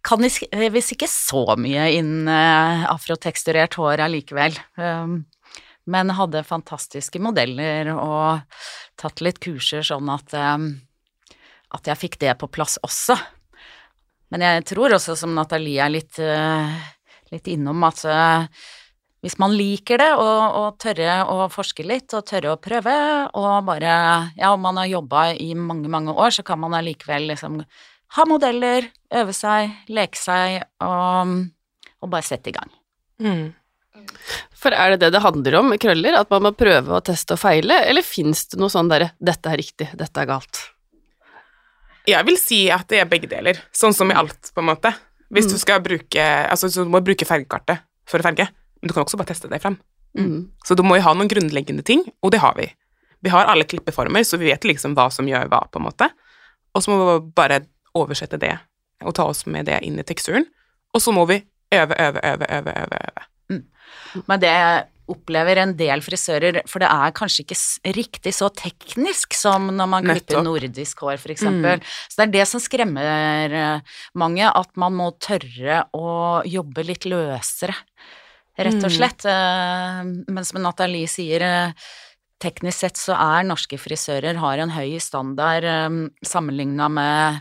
kan 0.02 0.24
visst 0.74 0.94
ikke 0.96 1.06
så 1.10 1.44
mye 1.60 1.84
innen 1.94 2.30
eh, 2.30 2.86
afroteksturert 2.90 3.76
hår 3.78 4.02
allikevel. 4.08 4.56
Um, 4.74 5.22
men 5.86 6.14
hadde 6.14 6.44
fantastiske 6.46 7.20
modeller 7.22 7.90
og 7.94 8.42
tatt 8.98 9.22
litt 9.22 9.40
kurser 9.42 9.86
sånn 9.86 10.10
at, 10.10 10.34
um, 10.34 10.68
at 11.74 11.90
jeg 11.90 12.00
fikk 12.00 12.18
det 12.22 12.34
på 12.40 12.50
plass 12.50 12.78
også. 12.82 13.16
Men 14.32 14.44
jeg 14.46 14.66
tror 14.72 14.96
også, 14.96 15.14
som 15.18 15.34
Nathalie 15.36 15.82
er 15.84 15.92
litt, 15.92 16.18
eh, 16.22 16.76
litt 17.32 17.48
innom, 17.50 17.82
at 17.88 18.02
eh, 18.08 18.64
hvis 19.22 19.38
man 19.38 19.54
liker 19.54 20.02
det, 20.02 20.10
og, 20.18 20.56
og 20.58 20.78
tørre 20.82 21.20
å 21.30 21.46
forske 21.52 21.86
litt, 21.86 22.10
og 22.16 22.26
tørre 22.26 22.56
å 22.56 22.60
prøve, 22.60 22.96
og 23.38 23.64
bare 23.68 23.94
Ja, 24.38 24.52
om 24.52 24.64
man 24.66 24.80
har 24.80 24.90
jobba 24.90 25.30
i 25.38 25.52
mange, 25.54 25.90
mange 25.92 26.14
år, 26.14 26.34
så 26.34 26.44
kan 26.46 26.60
man 26.62 26.74
allikevel 26.74 27.30
liksom 27.30 27.62
ha 28.12 28.26
modeller, 28.28 28.90
øve 29.14 29.32
seg, 29.32 29.72
leke 29.88 30.18
seg, 30.20 30.62
og, 30.84 31.36
og 32.02 32.12
bare 32.12 32.26
sette 32.26 32.52
i 32.52 32.56
gang. 32.56 32.72
Mm. 33.22 33.46
For 34.58 34.74
er 34.74 34.94
det 34.94 35.04
det 35.04 35.12
det 35.14 35.22
handler 35.24 35.58
om 35.60 35.70
med 35.72 35.80
krøller, 35.82 36.18
at 36.18 36.30
man 36.32 36.48
må 36.48 36.52
prøve 36.58 36.98
å 36.98 37.04
teste 37.04 37.36
og 37.36 37.42
feile, 37.42 37.78
eller 37.88 38.04
fins 38.06 38.44
det 38.52 38.60
noe 38.60 38.72
sånn 38.72 38.90
derre 38.90 39.12
'dette 39.18 39.50
er 39.50 39.60
riktig, 39.60 39.88
dette 39.94 40.22
er 40.22 40.28
galt'? 40.28 40.60
Jeg 42.10 42.26
vil 42.26 42.38
si 42.38 42.64
at 42.74 42.88
det 42.90 42.98
er 42.98 43.10
begge 43.10 43.30
deler, 43.30 43.58
sånn 43.70 43.94
som 43.94 44.10
i 44.10 44.18
alt, 44.18 44.50
på 44.50 44.62
en 44.62 44.70
måte. 44.72 44.90
Hvis 45.32 45.48
du 45.48 45.56
skal 45.60 45.80
bruke 45.84 46.22
Altså, 46.22 46.68
så 46.68 46.84
du 46.84 46.92
må 46.92 47.00
bruke 47.04 47.26
fergekartet 47.28 47.84
for 48.08 48.20
å 48.20 48.26
ferge, 48.26 48.48
men 48.80 48.90
du 48.90 48.94
kan 48.94 49.06
også 49.06 49.18
bare 49.20 49.32
teste 49.32 49.50
deg 49.50 49.62
frem. 49.62 49.78
Mm. 50.18 50.50
Så 50.66 50.76
du 50.76 50.82
må 50.84 50.98
jo 50.98 51.06
ha 51.06 51.14
noen 51.16 51.30
grunnleggende 51.30 51.84
ting, 51.86 52.04
og 52.20 52.34
det 52.34 52.42
har 52.42 52.56
vi. 52.58 52.66
Vi 53.22 53.30
har 53.32 53.48
alle 53.48 53.64
klippeformer, 53.68 54.26
så 54.26 54.36
vi 54.40 54.50
vet 54.50 54.66
liksom 54.66 54.96
hva 54.98 55.06
som 55.14 55.28
gjør 55.28 55.48
hva, 55.52 55.62
på 55.70 55.80
en 55.80 55.86
måte. 55.86 56.10
Og 56.74 56.84
så 56.84 56.92
må 56.92 56.98
vi 57.06 57.16
bare 57.36 57.62
oversette 57.96 58.40
det, 58.42 58.56
og 59.04 59.14
ta 59.16 59.28
oss 59.30 59.44
med 59.46 59.70
det 59.70 59.78
inn 59.86 60.00
i 60.00 60.06
teksturen. 60.06 60.48
Og 60.92 61.04
så 61.04 61.14
må 61.14 61.24
vi 61.30 61.38
øve, 61.72 61.96
øve, 61.96 62.20
øve, 62.20 62.48
øve, 62.58 62.74
øve. 62.82 63.04
øve. 63.06 63.28
Men 64.28 64.40
det 64.42 64.52
opplever 65.12 65.60
en 65.62 65.74
del 65.78 66.02
frisører, 66.04 66.60
for 66.70 66.82
det 66.82 66.88
er 66.90 67.14
kanskje 67.16 67.44
ikke 67.44 67.58
riktig 67.96 68.32
så 68.34 68.48
teknisk 68.56 69.36
som 69.38 69.68
når 69.70 69.90
man 69.92 70.08
klipper 70.08 70.40
Nettopp. 70.40 70.46
nordisk 70.48 71.04
hår, 71.04 71.20
for 71.22 71.34
eksempel. 71.34 71.82
Så 72.08 72.18
det 72.18 72.26
er 72.26 72.32
det 72.38 72.46
som 72.50 72.62
skremmer 72.64 73.56
eh, 73.62 73.98
mange, 74.18 74.48
at 74.48 74.72
man 74.80 74.96
må 74.98 75.10
tørre 75.22 75.82
å 75.94 76.40
jobbe 76.48 76.84
litt 76.88 77.04
løsere, 77.08 77.76
rett 78.58 78.80
og 78.82 78.90
Mm. 78.90 78.96
slett. 78.98 79.24
Mm. 79.24 80.24
Men 80.28 80.44
som 80.44 80.60
Nathalie 80.62 81.08
sier, 81.08 81.42
eh, 81.42 81.72
teknisk 82.42 82.78
sett 82.82 82.96
så 82.98 83.14
er 83.14 83.44
norske 83.46 83.78
frisører 83.78 84.36
har 84.42 84.58
en 84.58 84.72
høy 84.74 84.98
standard 85.00 85.62
sammenligna 86.26 86.88
med, 86.90 87.40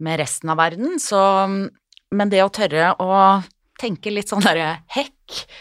med 0.00 0.18
resten 0.18 0.50
av 0.50 0.58
verden, 0.58 0.98
så 0.98 1.70
Men 2.10 2.30
det 2.32 2.40
å 2.40 2.48
tørre 2.48 2.94
å 3.04 3.42
tenke 3.78 4.08
litt 4.10 4.30
sånn 4.30 4.40
derre 4.40 4.78
hekk, 4.94 5.12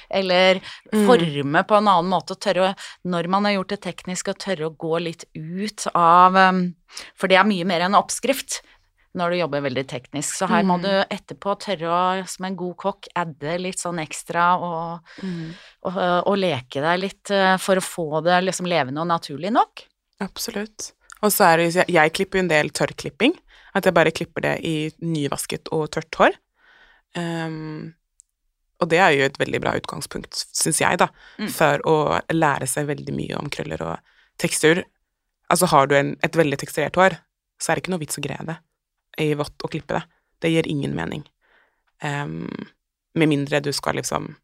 eller 0.10 0.62
Mm. 0.94 1.06
forme 1.08 1.64
på 1.68 1.76
en 1.78 1.88
annen 1.92 2.10
måte, 2.12 2.32
og 2.36 2.40
tørre 2.40 2.70
å, 2.70 2.76
når 3.06 3.28
man 3.30 3.46
har 3.46 3.54
gjort 3.58 3.70
det 3.76 3.82
teknisk, 3.82 4.30
å 4.32 4.38
tørre 4.40 4.70
å 4.70 4.76
gå 4.78 5.00
litt 5.04 5.26
ut 5.36 5.88
av 5.94 6.36
um, 6.36 6.76
For 7.20 7.28
det 7.28 7.38
er 7.38 7.44
mye 7.50 7.66
mer 7.68 7.82
enn 7.88 7.96
oppskrift 8.00 8.62
når 9.18 9.32
du 9.34 9.38
jobber 9.40 9.62
veldig 9.66 9.84
teknisk, 9.90 10.36
så 10.38 10.48
her 10.48 10.64
må 10.64 10.78
Mm. 10.78 10.84
du 10.84 11.16
etterpå 11.16 11.56
tørre 11.60 11.88
å, 11.90 12.28
som 12.28 12.46
en 12.46 12.56
god 12.56 12.76
kokk, 12.78 13.08
adde 13.16 13.58
litt 13.60 13.80
sånn 13.82 13.98
ekstra 14.00 14.60
og, 14.62 15.00
og, 15.84 15.98
og 16.28 16.38
leke 16.38 16.82
deg 16.84 17.00
litt 17.02 17.32
eh, 17.34 17.58
for 17.58 17.78
å 17.80 17.82
få 17.84 18.22
det 18.24 18.44
liksom 18.46 18.68
levende 18.70 19.02
og 19.02 19.08
naturlig 19.10 19.52
nok. 19.52 19.84
Absolutt. 20.22 20.92
Og 21.24 21.32
så 21.34 21.48
er 21.50 21.58
det, 21.58 21.68
jeg, 21.76 21.90
jeg 21.90 22.14
klipper 22.14 22.38
jo 22.38 22.44
en 22.46 22.52
del 22.54 22.70
tørrklipping, 22.70 23.34
at 23.74 23.86
jeg 23.90 23.94
bare 23.98 24.12
klipper 24.14 24.42
det 24.42 24.56
i 24.64 24.76
nyvasket 25.02 25.72
og 25.74 25.90
tørt 25.92 26.14
hår. 26.22 26.38
Ehm, 27.18 27.94
og 28.82 28.90
det 28.92 29.00
er 29.02 29.12
jo 29.16 29.26
et 29.26 29.40
veldig 29.40 29.62
bra 29.64 29.74
utgangspunkt, 29.80 30.44
syns 30.54 30.82
jeg, 30.82 31.00
da, 31.02 31.08
Mm. 31.40 31.50
for 31.50 31.82
å 31.90 31.96
lære 32.32 32.68
seg 32.68 32.88
veldig 32.88 33.14
mye 33.16 33.38
om 33.40 33.50
krøller 33.50 33.82
og 33.82 33.98
tekstur. 34.38 34.84
Altså 35.50 35.68
har 35.72 35.88
du 35.88 35.96
en, 35.96 36.16
et 36.24 36.36
veldig 36.36 36.60
teksturert 36.62 36.96
hår, 36.96 37.18
så 37.60 37.72
er 37.72 37.76
det 37.76 37.84
ikke 37.84 37.94
noe 37.96 38.04
vits 38.04 38.20
å 38.20 38.22
greie 38.22 38.46
det 38.46 38.58
i 39.18 39.34
vått 39.34 39.64
og 39.64 39.72
klippe 39.74 39.98
det. 39.98 40.04
Det 40.42 40.52
gir 40.52 40.68
ingen 40.70 40.94
mening. 40.94 41.24
Um, 42.04 42.46
med 43.18 43.32
mindre 43.32 43.60
du 43.66 43.72
skal 43.74 43.98
liksom 43.98 44.36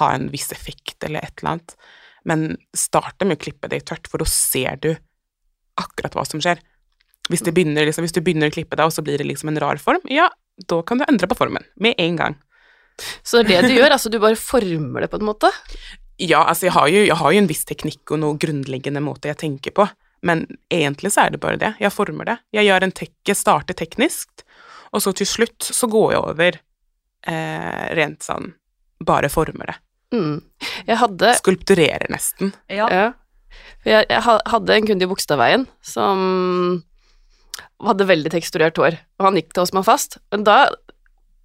ha 0.00 0.08
en 0.14 0.28
viss 0.32 0.50
effekt 0.52 1.04
eller 1.06 1.22
et 1.22 1.38
eller 1.38 1.52
annet. 1.52 1.76
Men 2.26 2.56
starte 2.74 3.24
med 3.24 3.38
å 3.38 3.42
klippe 3.44 3.68
det 3.70 3.76
i 3.80 3.86
tørt, 3.86 4.08
for 4.10 4.18
da 4.18 4.26
ser 4.26 4.76
du 4.82 4.90
akkurat 5.80 6.14
hva 6.18 6.26
som 6.26 6.42
skjer. 6.42 6.58
Hvis, 7.30 7.44
det 7.46 7.54
begynner, 7.54 7.86
liksom, 7.86 8.02
hvis 8.02 8.14
du 8.16 8.20
begynner 8.20 8.50
å 8.50 8.54
klippe 8.54 8.74
det, 8.76 8.84
og 8.84 8.92
så 8.92 9.04
blir 9.06 9.20
det 9.20 9.28
liksom 9.28 9.52
en 9.52 9.60
rar 9.62 9.78
form, 9.78 10.02
ja, 10.10 10.26
da 10.66 10.80
kan 10.82 10.98
du 10.98 11.06
endre 11.06 11.28
på 11.30 11.38
formen 11.38 11.64
med 11.78 11.94
en 12.02 12.18
gang. 12.18 12.36
Så 13.22 13.42
det 13.46 13.56
er 13.56 13.66
det 13.66 13.72
du 13.74 13.80
gjør, 13.80 13.94
altså 13.96 14.12
du 14.12 14.18
bare 14.22 14.38
former 14.38 15.04
det 15.04 15.10
på 15.12 15.20
en 15.20 15.28
måte? 15.28 15.50
Ja, 16.20 16.42
altså 16.44 16.68
jeg 16.68 16.76
har, 16.76 16.88
jo, 16.92 17.02
jeg 17.08 17.16
har 17.16 17.32
jo 17.32 17.40
en 17.40 17.48
viss 17.48 17.64
teknikk 17.68 18.12
og 18.12 18.20
noe 18.20 18.38
grunnleggende 18.40 19.02
måte 19.04 19.30
jeg 19.30 19.40
tenker 19.40 19.74
på, 19.76 19.86
men 20.26 20.44
egentlig 20.72 21.14
så 21.14 21.24
er 21.24 21.34
det 21.34 21.40
bare 21.40 21.60
det. 21.60 21.72
Jeg 21.80 21.94
former 21.94 22.28
det. 22.28 22.36
Jeg 22.56 22.68
gjør 22.68 22.86
en 22.86 22.96
tek 22.96 23.14
jeg 23.30 23.38
starter 23.40 23.78
teknisk, 23.78 24.44
og 24.92 25.04
så 25.04 25.14
til 25.16 25.28
slutt 25.28 25.64
så 25.64 25.88
går 25.88 26.12
jeg 26.12 26.20
over 26.20 26.58
eh, 27.30 27.86
rent 27.96 28.26
sånn 28.26 28.52
bare 29.06 29.30
former 29.32 29.72
det. 29.72 29.78
Mm. 30.12 30.36
Jeg 30.88 30.98
hadde 31.00 31.32
Skulpturerer 31.38 32.10
nesten. 32.12 32.52
Ja. 32.68 32.88
Ja. 32.92 33.08
Jeg, 33.86 34.06
jeg 34.10 34.20
hadde 34.20 34.76
en 34.76 34.88
kunde 34.90 35.06
i 35.06 35.10
Bogstadveien 35.10 35.64
som 35.80 36.82
hadde 37.80 38.08
veldig 38.08 38.32
teksturert 38.34 38.78
hår, 38.80 38.98
og 39.18 39.28
han 39.28 39.38
gikk 39.38 39.54
til 39.54 39.64
oss 39.64 39.72
med 39.76 39.86
fast. 39.86 40.18
Men 40.34 40.44
da 40.44 40.58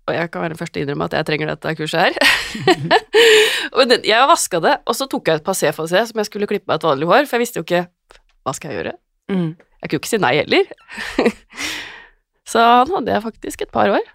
Og 0.05 0.13
jeg 0.13 0.29
kan 0.29 0.43
være 0.43 0.53
den 0.53 0.59
første 0.59 0.77
å 0.77 0.83
innrømme 0.85 1.07
at 1.07 1.15
jeg 1.17 1.25
trenger 1.25 1.49
dette 1.49 1.71
kurset 1.79 2.03
her. 2.03 2.17
jeg 4.05 4.27
vaska 4.29 4.61
det, 4.61 4.75
og 4.85 4.97
så 4.97 5.07
tok 5.09 5.31
jeg 5.31 5.41
et 5.41 5.45
passé-fossé 5.47 6.03
som 6.09 6.21
jeg 6.21 6.29
skulle 6.29 6.49
klippe 6.49 6.69
meg 6.69 6.77
et 6.77 6.85
vanlig 6.85 7.09
hår, 7.09 7.25
for 7.25 7.37
jeg 7.37 7.45
visste 7.45 7.61
jo 7.61 7.65
ikke 7.65 7.87
hva 8.45 8.53
skal 8.53 8.71
jeg 8.71 8.79
gjøre. 8.79 8.93
Mm. 9.33 9.47
Jeg 9.57 9.89
kunne 9.89 10.03
ikke 10.03 10.11
si 10.11 10.19
nei 10.21 10.35
heller. 10.37 10.69
så 12.51 12.67
han 12.83 12.93
hadde 12.99 13.15
jeg 13.15 13.25
faktisk 13.25 13.65
et 13.65 13.73
par 13.73 13.89
år. 13.95 14.05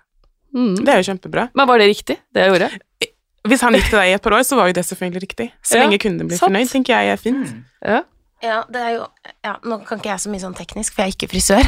Mm. 0.54 0.76
Det 0.78 0.94
er 0.94 1.02
jo 1.02 1.08
kjempebra. 1.10 1.48
Men 1.58 1.70
var 1.70 1.82
det 1.82 1.90
riktig, 1.90 2.20
det 2.34 2.46
jeg 2.46 2.54
gjorde? 2.54 2.70
Hvis 3.50 3.62
han 3.64 3.74
gikk 3.74 3.88
til 3.88 3.98
deg 3.98 4.12
i 4.12 4.14
et 4.18 4.22
par 4.22 4.36
år, 4.36 4.46
så 4.46 4.58
var 4.58 4.70
jo 4.70 4.76
det 4.76 4.86
selvfølgelig 4.86 5.22
riktig. 5.24 5.48
Så 5.64 5.78
Ja, 5.78 5.86
lenge 5.86 5.98
kunden 6.02 6.28
blir 6.28 6.38
sant. 6.38 6.50
fornøyd, 6.50 6.70
tenker 6.70 6.94
jeg 7.00 7.14
er 7.16 7.20
fint. 7.20 7.54
Ja. 7.82 8.02
Ja, 8.40 8.62
det 8.72 8.80
er 8.80 8.92
jo 8.96 9.06
Ja, 9.44 9.54
nå 9.64 9.80
kan 9.84 10.00
ikke 10.00 10.12
jeg 10.12 10.22
så 10.22 10.30
mye 10.32 10.42
sånn 10.42 10.56
teknisk, 10.56 10.94
for 10.94 11.04
jeg 11.04 11.12
er 11.12 11.16
ikke 11.16 11.30
frisør. 11.32 11.66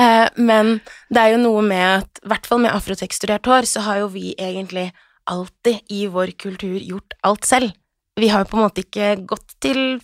Eh, 0.00 0.28
men 0.40 0.78
det 1.12 1.20
er 1.20 1.34
jo 1.34 1.40
noe 1.42 1.62
med 1.64 1.84
at, 2.00 2.20
i 2.22 2.30
hvert 2.32 2.48
fall 2.48 2.60
med 2.62 2.72
afroteksturert 2.72 3.48
hår, 3.48 3.68
så 3.68 3.84
har 3.84 4.02
jo 4.02 4.10
vi 4.12 4.34
egentlig 4.38 4.90
alltid 5.30 5.92
i 5.92 6.06
vår 6.12 6.32
kultur 6.40 6.78
gjort 6.78 7.16
alt 7.26 7.48
selv. 7.48 7.74
Vi 8.20 8.28
har 8.32 8.44
jo 8.44 8.50
på 8.50 8.58
en 8.58 8.64
måte 8.66 8.84
ikke 8.84 9.14
gått 9.28 9.56
til 9.64 10.00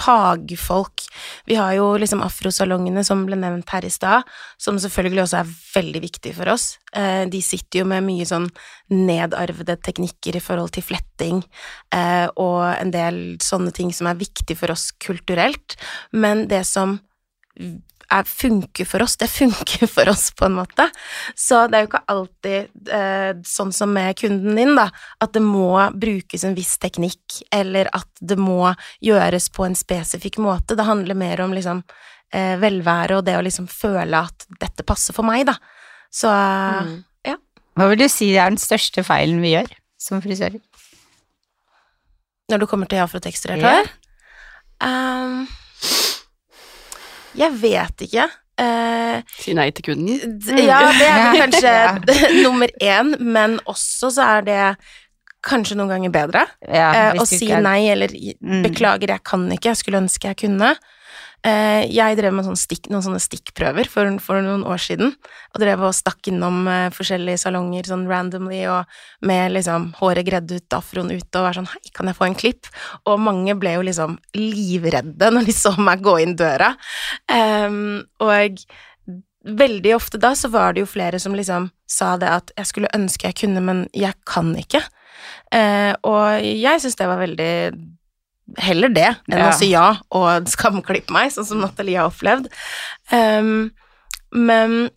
fagfolk. 0.00 1.04
Vi 1.46 1.58
har 1.58 1.74
jo 1.76 1.92
liksom 2.00 2.22
afrosalongene 2.24 3.04
som 3.06 3.26
ble 3.28 3.38
nevnt 3.40 3.70
her 3.74 3.84
i 3.86 3.92
stad, 3.92 4.28
som 4.60 4.78
selvfølgelig 4.80 5.24
også 5.24 5.40
er 5.40 5.52
veldig 5.74 6.02
viktig 6.06 6.34
for 6.38 6.52
oss. 6.54 6.72
Eh, 6.96 7.26
de 7.30 7.42
sitter 7.44 7.82
jo 7.82 7.90
med 7.90 8.06
mye 8.06 8.26
sånn 8.28 8.48
nedarvede 8.90 9.76
teknikker 9.84 10.38
i 10.38 10.44
forhold 10.44 10.74
til 10.76 10.86
fletting, 10.86 11.44
eh, 11.94 12.26
og 12.36 12.64
en 12.72 12.94
del 12.94 13.20
sånne 13.42 13.74
ting 13.76 13.92
som 13.94 14.10
er 14.10 14.20
viktig 14.20 14.56
for 14.58 14.72
oss 14.74 14.90
kulturelt, 15.02 15.76
men 16.12 16.46
det 16.50 16.64
som 16.68 16.98
er, 18.10 18.26
funker 18.28 18.88
for 18.88 19.04
oss, 19.04 19.16
det 19.20 19.28
funker 19.30 19.86
for 19.90 20.10
oss 20.12 20.28
på 20.36 20.46
en 20.48 20.56
måte. 20.58 20.86
Så 21.38 21.62
det 21.70 21.78
er 21.78 21.84
jo 21.84 21.90
ikke 21.90 22.02
alltid 22.14 22.92
eh, 22.98 23.32
sånn 23.46 23.72
som 23.76 23.92
med 23.94 24.18
kunden 24.20 24.58
din, 24.58 24.74
da, 24.78 24.88
at 25.22 25.34
det 25.36 25.42
må 25.44 25.72
brukes 25.94 26.44
en 26.46 26.56
viss 26.58 26.76
teknikk, 26.82 27.40
eller 27.54 27.90
at 27.96 28.10
det 28.20 28.38
må 28.40 28.72
gjøres 29.04 29.50
på 29.54 29.66
en 29.68 29.78
spesifikk 29.78 30.40
måte. 30.42 30.78
Det 30.78 30.88
handler 30.88 31.18
mer 31.18 31.44
om 31.44 31.54
liksom 31.56 31.84
eh, 32.34 32.56
velvære 32.60 33.20
og 33.20 33.28
det 33.28 33.38
å 33.38 33.44
liksom 33.46 33.68
føle 33.70 34.24
at 34.26 34.48
dette 34.60 34.86
passer 34.86 35.16
for 35.16 35.26
meg, 35.26 35.46
da. 35.50 35.58
Så 36.10 36.30
Mm. 36.30 36.98
Hva 37.78 37.86
vil 37.88 38.00
du 38.02 38.08
si 38.10 38.26
er 38.34 38.50
den 38.50 38.58
største 38.60 39.00
feilen 39.06 39.38
vi 39.40 39.54
gjør 39.54 39.70
som 39.96 40.20
frisører? 40.20 40.58
når 42.50 42.64
du 42.64 42.66
kommer 42.66 42.90
til 42.90 42.98
afroteksturert 42.98 43.62
Ja. 43.62 43.84
Ehm, 44.82 45.46
Jeg 47.38 47.52
vet 47.60 48.06
ikke. 48.06 48.28
Eh, 48.60 49.20
Si 49.40 49.54
nei 49.56 49.70
til 49.72 49.84
kunden. 49.92 50.40
ja, 50.58 50.80
det 50.92 51.06
er 51.08 51.36
kanskje 51.44 51.74
nummer 52.44 52.68
én, 52.82 53.14
men 53.20 53.58
også 53.70 54.10
så 54.12 54.26
er 54.38 54.42
det 54.48 54.62
kanskje 55.46 55.76
noen 55.78 55.88
ganger 55.88 56.12
bedre 56.12 56.42
Ja, 56.68 56.90
eh, 56.92 57.20
å 57.22 57.24
si 57.26 57.46
nei 57.48 57.86
eller 57.88 58.08
Mm. 58.12 58.62
beklager, 58.66 59.08
jeg 59.14 59.22
kan 59.24 59.46
ikke, 59.54 59.70
jeg 59.72 59.76
skulle 59.80 60.02
ønske 60.02 60.28
jeg 60.28 60.36
kunne. 60.42 60.74
Eh, 61.46 61.86
jeg 61.88 62.18
drev 62.18 62.34
med 62.36 62.44
sånn 62.44 62.58
stikk, 62.58 62.90
noen 62.92 63.04
sånne 63.06 63.20
stikkprøver 63.22 63.88
for, 63.88 64.10
for 64.20 64.42
noen 64.44 64.64
år 64.68 64.82
siden, 64.82 65.14
og 65.54 65.62
drev 65.62 65.86
og 65.88 65.96
stakk 65.96 66.28
innom 66.28 66.66
eh, 66.68 66.90
forskjellige 66.92 67.40
salonger 67.46 67.88
sånn 67.88 68.04
randomly, 68.10 68.60
og 68.68 69.26
med 69.26 69.54
liksom 69.56 69.90
håret 70.02 70.28
gredd 70.28 70.52
ut, 70.52 70.76
afroen 70.76 71.12
ute, 71.14 71.32
og 71.38 71.46
var 71.46 71.56
sånn 71.56 71.70
hei, 71.72 71.82
kan 71.96 72.10
jeg 72.10 72.18
få 72.18 72.28
en 72.28 72.38
klipp? 72.42 72.68
Og 73.08 73.22
mange 73.24 73.56
ble 73.60 73.78
jo 73.78 73.86
liksom 73.88 74.18
livredde 74.36 75.32
når 75.32 75.48
de 75.48 75.56
så 75.56 75.72
meg 75.80 76.04
gå 76.04 76.18
inn 76.26 76.36
døra. 76.36 76.74
Em, 77.32 78.02
og 78.20 78.60
veldig 79.40 79.94
ofte 79.96 80.20
da 80.20 80.34
så 80.36 80.50
var 80.52 80.74
det 80.74 80.84
jo 80.84 80.90
flere 80.90 81.18
som 81.22 81.32
liksom 81.36 81.70
sa 81.88 82.14
det 82.20 82.28
at 82.28 82.52
jeg 82.58 82.68
skulle 82.68 82.92
ønske 82.96 83.30
jeg 83.30 83.38
kunne, 83.46 83.64
men 83.64 83.86
jeg 83.96 84.12
kan 84.28 84.52
ikke. 84.58 84.82
Eh, 85.54 85.92
og 86.04 86.44
jeg 86.44 86.82
syns 86.82 87.00
det 87.00 87.08
var 87.08 87.22
veldig 87.24 87.54
Heller 88.58 88.88
det 88.88 89.06
enn 89.30 89.38
Ja. 89.38 89.50
å 89.50 89.54
si 89.54 89.68
ja 89.70 89.96
og 90.10 90.46
skamklippe 90.50 91.10
meg, 91.14 91.30
sånn 91.30 91.46
som 91.46 91.60
Nathalie 91.60 91.96
har 91.98 92.10
opplevd. 92.10 92.48
Um, 93.12 93.70
men 94.32 94.90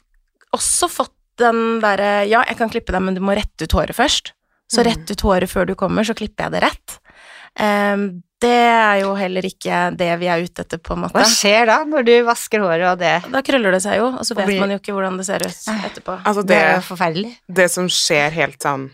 også 0.54 0.90
fått 0.90 1.14
den 1.38 1.80
derre 1.82 2.28
Ja, 2.30 2.44
jeg 2.48 2.58
kan 2.58 2.70
klippe 2.70 2.92
deg, 2.94 3.02
men 3.02 3.16
du 3.16 3.22
må 3.22 3.36
rette 3.36 3.64
ut 3.66 3.72
håret 3.74 3.96
først. 3.96 4.32
Så 4.72 4.82
Mm. 4.82 4.86
rett 4.90 5.12
ut 5.12 5.22
håret 5.22 5.50
før 5.50 5.68
du 5.68 5.76
kommer, 5.76 6.04
så 6.04 6.14
klipper 6.16 6.46
jeg 6.50 6.52
det 6.52 6.62
rett. 6.64 7.00
Um, 7.60 8.24
det 8.42 8.50
er 8.50 9.02
jo 9.02 9.14
heller 9.16 9.42
ikke 9.46 9.96
det 9.96 10.20
vi 10.20 10.26
er 10.28 10.42
ute 10.44 10.62
etter, 10.66 10.78
på 10.82 10.94
en 10.96 11.04
måte. 11.04 11.14
Hva 11.14 11.24
skjer 11.30 11.66
da, 11.70 11.84
når 11.86 12.04
du 12.06 12.24
vasker 12.26 12.60
håret 12.60 12.92
og 12.92 13.00
det? 13.00 13.32
Da 13.32 13.42
krøller 13.42 13.72
det 13.72 13.82
seg 13.84 13.98
jo, 14.00 14.08
og 14.18 14.26
så 14.26 14.36
vet 14.36 14.60
man 14.60 14.70
jo 14.74 14.80
ikke 14.80 14.94
hvordan 14.96 15.18
det 15.18 15.26
ser 15.28 15.46
ut 15.46 15.68
etterpå. 15.86 16.18
Altså 16.26 16.42
Det 16.42 16.48
det, 16.48 16.58
er 16.58 16.76
jo 16.76 16.82
forferdelig. 16.96 17.38
det 17.48 17.70
som 17.72 17.88
skjer 17.88 18.32
helt 18.32 18.60
sånn 18.60 18.90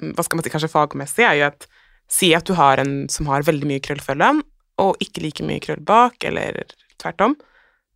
Hva 0.00 0.22
skal 0.24 0.36
man 0.38 0.44
si, 0.44 0.50
kanskje 0.50 0.70
fagmessig, 0.70 1.24
er 1.26 1.34
jo 1.40 1.46
at 1.48 1.66
Si 2.08 2.32
at 2.36 2.48
du 2.48 2.54
har 2.56 2.80
en 2.80 3.08
som 3.12 3.28
har 3.28 3.44
veldig 3.46 3.68
mye 3.68 3.82
krøllfølge, 3.84 4.30
og 4.78 5.02
ikke 5.02 5.22
like 5.24 5.44
mye 5.44 5.60
krøll 5.60 5.82
bak, 5.84 6.22
eller 6.24 6.62
tvert 6.98 7.20
om. 7.26 7.34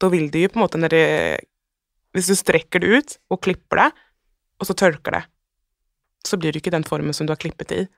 Da 0.03 0.11
vil 0.13 0.29
det 0.35 0.43
jo 0.45 0.53
på 0.53 0.59
en 0.61 0.65
måte, 0.65 0.81
når 0.81 0.93
det 0.93 1.07
hvis 2.13 2.29
du 2.29 2.37
strekker 2.37 2.83
det 2.83 2.91
ut 2.93 3.15
og 3.33 3.41
klipper 3.45 3.81
det, 3.81 3.89
og 4.61 4.69
så 4.69 4.77
tørker 4.77 5.17
det, 5.17 5.23
så 6.29 6.39
blir 6.39 6.53
det 6.53 6.61
ikke 6.63 6.75
den 6.75 6.85
formen 6.87 7.17
som 7.17 7.27
du 7.27 7.33
har 7.33 7.41
klippet 7.41 7.71
det 7.73 7.79
i. 7.85 7.89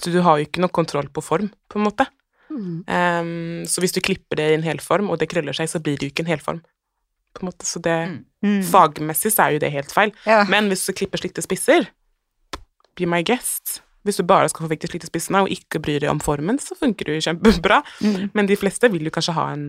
Så 0.00 0.10
du 0.10 0.18
har 0.24 0.38
jo 0.38 0.48
ikke 0.48 0.62
noe 0.64 0.72
kontroll 0.72 1.08
på 1.12 1.22
form, 1.24 1.50
på 1.70 1.78
en 1.78 1.86
måte. 1.86 2.08
Mm. 2.52 2.82
Um, 2.88 3.62
så 3.68 3.80
hvis 3.84 3.94
du 3.94 4.02
klipper 4.04 4.40
det 4.40 4.48
i 4.50 4.56
en 4.58 4.66
helform, 4.66 5.12
og 5.12 5.20
det 5.20 5.30
krøller 5.30 5.56
seg, 5.56 5.70
så 5.70 5.80
blir 5.84 5.98
det 6.00 6.08
jo 6.08 6.14
ikke 6.14 6.24
en 6.26 6.32
helform. 6.32 6.60
På 7.32 7.44
en 7.44 7.52
måte, 7.52 7.68
så 7.68 7.80
det, 7.80 7.96
Mm. 8.42 8.58
Mm. 8.58 8.62
Fagmessig 8.66 9.30
så 9.30 9.44
er 9.44 9.50
jo 9.54 9.58
det 9.62 9.70
helt 9.70 9.92
feil. 9.94 10.10
Ja. 10.26 10.42
Men 10.50 10.66
hvis 10.66 10.82
du 10.82 10.92
klipper 10.92 11.20
slikte 11.20 11.44
spisser, 11.44 11.86
be 12.98 13.06
my 13.06 13.22
guest. 13.22 13.80
Hvis 14.02 14.18
du 14.18 14.24
bare 14.26 14.48
skal 14.50 14.64
få 14.64 14.72
vekk 14.72 14.82
de 14.82 14.90
slikte 14.90 15.10
spissene 15.10 15.44
og 15.44 15.52
ikke 15.54 15.80
bryr 15.82 16.02
deg 16.02 16.10
om 16.10 16.20
formen, 16.22 16.58
så 16.58 16.74
funker 16.78 17.06
det 17.06 17.18
jo 17.18 17.26
kjempebra. 17.28 17.82
Mm. 18.02 18.32
Men 18.34 18.50
de 18.50 18.58
fleste 18.58 18.90
vil 18.90 19.06
jo 19.06 19.14
kanskje 19.14 19.36
ha 19.36 19.44
en, 19.54 19.68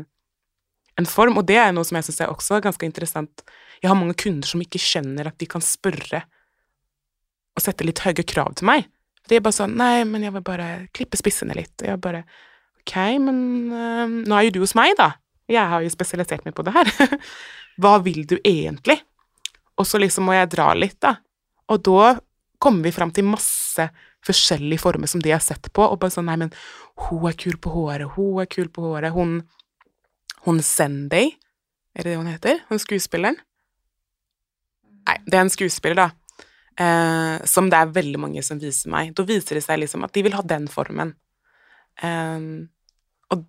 en 0.97 1.09
form, 1.09 1.37
og 1.37 1.45
det 1.49 1.59
er 1.61 1.75
noe 1.75 1.85
som 1.85 1.99
jeg 1.99 2.09
syns 2.09 2.23
er 2.25 2.33
også 2.33 2.61
ganske 2.65 2.87
interessant. 2.87 3.45
Jeg 3.83 3.91
har 3.91 3.99
mange 3.99 4.17
kunder 4.17 4.49
som 4.49 4.63
ikke 4.63 4.81
skjønner 4.81 5.29
at 5.29 5.37
de 5.41 5.49
kan 5.49 5.63
spørre 5.63 6.23
og 7.53 7.61
sette 7.61 7.85
litt 7.85 8.01
høye 8.01 8.25
krav 8.25 8.55
til 8.57 8.69
meg. 8.71 8.89
De 9.29 9.37
er 9.37 9.43
bare 9.43 9.55
sånn 9.55 9.77
Nei, 9.79 10.03
men 10.07 10.25
jeg 10.25 10.33
vil 10.35 10.43
bare 10.45 10.69
klippe 10.95 11.19
spissene 11.19 11.55
litt. 11.55 11.75
Og 11.81 11.91
jeg 11.91 12.01
bare 12.03 12.23
Ok, 12.83 12.97
men 13.23 13.37
øh, 13.71 14.15
nå 14.27 14.35
er 14.35 14.47
jo 14.49 14.57
du 14.57 14.63
hos 14.65 14.73
meg, 14.75 14.91
da. 14.99 15.13
Jeg 15.47 15.71
har 15.71 15.83
jo 15.85 15.91
spesialisert 15.91 16.43
meg 16.43 16.55
på 16.57 16.65
det 16.67 16.73
her. 16.75 16.89
Hva 17.81 17.93
vil 18.03 18.25
du 18.27 18.35
egentlig? 18.41 18.97
Og 19.79 19.87
så 19.87 20.01
liksom 20.01 20.27
må 20.27 20.35
jeg 20.35 20.51
dra 20.51 20.73
litt, 20.75 20.97
da. 21.03 21.15
Og 21.71 21.79
da 21.85 22.09
kommer 22.59 22.89
vi 22.89 22.95
fram 22.95 23.13
til 23.15 23.27
masse 23.27 23.87
forskjellige 24.27 24.81
former 24.83 25.09
som 25.11 25.21
de 25.23 25.33
har 25.33 25.43
sett 25.43 25.69
på, 25.73 25.85
og 25.85 25.99
bare 26.01 26.13
sånn 26.13 26.27
Nei, 26.29 26.37
men 26.45 26.53
hun 27.07 27.27
er 27.29 27.37
kul 27.39 27.57
på 27.61 27.73
håret, 27.73 28.15
hun 28.15 28.41
er 28.43 28.49
kul 28.51 28.69
på 28.73 28.85
håret, 28.87 29.13
hun 29.15 29.41
Hun 30.43 30.57
Sunday, 30.59 31.29
er 31.95 32.03
det 32.03 32.11
det 32.11 32.17
hun 32.19 32.27
heter? 32.27 32.57
Hun 32.67 32.79
skuespilleren? 32.81 33.37
Nei, 35.07 35.15
det 35.23 35.37
er 35.37 35.45
en 35.45 35.51
skuespiller, 35.53 35.95
da. 35.95 36.09
Eh, 36.83 37.45
som 37.45 37.69
det 37.71 37.79
er 37.79 37.93
veldig 37.93 38.19
mange 38.19 38.43
som 38.43 38.59
viser 38.59 38.91
meg. 38.91 39.13
Da 39.15 39.23
viser 39.23 39.59
det 39.59 39.63
seg 39.63 39.79
liksom 39.79 40.03
at 40.03 40.11
de 40.11 40.23
vil 40.25 40.35
ha 40.35 40.43
den 40.43 40.65
formen. 40.67 41.13
Eh, 42.01 42.47
og 43.31 43.45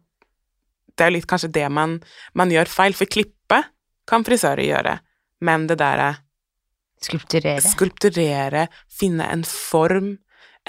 det 0.95 1.07
er 1.07 1.15
litt 1.17 1.27
kanskje 1.31 1.51
det 1.57 1.67
man, 1.73 1.99
man 2.39 2.53
gjør 2.53 2.71
feil, 2.71 2.95
for 2.95 3.11
klippe 3.11 3.63
kan 4.07 4.27
frisører 4.27 4.67
gjøre, 4.67 4.99
men 5.45 5.67
det 5.71 5.81
derre 5.81 6.13
Skulpturere. 7.05 7.61
skulpturere, 7.61 8.69
finne 8.89 9.27
en 9.33 9.43
form, 9.45 10.15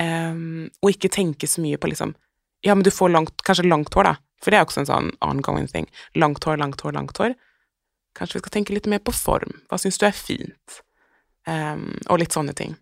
ehm, 0.01 0.69
og 0.81 0.91
ikke 0.91 1.11
tenke 1.13 1.47
så 1.47 1.63
mye 1.63 1.79
på 1.79 1.91
liksom 1.91 2.15
Ja, 2.65 2.73
men 2.73 2.83
du 2.83 2.89
får 2.89 3.11
langt, 3.13 3.43
kanskje 3.45 3.67
langt 3.69 3.93
hår, 3.93 4.07
da, 4.07 4.15
for 4.41 4.49
det 4.49 4.57
er 4.57 4.65
også 4.65 4.81
en 4.81 4.87
sånn 4.89 5.09
ongoing 5.21 5.67
thing. 5.69 5.85
Langt 6.17 6.43
hår, 6.47 6.57
langt 6.57 6.81
hår, 6.81 6.95
langt 6.97 7.19
hår. 7.21 7.35
Kanskje 8.17 8.39
vi 8.39 8.41
skal 8.41 8.53
tenke 8.55 8.73
litt 8.73 8.87
mer 8.89 9.03
på 9.05 9.13
form. 9.13 9.59
Hva 9.69 9.77
syns 9.77 9.99
du 10.01 10.07
er 10.07 10.15
fint? 10.17 10.79
Um, 11.45 11.91
og 12.09 12.23
litt 12.23 12.33
sånne 12.33 12.55
ting. 12.57 12.73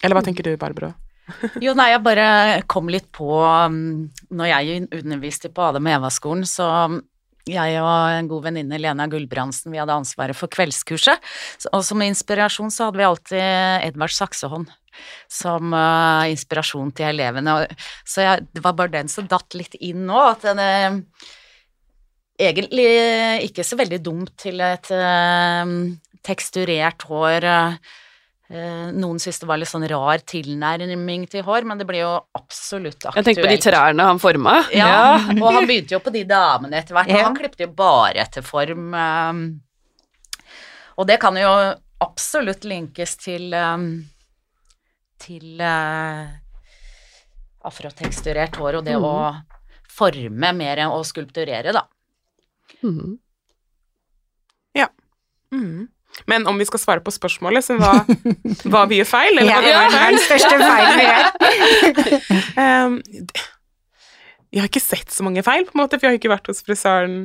Eller 0.00 0.16
hva 0.16 0.24
tenker 0.24 0.46
du, 0.46 0.54
Barbro? 0.56 0.94
Jo, 1.64 1.74
nei, 1.78 1.90
jeg 1.92 2.02
bare 2.02 2.26
kom 2.70 2.88
litt 2.90 3.06
på 3.14 3.28
um, 3.38 4.08
Når 4.34 4.48
jeg 4.50 4.86
underviste 4.98 5.52
på 5.54 5.62
Adam 5.68 5.86
og 5.86 5.96
Eva-skolen, 5.96 6.46
så 6.48 6.66
um, 6.88 6.98
jeg 7.48 7.80
og 7.82 8.12
en 8.12 8.28
god 8.30 8.46
venninne, 8.46 8.78
Lena 8.78 9.08
Gulbrandsen, 9.10 9.72
vi 9.72 9.80
hadde 9.80 9.96
ansvaret 9.96 10.38
for 10.38 10.52
kveldskurset. 10.52 11.22
Og 11.72 11.82
som 11.86 12.04
inspirasjon 12.04 12.70
så 12.72 12.88
hadde 12.88 13.00
vi 13.00 13.08
alltid 13.08 13.88
Edvard 13.88 14.14
Saksehånd 14.14 14.70
som 15.30 15.72
uh, 15.72 16.28
inspirasjon 16.28 16.90
til 16.92 17.08
elevene. 17.14 17.62
Så 18.04 18.26
jeg, 18.26 18.46
det 18.52 18.62
var 18.64 18.76
bare 18.76 18.92
den 18.98 19.08
som 19.08 19.28
datt 19.30 19.56
litt 19.56 19.78
inn 19.80 20.04
nå, 20.08 20.18
at 20.34 20.44
den 20.44 20.60
uh, 20.60 21.30
egentlig 22.42 22.88
ikke 23.48 23.64
så 23.66 23.78
veldig 23.80 24.00
dumt 24.04 24.34
til 24.40 24.60
et 24.64 24.92
uh, 24.92 25.64
teksturert 26.22 27.02
hår. 27.08 27.44
eh, 27.44 27.74
noen 28.52 29.18
syntes 29.22 29.38
det 29.40 29.46
var 29.48 29.56
litt 29.60 29.70
sånn 29.70 29.86
rar 29.88 30.18
tilnærming 30.28 31.22
til 31.32 31.42
hår, 31.46 31.64
men 31.64 31.78
det 31.80 31.86
blir 31.88 32.02
jo 32.04 32.10
absolutt 32.36 32.98
aktuelt. 33.08 33.16
Jeg 33.16 33.24
tenker 33.30 33.46
på 33.46 33.52
de 33.54 33.60
trærne 33.64 34.06
han 34.10 34.18
forma. 34.20 34.58
Ja, 34.76 35.14
og 35.40 35.48
han 35.56 35.66
begynte 35.70 35.94
jo 35.96 36.00
på 36.04 36.12
de 36.12 36.24
damene 36.28 36.76
etter 36.82 36.92
hvert, 36.98 37.08
og 37.08 37.16
Ja. 37.18 37.24
han 37.24 37.36
klippet 37.38 37.60
jo 37.64 37.68
bare 37.68 38.20
etter 38.26 38.42
form. 38.44 38.92
eh, 38.94 39.32
og 40.98 41.06
det 41.08 41.18
kan 41.20 41.34
jo 41.40 41.52
absolutt 42.02 42.64
linkes 42.68 43.16
til 43.16 43.54
eh, 43.54 43.78
til 45.22 45.60
eh, 45.60 46.26
afroteksturert 47.64 48.56
hår 48.58 48.80
og 48.80 48.84
det 48.84 48.96
å 48.98 49.12
forme 49.92 50.52
mer 50.56 50.76
enn 50.82 50.90
å 50.90 51.02
skulpturere, 51.06 51.72
da. 51.72 51.86
Ja. 54.74 54.88
Mhm. 55.52 55.88
Men 56.28 56.44
om 56.46 56.58
vi 56.60 56.66
skal 56.68 56.80
svare 56.82 57.00
på 57.04 57.12
spørsmålet, 57.14 57.64
så 57.64 57.76
var, 57.80 58.02
var 58.68 58.86
vi 58.90 58.98
gjør 59.00 59.08
feil, 59.08 59.38
eller 59.38 59.48
Ja, 59.50 59.60
vi 59.64 59.70
det 59.70 59.76
var 59.78 60.10
den 60.12 60.18
største 60.20 60.58
feilen 60.60 60.98
vi 60.98 61.06
gjør. 61.08 61.26
Ehm, 62.62 62.98
jeg 64.52 64.60
har 64.60 64.68
ikke 64.68 64.82
sett 64.84 65.12
så 65.14 65.24
mange 65.24 65.42
feil, 65.46 65.64
på 65.64 65.72
en 65.76 65.80
måte, 65.84 65.96
for 65.98 66.06
jeg 66.06 66.12
har 66.16 66.20
ikke 66.20 66.32
vært 66.34 66.50
hos 66.52 66.60
frisøren 66.66 67.22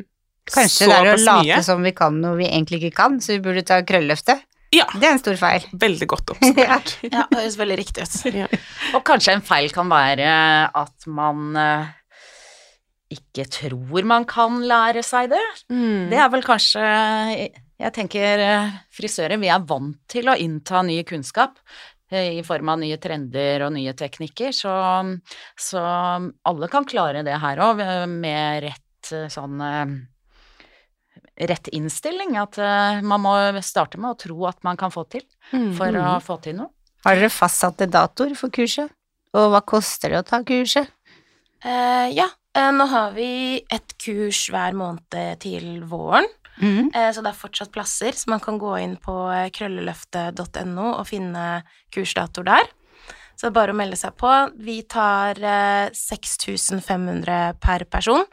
Kanskje 0.48 0.86
det 0.88 0.96
er 0.96 1.10
å 1.12 1.16
late 1.20 1.44
mye. 1.44 1.58
som 1.68 1.82
vi 1.84 1.92
kan 1.92 2.22
noe 2.24 2.38
vi 2.40 2.46
egentlig 2.48 2.78
ikke 2.86 2.96
kan, 3.02 3.18
så 3.20 3.34
vi 3.36 3.42
burde 3.44 3.66
ta 3.68 3.82
krølleløftet. 3.84 4.46
Ja, 4.72 4.86
Det 4.96 5.04
er 5.04 5.14
en 5.18 5.20
stor 5.20 5.36
feil. 5.40 5.66
veldig 5.76 6.08
godt 6.08 6.30
oppsummert. 6.34 6.94
Ja, 7.04 7.26
det 7.28 7.42
høres 7.42 7.58
veldig 7.60 7.78
riktig 7.82 8.06
ut. 8.08 8.16
Ja. 8.36 8.48
Og 8.96 9.04
kanskje 9.08 9.36
en 9.36 9.44
feil 9.44 9.68
kan 9.76 9.92
være 9.92 10.32
at 10.72 11.08
man 11.12 11.52
eh, 11.60 11.92
ikke 13.20 13.44
tror 13.52 14.08
man 14.08 14.24
kan 14.28 14.62
lære 14.68 15.04
seg 15.04 15.30
det. 15.36 15.44
Mm. 15.72 16.08
Det 16.12 16.20
er 16.24 16.32
vel 16.32 16.44
kanskje 16.48 16.88
Jeg 17.78 17.94
tenker 17.94 18.42
eh, 18.42 18.76
frisører, 18.96 19.38
vi 19.38 19.52
er 19.54 19.62
vant 19.70 20.00
til 20.10 20.30
å 20.32 20.36
innta 20.42 20.82
ny 20.82 20.98
kunnskap 21.06 21.60
eh, 22.10 22.40
i 22.40 22.44
form 22.46 22.72
av 22.74 22.80
nye 22.82 22.98
trender 22.98 23.68
og 23.68 23.76
nye 23.76 23.94
teknikker, 23.98 24.50
så, 24.56 24.74
så 25.54 25.84
alle 26.42 26.70
kan 26.74 26.88
klare 26.90 27.22
det 27.28 27.38
her 27.44 27.62
òg 27.62 27.84
med 28.10 28.64
rett 28.66 29.12
eh, 29.14 29.28
sånn 29.34 29.62
eh, 29.62 29.98
Rett 31.38 31.68
innstilling, 31.70 32.34
at 32.42 32.58
eh, 32.58 33.04
man 33.06 33.22
må 33.22 33.32
starte 33.62 34.00
med 34.02 34.16
å 34.16 34.18
tro 34.18 34.48
at 34.50 34.58
man 34.66 34.78
kan 34.78 34.90
få 34.94 35.04
til 35.10 35.22
Mm. 35.54 35.70
for 35.78 35.96
å 35.96 36.16
få 36.20 36.36
til 36.44 36.58
noe. 36.58 36.72
Har 37.06 37.16
dere 37.16 37.30
fastsatte 37.32 37.86
datoer 37.88 38.34
for 38.36 38.52
kurset? 38.52 38.90
Og 39.38 39.46
hva 39.54 39.62
koster 39.64 40.12
det 40.12 40.18
å 40.20 40.26
ta 40.28 40.42
kurset? 40.44 40.90
Uh, 41.64 42.10
ja, 42.12 42.26
uh, 42.58 42.72
nå 42.76 42.88
har 42.92 43.14
vi 43.16 43.62
et 43.72 43.94
kurs 44.02 44.42
hver 44.52 44.76
måned 44.76 45.16
til 45.40 45.86
våren, 45.88 46.28
Mhm. 46.58 46.92
eh, 46.94 47.12
så 47.14 47.22
det 47.22 47.32
er 47.32 47.42
fortsatt 47.42 47.72
plasser, 47.72 48.12
så 48.18 48.30
man 48.30 48.40
kan 48.44 48.58
gå 48.60 48.74
inn 48.82 48.98
på 48.98 49.16
eh, 49.32 49.50
krølleløftet.no 49.54 50.88
og 50.98 51.08
finne 51.08 51.64
kursdatoer 51.94 52.46
der. 52.46 52.74
Så 53.38 53.46
det 53.46 53.52
er 53.52 53.58
bare 53.60 53.74
å 53.74 53.78
melde 53.78 53.98
seg 54.00 54.16
på. 54.18 54.30
Vi 54.66 54.80
tar 54.90 55.38
eh, 55.38 55.90
6500 55.94 57.54
per 57.62 57.86
person, 57.86 58.24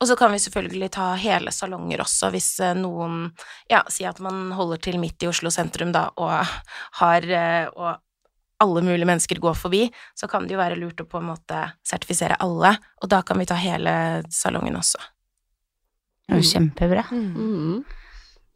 og 0.00 0.08
så 0.08 0.16
kan 0.20 0.32
vi 0.34 0.40
selvfølgelig 0.44 0.90
ta 0.98 1.14
hele 1.16 1.52
salonger 1.52 2.02
også, 2.04 2.28
hvis 2.34 2.50
eh, 2.60 2.76
noen 2.76 3.30
Ja, 3.72 3.80
sier 3.88 4.10
at 4.12 4.20
man 4.20 4.50
holder 4.52 4.76
til 4.84 5.00
midt 5.00 5.22
i 5.24 5.30
Oslo 5.30 5.48
sentrum, 5.50 5.94
da, 5.96 6.10
og 6.20 6.44
har 7.00 7.24
eh, 7.24 7.66
Og 7.72 7.96
alle 8.60 8.82
mulige 8.84 9.08
mennesker 9.08 9.40
går 9.40 9.54
forbi, 9.56 9.86
så 10.14 10.28
kan 10.28 10.44
det 10.44 10.52
jo 10.52 10.60
være 10.60 10.76
lurt 10.76 11.00
å 11.00 11.06
på 11.08 11.16
en 11.16 11.30
måte 11.30 11.62
sertifisere 11.80 12.36
alle, 12.44 12.74
og 13.00 13.08
da 13.08 13.22
kan 13.24 13.40
vi 13.40 13.46
ta 13.48 13.56
hele 13.56 14.20
salongen 14.28 14.76
også. 14.76 15.00
Det 16.30 16.36
er 16.36 16.44
jo 16.44 16.50
kjempebra. 16.52 17.06
Mm. 17.10 17.30
Mhm. 17.34 17.80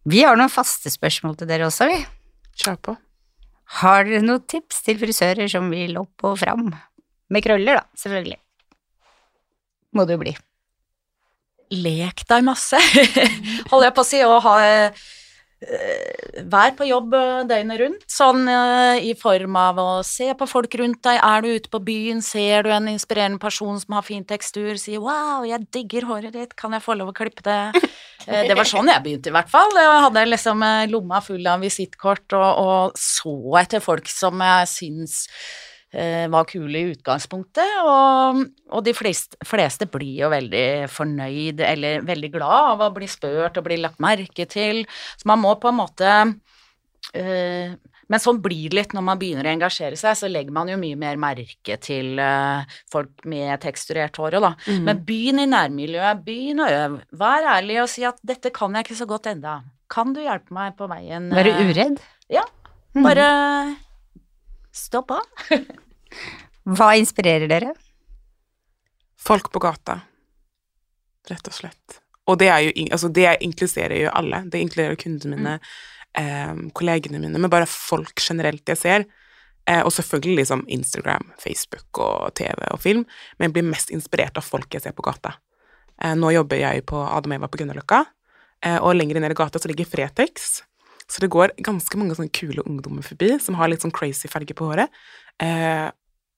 Vi 0.04 0.20
har 0.20 0.36
noen 0.36 0.52
faste 0.52 0.92
spørsmål 0.92 1.38
til 1.40 1.48
dere 1.48 1.66
også, 1.66 1.88
vi. 1.88 1.96
Kjør 2.60 2.76
på. 2.86 2.96
Har 3.80 4.04
dere 4.04 4.22
noen 4.22 4.44
tips 4.46 4.82
til 4.84 4.98
frisører 5.00 5.48
som 5.50 5.70
vil 5.72 5.96
opp 5.98 6.26
og 6.28 6.36
fram? 6.42 6.68
Med 7.32 7.42
krøller, 7.42 7.80
da, 7.80 7.84
selvfølgelig. 7.98 8.36
Må 9.96 10.04
det 10.04 10.14
jo 10.14 10.20
bli. 10.20 10.34
Lek 11.74 12.26
deg 12.28 12.44
masse, 12.46 12.78
holder 13.70 13.88
jeg 13.88 13.96
på 13.96 14.04
å 14.04 14.06
si, 14.06 14.20
og 14.28 14.42
ha 14.44 14.56
Vær 16.50 16.72
på 16.76 16.86
jobb 16.88 17.14
eh, 17.14 17.42
døgnet 17.48 17.80
rundt, 17.80 18.06
sånn 18.10 18.48
eh, 18.50 19.04
i 19.10 19.12
form 19.18 19.56
av 19.60 19.78
å 19.80 19.88
se 20.06 20.26
på 20.36 20.48
folk 20.50 20.74
rundt 20.80 21.02
deg. 21.06 21.20
Er 21.22 21.44
du 21.44 21.48
ute 21.54 21.70
på 21.72 21.80
byen, 21.84 22.22
ser 22.24 22.66
du 22.66 22.70
en 22.74 22.88
inspirerende 22.90 23.38
person 23.42 23.78
som 23.80 23.94
har 23.98 24.06
fin 24.06 24.24
tekstur, 24.24 24.74
si 24.80 24.96
'wow, 24.98 25.44
jeg 25.46 25.66
digger 25.72 26.08
håret 26.10 26.32
ditt, 26.34 26.56
kan 26.56 26.72
jeg 26.72 26.82
få 26.82 26.98
lov 26.98 27.12
å 27.12 27.16
klippe 27.16 27.42
det'? 27.42 27.72
Eh, 28.24 28.46
Det 28.48 28.54
var 28.56 28.64
sånn 28.64 28.88
jeg 28.88 29.02
begynte, 29.04 29.28
i 29.28 29.34
hvert 29.34 29.50
fall. 29.52 29.68
Jeg 29.76 30.00
hadde 30.00 30.22
liksom 30.30 30.62
eh, 30.64 30.86
lomma 30.88 31.20
full 31.20 31.44
av 31.46 31.60
visittkort 31.60 32.32
og, 32.32 32.60
og 32.62 32.92
så 32.96 33.34
etter 33.60 33.84
folk 33.84 34.08
som 34.08 34.40
jeg 34.40 34.70
syns 34.70 35.16
eh, 35.28 35.73
var 35.94 36.48
kule 36.50 36.80
i 36.80 36.90
utgangspunktet, 36.90 37.76
og, 37.86 38.40
og 38.74 38.84
de 38.86 38.94
fleste, 38.96 39.38
fleste 39.46 39.86
blir 39.86 40.24
jo 40.24 40.30
veldig 40.32 40.90
fornøyd 40.90 41.62
eller 41.62 42.02
veldig 42.02 42.30
glad 42.34 42.70
av 42.74 42.82
å 42.88 42.92
bli 42.96 43.06
spurt 43.10 43.60
og 43.60 43.66
bli 43.68 43.78
lagt 43.78 44.02
merke 44.02 44.48
til, 44.50 44.82
så 45.14 45.30
man 45.30 45.42
må 45.44 45.54
på 45.62 45.70
en 45.70 45.78
måte 45.78 46.14
eh, 47.14 47.76
men 48.10 48.20
sånn 48.20 48.40
blir 48.44 48.68
det 48.70 48.78
litt 48.78 48.94
når 48.96 49.04
man 49.06 49.20
begynner 49.20 49.48
å 49.48 49.52
engasjere 49.54 49.98
seg, 49.98 50.16
så 50.18 50.30
legger 50.30 50.54
man 50.54 50.70
jo 50.70 50.78
mye 50.80 50.98
mer 51.00 51.20
merke 51.20 51.78
til 51.82 52.20
eh, 52.20 52.74
folk 52.92 53.24
med 53.30 53.56
teksturert 53.64 54.18
hår 54.20 54.38
òg, 54.38 54.44
da. 54.44 54.52
Mm. 54.68 54.82
Men 54.88 55.04
begynn 55.08 55.44
i 55.44 55.46
nærmiljøet, 55.50 56.24
begynn 56.26 56.64
å 56.64 56.68
øve. 56.72 57.00
Vær 57.24 57.48
ærlig 57.56 57.80
og 57.84 57.88
si 57.92 58.04
at 58.08 58.20
'dette 58.22 58.52
kan 58.54 58.76
jeg 58.76 58.86
ikke 58.86 59.00
så 59.00 59.08
godt 59.08 59.30
enda'. 59.32 59.62
kan 59.94 60.12
du 60.12 60.20
hjelpe 60.20 60.50
meg 60.50 60.76
på 60.76 60.88
veien? 60.90 61.30
Være 61.30 61.54
uredd? 61.60 62.00
Ja. 62.32 62.42
Bare 62.94 63.76
stopp 64.72 65.12
på. 65.12 65.20
Hva 66.64 66.94
inspirerer 66.96 67.48
dere? 67.50 67.74
Folk 69.20 69.50
på 69.52 69.60
gata, 69.62 70.00
rett 71.28 71.48
og 71.48 71.56
slett. 71.56 72.00
Og 72.28 72.38
det, 72.40 72.48
jo, 72.64 72.72
altså 72.92 73.10
det 73.12 73.28
inkluderer 73.44 73.98
jo 74.06 74.12
alle. 74.16 74.42
Det 74.48 74.60
inkluderer 74.60 74.96
kundene 75.00 75.36
mine, 75.36 75.58
eh, 76.16 76.54
kollegene 76.76 77.20
mine, 77.20 77.36
men 77.38 77.52
bare 77.52 77.68
folk 77.68 78.20
generelt 78.20 78.68
jeg 78.68 78.80
ser. 78.80 79.06
Eh, 79.68 79.80
og 79.80 79.92
selvfølgelig 79.96 80.42
liksom 80.42 80.64
Instagram, 80.68 81.30
Facebook 81.40 81.98
og 81.98 82.34
TV 82.36 82.66
og 82.70 82.80
film, 82.80 83.06
men 83.38 83.48
jeg 83.48 83.54
blir 83.56 83.70
mest 83.70 83.92
inspirert 83.94 84.36
av 84.36 84.44
folk 84.44 84.76
jeg 84.76 84.84
ser 84.84 84.96
på 84.96 85.04
gata. 85.04 85.38
Eh, 86.02 86.12
nå 86.18 86.34
jobber 86.34 86.60
jeg 86.60 86.84
på 86.88 87.00
Adam 87.00 87.36
Eva 87.38 87.48
på 87.48 87.60
Grünerløkka, 87.62 88.02
eh, 88.64 88.76
og 88.76 88.96
lenger 88.96 89.20
ned 89.20 89.32
i 89.32 89.38
gata 89.40 89.60
så 89.60 89.70
ligger 89.70 89.88
Fretex. 89.88 90.62
Så 91.08 91.20
det 91.20 91.32
går 91.32 91.56
ganske 91.64 91.96
mange 92.00 92.16
sånne 92.16 92.32
kule 92.32 92.64
ungdommer 92.64 93.04
forbi 93.04 93.38
som 93.40 93.56
har 93.56 93.68
litt 93.68 93.84
sånn 93.84 93.92
crazy 93.92 94.28
farge 94.28 94.56
på 94.56 94.68
håret. 94.68 94.92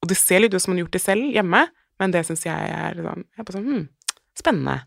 Og 0.03 0.11
det 0.11 0.19
ser 0.19 0.43
litt 0.43 0.55
ut 0.55 0.63
som 0.63 0.73
man 0.73 0.81
har 0.81 0.87
gjort 0.87 0.99
det 0.99 1.05
selv 1.05 1.31
hjemme, 1.35 1.63
men 2.01 2.13
det 2.13 2.27
syns 2.29 2.45
jeg 2.47 2.77
er 2.77 3.01
sånn, 3.01 3.25
jeg 3.33 3.43
er 3.43 3.57
sånn 3.57 3.67
hmm, 3.67 3.85
spennende. 4.37 4.79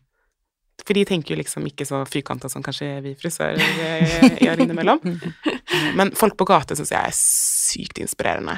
For 0.86 0.96
de 0.96 1.04
tenker 1.08 1.34
jo 1.34 1.40
liksom 1.42 1.66
ikke 1.68 1.86
så 1.88 2.02
firkanta 2.08 2.50
som 2.52 2.64
kanskje 2.66 2.88
vi 3.04 3.14
frisører 3.20 3.60
eh, 3.60 4.26
gjør 4.46 4.64
innimellom. 4.64 5.02
Men 6.00 6.14
folk 6.18 6.38
på 6.40 6.48
gata 6.50 6.78
syns 6.78 6.94
jeg 6.94 7.12
er 7.12 7.16
sykt 7.16 8.00
inspirerende. 8.02 8.56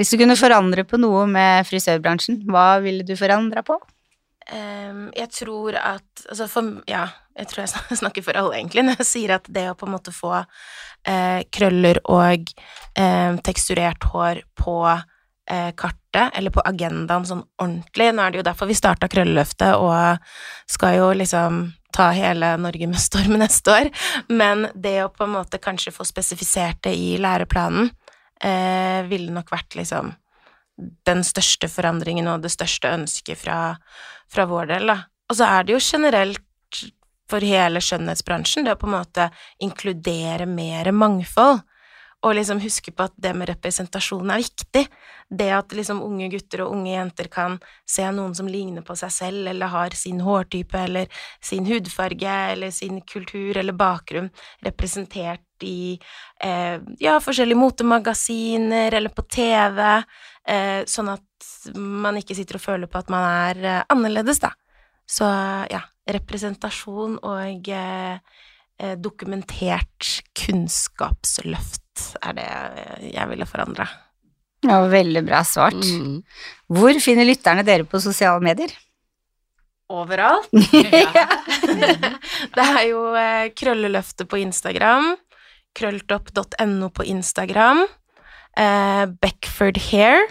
Hvis 0.00 0.14
du 0.14 0.16
kunne 0.18 0.38
forandre 0.38 0.86
på 0.88 0.98
noe 0.98 1.26
med 1.28 1.68
frisørbransjen, 1.68 2.40
hva 2.48 2.80
ville 2.82 3.04
du 3.06 3.12
forandra 3.20 3.62
på? 3.66 3.76
Ehm, 4.50 5.08
jeg 5.14 5.30
tror 5.30 5.76
at 5.78 6.24
altså 6.28 6.48
for, 6.50 6.82
Ja, 6.90 7.06
jeg 7.38 7.50
tror 7.50 7.64
jeg 7.64 7.98
snakker 8.02 8.26
for 8.26 8.38
alle, 8.38 8.58
egentlig, 8.58 8.84
når 8.86 9.00
jeg 9.00 9.10
sier 9.10 9.36
at 9.38 9.48
det 9.48 9.68
å 9.70 9.78
på 9.78 9.88
en 9.88 9.94
måte 9.94 10.14
få 10.14 10.32
uh, 10.42 11.40
krøller 11.54 12.02
og 12.10 12.52
uh, 12.98 13.38
teksturert 13.46 14.10
hår 14.12 14.42
på 14.58 14.76
uh, 14.90 15.70
kartet, 15.78 16.34
eller 16.34 16.50
på 16.50 16.64
agendaen 16.66 17.26
sånn 17.26 17.44
ordentlig 17.62 18.10
Nå 18.10 18.24
er 18.24 18.32
det 18.32 18.40
jo 18.40 18.48
derfor 18.48 18.66
vi 18.66 18.78
starta 18.78 19.08
Krølleløftet 19.10 19.78
og 19.78 20.18
skal 20.70 20.96
jo 20.98 21.12
liksom 21.14 21.68
ta 21.94 22.08
hele 22.14 22.56
Norge 22.58 22.86
med 22.90 23.02
storm 23.02 23.38
neste 23.38 23.74
år, 23.74 23.90
men 24.28 24.68
det 24.74 24.96
å 25.04 25.12
på 25.14 25.26
en 25.26 25.36
måte 25.38 25.62
kanskje 25.62 25.94
få 25.94 26.06
spesifisert 26.06 26.82
det 26.86 26.94
i 26.98 27.16
læreplanen 27.22 27.90
eh, 28.42 29.06
ville 29.10 29.34
nok 29.34 29.50
vært 29.50 29.74
liksom 29.78 30.12
den 31.06 31.24
største 31.26 31.68
forandringen 31.68 32.28
og 32.30 32.44
det 32.44 32.52
største 32.54 32.92
ønsket 32.94 33.42
fra, 33.42 33.58
fra 34.30 34.46
vår 34.50 34.70
del, 34.74 34.92
da. 34.92 34.98
Og 35.30 35.38
så 35.38 35.46
er 35.46 35.66
det 35.66 35.76
jo 35.76 35.82
generelt 35.82 36.46
for 37.30 37.46
hele 37.46 37.82
skjønnhetsbransjen, 37.84 38.66
det 38.66 38.74
å 38.74 38.80
på 38.80 38.88
en 38.88 38.96
måte 38.98 39.28
inkludere 39.62 40.48
mer 40.50 40.90
mangfold. 40.94 41.62
Og 42.20 42.34
liksom 42.36 42.58
huske 42.60 42.92
på 42.92 43.06
at 43.06 43.14
det 43.16 43.30
med 43.32 43.48
representasjon 43.48 44.28
er 44.28 44.42
viktig. 44.42 44.82
Det 45.30 45.46
at 45.56 45.72
liksom 45.72 46.02
unge 46.04 46.26
gutter 46.34 46.66
og 46.66 46.74
unge 46.74 46.90
jenter 46.92 47.30
kan 47.32 47.54
se 47.88 48.04
noen 48.12 48.34
som 48.36 48.50
ligner 48.50 48.84
på 48.84 48.96
seg 48.98 49.14
selv, 49.14 49.46
eller 49.48 49.72
har 49.72 49.96
sin 49.96 50.20
hårtype, 50.26 50.82
eller 50.84 51.22
sin 51.40 51.64
hudfarge, 51.70 52.34
eller 52.52 52.74
sin 52.76 53.00
kultur 53.08 53.56
eller 53.56 53.72
bakgrunn 53.72 54.28
representert 54.66 55.46
i 55.66 55.98
eh, 56.42 56.80
ja, 57.02 57.18
forskjellige 57.22 57.60
motemagasiner 57.60 58.96
eller 58.96 59.12
på 59.14 59.26
TV, 59.28 59.80
eh, 60.48 60.80
sånn 60.88 61.12
at 61.12 61.26
man 61.76 62.18
ikke 62.20 62.36
sitter 62.38 62.58
og 62.58 62.64
føler 62.64 62.90
på 62.90 63.00
at 63.00 63.10
man 63.12 63.26
er 63.28 63.64
eh, 63.64 63.80
annerledes, 63.92 64.40
da. 64.42 64.52
Så 65.10 65.26
ja, 65.70 65.82
representasjon 66.14 67.18
og 67.26 67.72
eh, 67.74 68.20
eh, 68.80 68.94
dokumentert 68.98 70.12
kunnskapsløft 70.38 72.06
er 72.22 72.38
det 72.38 72.50
jeg 73.10 73.32
ville 73.32 73.48
forandre. 73.48 73.88
Ja, 74.66 74.82
veldig 74.92 75.22
bra 75.24 75.40
svart. 75.46 75.80
Mm. 75.80 76.20
Hvor 76.68 76.98
finner 77.00 77.28
lytterne 77.28 77.64
dere 77.64 77.86
på 77.88 78.00
sosiale 78.02 78.42
medier? 78.44 78.72
Overalt. 79.90 80.50
det 82.56 82.66
er 82.66 82.82
jo 82.90 83.06
eh, 83.18 83.48
Krølleløftet 83.56 84.28
på 84.30 84.40
Instagram, 84.42 85.14
krølltopp.no 85.78 86.90
på 86.94 87.06
Instagram, 87.08 87.84
eh, 88.56 89.04
Beckford 89.22 89.80
Hair 89.90 90.26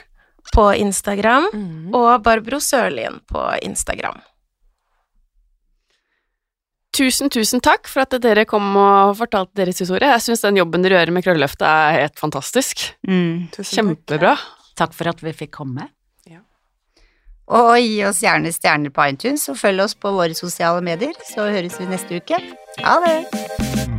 på 0.53 0.65
Instagram 0.81 1.49
og 1.93 2.23
Barbro 2.25 2.59
Sørlien 2.63 3.19
på 3.29 3.43
Instagram. 3.61 4.21
Tusen, 6.95 7.29
tusen 7.29 7.61
takk 7.63 7.87
for 7.87 8.03
at 8.03 8.17
dere 8.19 8.47
kom 8.49 8.65
og 8.75 9.13
fortalte 9.19 9.61
deres 9.61 9.79
historie. 9.79 10.09
Jeg 10.09 10.25
syns 10.25 10.41
den 10.43 10.57
jobben 10.57 10.83
dere 10.83 10.97
gjør 10.97 11.13
med 11.15 11.23
Krølleløftet 11.23 11.67
er 11.67 11.99
helt 11.99 12.19
fantastisk. 12.19 12.89
Mm. 13.07 13.47
Tusen 13.53 13.63
takk. 13.63 13.77
Kjempebra. 13.77 14.35
Takk 14.79 14.97
for 14.97 15.11
at 15.13 15.21
vi 15.23 15.35
fikk 15.37 15.53
komme. 15.61 15.87
Og 17.49 17.77
gi 17.81 18.03
oss 18.05 18.21
gjerne 18.21 18.51
stjerner 18.53 18.93
på 18.93 19.07
iTunes, 19.09 19.47
og 19.49 19.57
følg 19.57 19.87
oss 19.87 19.97
på 19.97 20.13
våre 20.13 20.37
sosiale 20.37 20.85
medier, 20.85 21.17
så 21.33 21.49
høres 21.49 21.79
vi 21.81 21.89
neste 21.89 22.21
uke. 22.21 22.43
Ha 22.83 22.99
det! 23.07 23.98